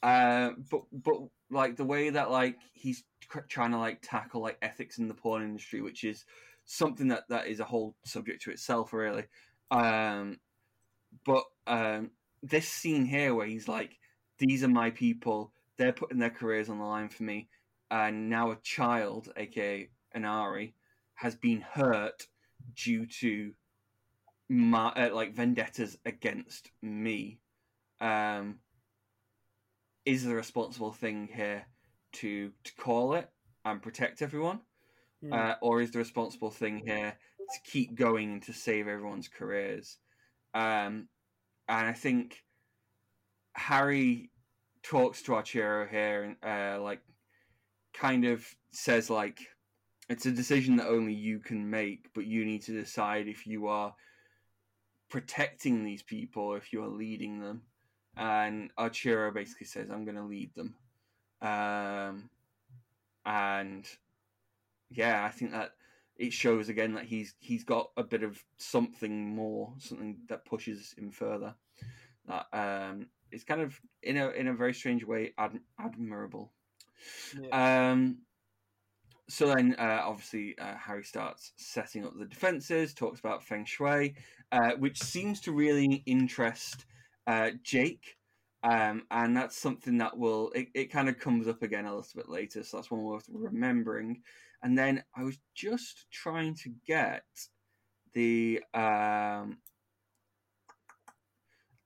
Uh, 0.02 0.50
but 0.70 0.82
but 0.92 1.16
like 1.50 1.76
the 1.76 1.84
way 1.84 2.10
that 2.10 2.30
like 2.30 2.56
he's 2.72 3.04
trying 3.48 3.72
to 3.72 3.78
like 3.78 3.98
tackle 4.02 4.40
like 4.42 4.58
ethics 4.62 4.98
in 4.98 5.08
the 5.08 5.14
porn 5.14 5.42
industry, 5.42 5.80
which 5.80 6.04
is 6.04 6.24
something 6.64 7.08
that 7.08 7.24
that 7.28 7.46
is 7.46 7.60
a 7.60 7.64
whole 7.64 7.96
subject 8.04 8.42
to 8.42 8.50
itself, 8.50 8.92
really. 8.92 9.24
Um, 9.70 10.38
but 11.24 11.44
um, 11.66 12.10
this 12.42 12.68
scene 12.68 13.04
here 13.04 13.34
where 13.34 13.46
he's 13.46 13.68
like, 13.68 13.98
"These 14.38 14.64
are 14.64 14.68
my 14.68 14.90
people. 14.90 15.52
They're 15.76 15.92
putting 15.92 16.18
their 16.18 16.30
careers 16.30 16.68
on 16.68 16.78
the 16.78 16.84
line 16.84 17.08
for 17.08 17.22
me," 17.22 17.48
and 17.90 18.28
now 18.28 18.50
a 18.50 18.56
child, 18.56 19.32
aka 19.36 19.88
Inari, 20.14 20.74
has 21.14 21.34
been 21.34 21.60
hurt 21.60 22.26
due 22.74 23.06
to 23.06 23.52
my 24.48 24.88
uh, 24.90 25.14
like 25.14 25.34
vendettas 25.34 25.98
against 26.04 26.70
me. 26.82 27.40
Um, 28.00 28.60
is 30.04 30.24
the 30.24 30.34
responsible 30.34 30.92
thing 30.92 31.28
here 31.34 31.66
to 32.12 32.52
to 32.64 32.74
call 32.76 33.14
it 33.14 33.28
and 33.64 33.82
protect 33.82 34.22
everyone, 34.22 34.60
Mm. 35.22 35.32
uh, 35.32 35.56
or 35.60 35.80
is 35.82 35.90
the 35.90 35.98
responsible 35.98 36.50
thing 36.50 36.78
here 36.78 37.18
to 37.38 37.70
keep 37.70 37.94
going 37.96 38.32
and 38.34 38.42
to 38.44 38.52
save 38.52 38.86
everyone's 38.86 39.26
careers? 39.28 39.98
Um, 40.54 41.08
and 41.68 41.86
I 41.88 41.92
think 41.92 42.44
Harry 43.54 44.30
talks 44.82 45.22
to 45.22 45.34
Arturo 45.34 45.86
here 45.86 46.22
and 46.22 46.36
uh, 46.42 46.80
like 46.80 47.00
kind 47.92 48.24
of 48.24 48.46
says 48.70 49.10
like 49.10 49.40
it's 50.08 50.26
a 50.26 50.30
decision 50.32 50.76
that 50.76 50.86
only 50.86 51.12
you 51.12 51.38
can 51.40 51.68
make, 51.68 52.12
but 52.14 52.24
you 52.26 52.44
need 52.44 52.62
to 52.62 52.72
decide 52.72 53.26
if 53.28 53.46
you 53.46 53.66
are 53.66 53.94
protecting 55.10 55.84
these 55.84 56.02
people, 56.02 56.54
if 56.54 56.72
you 56.72 56.82
are 56.82 56.88
leading 56.88 57.40
them. 57.40 57.62
and 58.16 58.70
Arturo 58.78 59.30
basically 59.32 59.66
says, 59.66 59.90
"I'm 59.90 60.04
going 60.04 60.16
to 60.16 60.24
lead 60.24 60.54
them," 60.54 60.74
um, 61.42 62.30
and 63.24 63.86
yeah, 64.90 65.24
I 65.24 65.30
think 65.30 65.52
that 65.52 65.72
it 66.16 66.32
shows 66.32 66.68
again 66.68 66.94
that 66.94 67.04
he's 67.04 67.34
he's 67.38 67.64
got 67.64 67.90
a 67.96 68.02
bit 68.02 68.22
of 68.22 68.42
something 68.56 69.34
more, 69.34 69.72
something 69.78 70.18
that 70.28 70.44
pushes 70.44 70.94
him 70.96 71.10
further. 71.10 71.54
That 72.26 72.46
um, 72.52 73.06
it's 73.30 73.44
kind 73.44 73.60
of 73.60 73.80
in 74.02 74.16
a 74.16 74.30
in 74.30 74.48
a 74.48 74.54
very 74.54 74.74
strange 74.74 75.04
way 75.04 75.34
ad- 75.38 75.60
admirable. 75.78 76.52
Yeah. 77.40 77.90
Um, 77.90 78.18
so 79.30 79.54
then, 79.54 79.76
uh, 79.78 80.00
obviously, 80.04 80.56
uh, 80.58 80.74
Harry 80.76 81.04
starts 81.04 81.52
setting 81.56 82.06
up 82.06 82.18
the 82.18 82.24
defenses, 82.24 82.94
talks 82.94 83.20
about 83.20 83.44
feng 83.44 83.66
shui, 83.66 84.14
uh, 84.52 84.70
which 84.78 85.02
seems 85.02 85.40
to 85.42 85.52
really 85.52 86.02
interest 86.06 86.86
uh, 87.26 87.50
Jake. 87.62 88.16
Um, 88.62 89.04
and 89.10 89.36
that's 89.36 89.56
something 89.56 89.98
that 89.98 90.18
will, 90.18 90.50
it, 90.50 90.68
it 90.74 90.92
kind 90.92 91.08
of 91.08 91.18
comes 91.18 91.46
up 91.46 91.62
again 91.62 91.86
a 91.86 91.94
little 91.94 92.10
bit 92.14 92.28
later. 92.28 92.62
So 92.62 92.76
that's 92.76 92.90
one 92.90 93.02
worth 93.02 93.28
remembering. 93.32 94.22
And 94.62 94.76
then 94.76 95.04
I 95.16 95.22
was 95.22 95.38
just 95.54 96.06
trying 96.10 96.54
to 96.56 96.72
get 96.86 97.22
the, 98.14 98.60
um, 98.74 99.58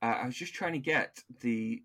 I 0.00 0.26
was 0.26 0.34
just 0.34 0.54
trying 0.54 0.72
to 0.72 0.78
get 0.78 1.22
the 1.40 1.82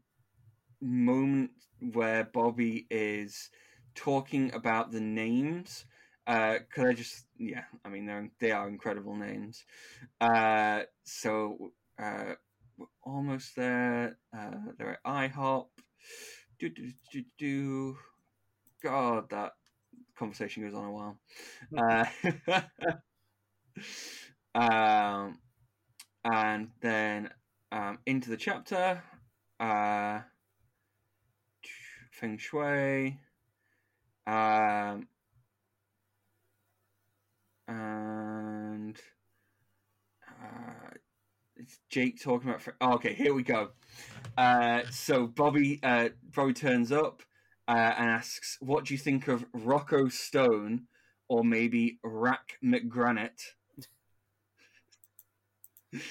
moment 0.81 1.51
where 1.93 2.23
Bobby 2.23 2.88
is 2.89 3.49
talking 3.93 4.53
about 4.53 4.91
the 4.91 5.01
names. 5.01 5.85
Uh, 6.25 6.57
could 6.73 6.88
I 6.88 6.93
just, 6.93 7.25
yeah, 7.38 7.63
I 7.85 7.89
mean, 7.89 8.05
they're, 8.05 8.29
they 8.39 8.51
are 8.51 8.67
incredible 8.67 9.15
names. 9.15 9.63
Uh, 10.19 10.81
so, 11.03 11.71
uh, 12.01 12.33
we're 12.78 12.86
almost 13.03 13.55
there. 13.55 14.17
Uh, 14.38 14.71
they're 14.78 14.99
at 15.03 15.03
IHOP. 15.03 15.67
Do, 16.59 16.69
do, 16.69 16.91
do, 17.11 17.23
do. 17.38 17.97
God, 18.84 19.30
that 19.32 19.53
conversation 20.17 20.63
goes 20.63 20.75
on 20.75 20.86
a 20.86 20.91
while. 20.91 21.19
Uh, 21.78 22.05
um, 24.55 25.39
and 26.23 26.69
then 26.82 27.30
um, 27.71 27.99
into 28.05 28.30
the 28.30 28.38
chapter. 28.38 29.01
Uh, 29.59 30.21
feng 32.11 32.38
Shui. 32.38 33.19
Um, 34.25 35.07
and 37.67 38.97
uh, 40.28 40.89
it's 41.60 41.80
Jake 41.89 42.22
talking 42.22 42.49
about. 42.49 42.62
Oh, 42.82 42.93
okay, 42.93 43.14
here 43.14 43.34
we 43.34 43.43
go. 43.43 43.70
Uh, 44.38 44.82
so 44.91 45.28
Bobby, 45.28 45.80
uh, 45.84 46.10
Bobby 46.36 46.53
turns 46.53 46.91
up 46.91 47.24
uh, 47.68 47.93
and 47.97 48.10
asks, 48.10 48.58
"What 48.62 48.86
do 48.86 48.93
you 48.93 48.97
think 48.97 49.28
of 49.28 49.45
Rocco 49.53 50.10
Stone, 50.10 50.84
or 51.28 51.43
maybe 51.43 51.99
Rack 52.03 52.58
McGranite?" 52.64 53.53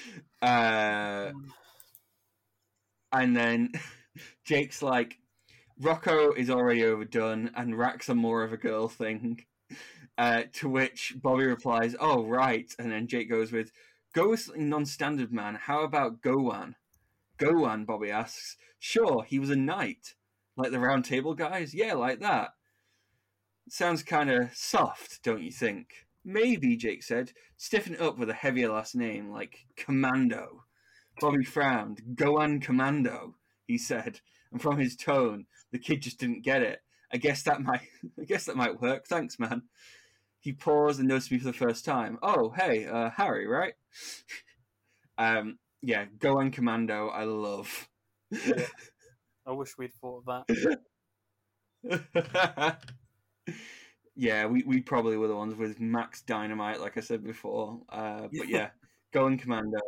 uh, 0.42 1.32
and 3.12 3.36
then 3.36 3.72
Jake's 4.44 4.82
like, 4.82 5.18
Rocco 5.80 6.32
is 6.32 6.50
already 6.50 6.84
overdone, 6.84 7.50
and 7.54 7.78
Rack's 7.78 8.08
are 8.08 8.14
more 8.14 8.42
of 8.42 8.52
a 8.52 8.58
girl 8.58 8.88
thing. 8.88 9.44
Uh, 10.18 10.44
to 10.50 10.66
which 10.66 11.12
Bobby 11.20 11.44
replies, 11.44 11.94
"Oh 12.00 12.24
right," 12.24 12.74
and 12.78 12.90
then 12.90 13.06
Jake 13.06 13.28
goes 13.28 13.52
with, 13.52 13.70
"Go 14.16 14.30
with 14.30 14.40
something 14.40 14.70
non-standard, 14.70 15.30
man. 15.30 15.56
How 15.56 15.84
about 15.84 16.22
Gowan?" 16.22 16.76
Gowan, 17.36 17.84
Bobby 17.84 18.10
asks. 18.10 18.56
Sure, 18.78 19.24
he 19.28 19.38
was 19.38 19.50
a 19.50 19.56
knight, 19.56 20.14
like 20.56 20.70
the 20.70 20.80
Round 20.80 21.04
Table 21.04 21.34
guys. 21.34 21.74
Yeah, 21.74 21.92
like 21.92 22.20
that. 22.20 22.52
Sounds 23.68 24.02
kind 24.02 24.30
of 24.30 24.56
soft, 24.56 25.22
don't 25.22 25.42
you 25.42 25.52
think? 25.52 26.06
Maybe, 26.24 26.78
Jake 26.78 27.02
said. 27.02 27.34
Stiffen 27.58 27.92
it 27.92 28.00
up 28.00 28.16
with 28.16 28.30
a 28.30 28.34
heavier 28.34 28.70
last 28.70 28.94
name, 28.94 29.30
like 29.30 29.66
Commando. 29.76 30.64
Bobby 31.20 31.44
frowned. 31.44 32.00
Gowan 32.14 32.58
Commando, 32.60 33.36
he 33.66 33.76
said, 33.76 34.20
and 34.50 34.62
from 34.62 34.78
his 34.78 34.96
tone, 34.96 35.44
the 35.72 35.78
kid 35.78 36.00
just 36.00 36.18
didn't 36.18 36.42
get 36.42 36.62
it. 36.62 36.80
I 37.12 37.18
guess 37.18 37.42
that 37.42 37.60
might 37.60 37.82
I 38.18 38.24
guess 38.24 38.46
that 38.46 38.56
might 38.56 38.80
work. 38.80 39.06
Thanks, 39.06 39.38
man. 39.38 39.64
He 40.46 40.52
paused 40.52 41.00
and 41.00 41.08
noticed 41.08 41.32
me 41.32 41.38
for 41.38 41.46
the 41.46 41.52
first 41.52 41.84
time. 41.84 42.20
Oh, 42.22 42.50
hey, 42.50 42.86
uh, 42.86 43.10
Harry, 43.10 43.48
right? 43.48 43.74
um, 45.18 45.58
yeah, 45.82 46.04
Gohan 46.18 46.52
Commando, 46.52 47.08
I 47.08 47.24
love. 47.24 47.88
Yeah. 48.30 48.64
I 49.44 49.50
wish 49.50 49.76
we'd 49.76 49.92
thought 49.94 50.22
of 50.24 50.44
that. 51.82 52.78
yeah, 54.14 54.46
we, 54.46 54.62
we 54.62 54.80
probably 54.82 55.16
were 55.16 55.26
the 55.26 55.34
ones 55.34 55.56
with 55.56 55.80
Max 55.80 56.22
Dynamite, 56.22 56.80
like 56.80 56.96
I 56.96 57.00
said 57.00 57.24
before. 57.24 57.80
Uh, 57.88 58.28
but 58.38 58.48
yeah, 58.48 58.68
Gohan 59.12 59.40
Commando, 59.40 59.80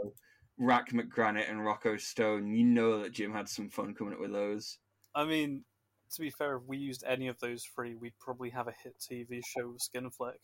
Rack 0.58 0.90
McGranite, 0.90 1.48
and 1.48 1.64
Rocco 1.64 1.96
Stone. 1.96 2.48
You 2.48 2.64
know 2.64 3.00
that 3.00 3.12
Jim 3.12 3.32
had 3.32 3.48
some 3.48 3.68
fun 3.68 3.94
coming 3.94 4.14
up 4.14 4.20
with 4.20 4.32
those. 4.32 4.78
I 5.14 5.24
mean, 5.24 5.62
to 6.10 6.20
be 6.20 6.30
fair, 6.30 6.56
if 6.56 6.62
we 6.66 6.76
used 6.78 7.04
any 7.06 7.28
of 7.28 7.38
those 7.40 7.64
three, 7.64 7.94
we'd 7.94 8.18
probably 8.18 8.50
have 8.50 8.68
a 8.68 8.74
hit 8.82 8.94
TV 8.98 9.40
show 9.44 9.68
with 9.68 9.82
Skinflick. 9.82 10.38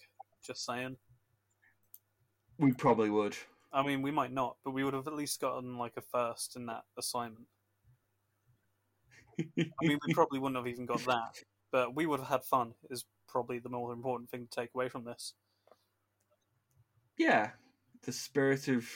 Just 0.45 0.65
saying. 0.65 0.97
We 2.59 2.73
probably 2.73 3.11
would. 3.11 3.37
I 3.73 3.83
mean, 3.85 4.03
we 4.03 4.11
might 4.11 4.33
not, 4.33 4.57
but 4.65 4.71
we 4.71 4.85
would 4.85 4.95
have 4.95 5.09
at 5.09 5.15
least 5.15 5.41
gotten 5.41 5.77
like 5.79 5.95
a 5.97 6.01
first 6.01 6.55
in 6.57 6.67
that 6.67 6.85
assignment. 6.97 7.47
I 9.41 9.45
mean, 9.83 9.99
we 10.07 10.15
probably 10.15 10.39
wouldn't 10.39 10.57
have 10.57 10.73
even 10.73 10.87
got 10.87 11.01
that, 11.07 11.35
but 11.73 11.95
we 11.95 12.07
would 12.07 12.21
have 12.21 12.29
had 12.29 12.45
fun. 12.45 12.75
Is 12.91 13.05
probably 13.29 13.59
the 13.59 13.69
more 13.69 13.93
important 13.93 14.31
thing 14.31 14.47
to 14.47 14.61
take 14.61 14.71
away 14.75 14.89
from 14.89 15.05
this. 15.05 15.35
Yeah, 17.19 17.51
the 18.03 18.13
spirit 18.13 18.69
of 18.69 18.89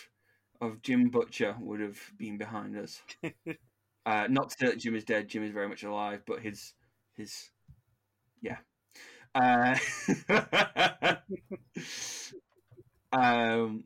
of 0.61 0.83
Jim 0.83 1.09
Butcher 1.09 1.57
would 1.61 1.81
have 1.81 1.99
been 2.17 2.39
behind 2.39 2.77
us. 2.77 3.03
uh, 4.09 4.27
not 4.31 4.49
to 4.49 4.57
say 4.59 4.67
that 4.69 4.79
Jim 4.79 4.97
is 4.97 5.05
dead. 5.05 5.29
Jim 5.29 5.45
is 5.45 5.53
very 5.53 5.69
much 5.69 5.83
alive, 5.83 6.23
but 6.27 6.41
his 6.41 6.73
his 7.15 7.51
yeah. 8.41 8.57
Uh, 9.35 9.77
um, 13.13 13.85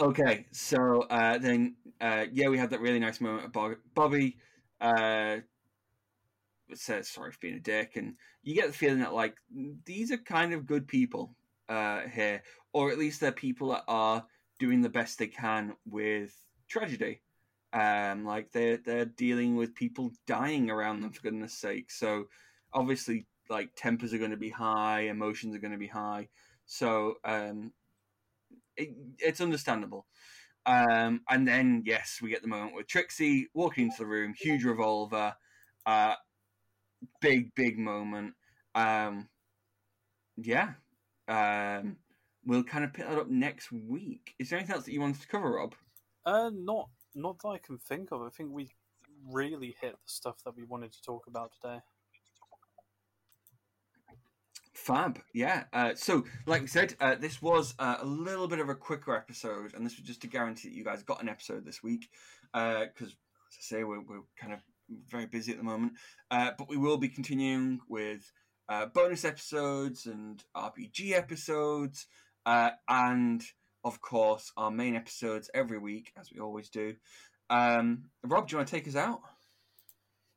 okay, 0.00 0.46
so 0.50 1.02
uh, 1.08 1.38
then 1.38 1.76
uh, 2.00 2.24
yeah, 2.32 2.48
we 2.48 2.58
had 2.58 2.70
that 2.70 2.80
really 2.80 2.98
nice 2.98 3.20
moment 3.20 3.44
of 3.54 3.76
Bobby 3.94 4.38
uh, 4.80 5.36
says 6.74 7.08
sorry 7.08 7.30
for 7.30 7.38
being 7.40 7.54
a 7.54 7.60
dick, 7.60 7.92
and 7.94 8.14
you 8.42 8.56
get 8.56 8.66
the 8.66 8.72
feeling 8.72 8.98
that 8.98 9.14
like 9.14 9.36
these 9.84 10.10
are 10.10 10.18
kind 10.18 10.52
of 10.52 10.66
good 10.66 10.88
people 10.88 11.36
uh, 11.68 12.00
here, 12.12 12.42
or 12.72 12.90
at 12.90 12.98
least 12.98 13.20
they're 13.20 13.30
people 13.30 13.68
that 13.68 13.84
are 13.86 14.26
doing 14.58 14.80
the 14.82 14.88
best 14.88 15.16
they 15.16 15.28
can 15.28 15.74
with 15.86 16.34
tragedy. 16.68 17.20
Um, 17.72 18.24
like 18.24 18.50
they're 18.52 18.78
they're 18.78 19.04
dealing 19.04 19.56
with 19.56 19.74
people 19.74 20.10
dying 20.26 20.70
around 20.70 21.00
them 21.00 21.12
for 21.12 21.22
goodness 21.22 21.54
sake. 21.54 21.90
So 21.90 22.24
obviously, 22.72 23.26
like 23.48 23.70
tempers 23.76 24.12
are 24.12 24.18
going 24.18 24.32
to 24.32 24.36
be 24.36 24.50
high, 24.50 25.02
emotions 25.02 25.54
are 25.54 25.60
going 25.60 25.72
to 25.72 25.78
be 25.78 25.86
high. 25.86 26.28
So 26.66 27.14
um, 27.24 27.72
it, 28.76 28.90
it's 29.18 29.40
understandable. 29.40 30.06
Um, 30.66 31.22
and 31.28 31.46
then 31.46 31.82
yes, 31.86 32.18
we 32.22 32.30
get 32.30 32.42
the 32.42 32.48
moment 32.48 32.74
with 32.74 32.86
Trixie 32.86 33.48
walking 33.54 33.84
into 33.86 33.98
the 33.98 34.06
room, 34.06 34.34
huge 34.36 34.64
revolver, 34.64 35.34
uh, 35.86 36.14
big 37.20 37.54
big 37.54 37.78
moment. 37.78 38.34
Um, 38.74 39.28
yeah, 40.36 40.72
um, 41.28 41.96
we'll 42.44 42.64
kind 42.64 42.84
of 42.84 42.92
pick 42.92 43.08
that 43.08 43.18
up 43.18 43.28
next 43.28 43.72
week. 43.72 44.34
Is 44.38 44.50
there 44.50 44.58
anything 44.58 44.76
else 44.76 44.84
that 44.84 44.92
you 44.92 45.00
wanted 45.00 45.20
to 45.22 45.28
cover, 45.28 45.52
Robb? 45.52 45.74
Uh, 46.24 46.50
not 46.52 46.88
not 47.14 47.38
that 47.42 47.48
I 47.48 47.58
can 47.58 47.78
think 47.78 48.12
of. 48.12 48.22
I 48.22 48.28
think 48.30 48.50
we 48.52 48.70
really 49.26 49.76
hit 49.80 49.92
the 49.92 49.98
stuff 50.06 50.36
that 50.44 50.56
we 50.56 50.64
wanted 50.64 50.92
to 50.92 51.02
talk 51.02 51.26
about 51.26 51.52
today. 51.60 51.80
Fab, 54.80 55.20
yeah. 55.34 55.64
Uh, 55.72 55.94
so, 55.94 56.24
like 56.46 56.62
we 56.62 56.66
said, 56.66 56.94
uh, 57.00 57.14
this 57.14 57.42
was 57.42 57.74
uh, 57.78 57.96
a 58.00 58.06
little 58.06 58.48
bit 58.48 58.60
of 58.60 58.70
a 58.70 58.74
quicker 58.74 59.14
episode, 59.14 59.74
and 59.74 59.84
this 59.84 59.96
was 59.96 60.06
just 60.06 60.22
to 60.22 60.26
guarantee 60.26 60.68
that 60.68 60.74
you 60.74 60.84
guys 60.84 61.02
got 61.02 61.22
an 61.22 61.28
episode 61.28 61.66
this 61.66 61.82
week. 61.82 62.08
Because, 62.52 62.88
uh, 63.00 63.04
as 63.04 63.56
I 63.58 63.60
say, 63.60 63.84
we're, 63.84 64.00
we're, 64.00 64.22
kind 64.40 64.54
of 64.54 64.60
very 65.08 65.26
busy 65.26 65.52
at 65.52 65.58
the 65.58 65.64
moment. 65.64 65.92
Uh, 66.30 66.52
but 66.56 66.68
we 66.68 66.78
will 66.78 66.96
be 66.96 67.08
continuing 67.08 67.80
with 67.88 68.32
uh, 68.68 68.86
bonus 68.86 69.24
episodes 69.24 70.06
and 70.06 70.42
RPG 70.56 71.12
episodes, 71.12 72.06
and 72.46 73.44
of 73.84 74.00
course, 74.00 74.52
our 74.56 74.70
main 74.70 74.96
episodes 74.96 75.50
every 75.54 75.78
week, 75.78 76.12
as 76.18 76.30
we 76.32 76.40
always 76.40 76.68
do. 76.68 76.94
Um, 77.48 78.04
Robb, 78.22 78.48
do 78.48 78.52
you 78.52 78.58
want 78.58 78.68
to 78.68 78.74
take 78.74 78.86
us 78.86 78.96
out? 78.96 79.20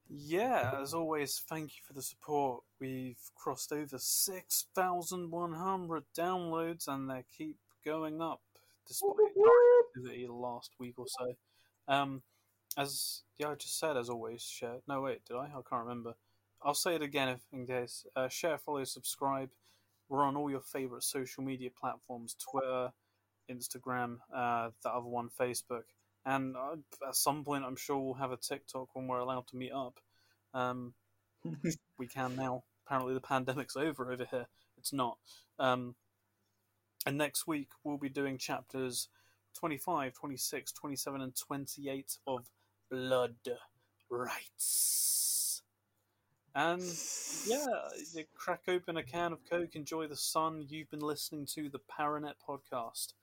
Yeah, 0.09 0.79
as 0.81 0.93
always, 0.93 1.43
thank 1.47 1.71
you 1.71 1.81
for 1.87 1.93
the 1.93 2.01
support. 2.01 2.63
We've 2.79 3.19
crossed 3.35 3.71
over 3.71 3.97
6,100 3.97 6.03
downloads 6.17 6.87
and 6.87 7.09
they 7.09 7.23
keep 7.35 7.57
going 7.85 8.21
up 8.21 8.41
despite 8.87 9.15
activity 9.95 10.25
the 10.25 10.33
last 10.33 10.71
week 10.79 10.95
or 10.97 11.05
so. 11.07 11.35
Um, 11.87 12.21
as 12.77 13.23
yeah, 13.37 13.49
I 13.49 13.55
just 13.55 13.79
said, 13.79 13.97
as 13.97 14.09
always, 14.09 14.41
share. 14.41 14.77
No, 14.87 15.01
wait, 15.01 15.25
did 15.25 15.35
I? 15.35 15.45
I 15.45 15.61
can't 15.67 15.83
remember. 15.83 16.13
I'll 16.61 16.73
say 16.73 16.95
it 16.95 17.01
again 17.01 17.29
if 17.29 17.41
in 17.51 17.67
case. 17.67 18.05
Uh, 18.15 18.29
share, 18.29 18.57
follow, 18.57 18.83
subscribe. 18.83 19.49
We're 20.09 20.23
on 20.23 20.35
all 20.35 20.49
your 20.49 20.61
favorite 20.61 21.03
social 21.03 21.43
media 21.43 21.69
platforms: 21.69 22.35
Twitter, 22.35 22.91
Instagram, 23.49 24.17
uh, 24.33 24.69
the 24.83 24.89
other 24.89 25.07
one, 25.07 25.29
Facebook, 25.39 25.83
and 26.25 26.55
uh, 26.55 26.75
at 27.07 27.15
some 27.15 27.43
point, 27.43 27.65
I'm 27.65 27.75
sure 27.75 27.97
we'll 27.97 28.13
have 28.15 28.31
a 28.31 28.37
TikTok 28.37 28.89
when 28.93 29.07
we're 29.07 29.19
allowed 29.19 29.47
to 29.47 29.57
meet 29.57 29.73
up. 29.73 29.99
Um, 30.53 30.93
we 31.97 32.07
can 32.07 32.35
now. 32.35 32.63
Apparently, 32.85 33.13
the 33.13 33.21
pandemic's 33.21 33.75
over 33.75 34.11
over 34.11 34.25
here. 34.29 34.47
It's 34.77 34.93
not. 34.93 35.17
Um, 35.59 35.95
and 37.05 37.17
next 37.17 37.47
week, 37.47 37.69
we'll 37.83 37.97
be 37.97 38.09
doing 38.09 38.37
chapters 38.37 39.09
25, 39.57 40.13
26, 40.13 40.71
27, 40.71 41.21
and 41.21 41.35
28 41.35 42.17
of 42.27 42.49
Blood 42.89 43.35
Rites. 44.09 45.61
And 46.55 46.83
yeah, 47.47 47.65
crack 48.35 48.61
open 48.67 48.97
a 48.97 49.03
can 49.03 49.33
of 49.33 49.39
Coke, 49.49 49.75
enjoy 49.75 50.07
the 50.07 50.15
sun. 50.15 50.65
You've 50.69 50.91
been 50.91 50.99
listening 50.99 51.47
to 51.55 51.67
the 51.69 51.79
Paranet 51.79 52.35
podcast 52.47 53.13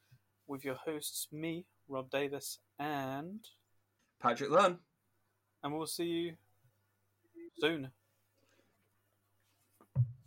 with 0.50 0.64
your 0.64 0.74
hosts, 0.74 1.28
me, 1.30 1.64
Robb 1.88 2.10
Davis, 2.10 2.58
and 2.80 3.38
Patrick 4.20 4.50
Lunn. 4.50 4.78
And 5.62 5.72
we'll 5.76 5.86
see 5.86 6.04
you 6.04 6.32
soon. 7.60 7.90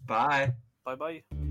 Bye. 0.07 0.53
Bye 0.86 0.95
bye. 0.95 1.42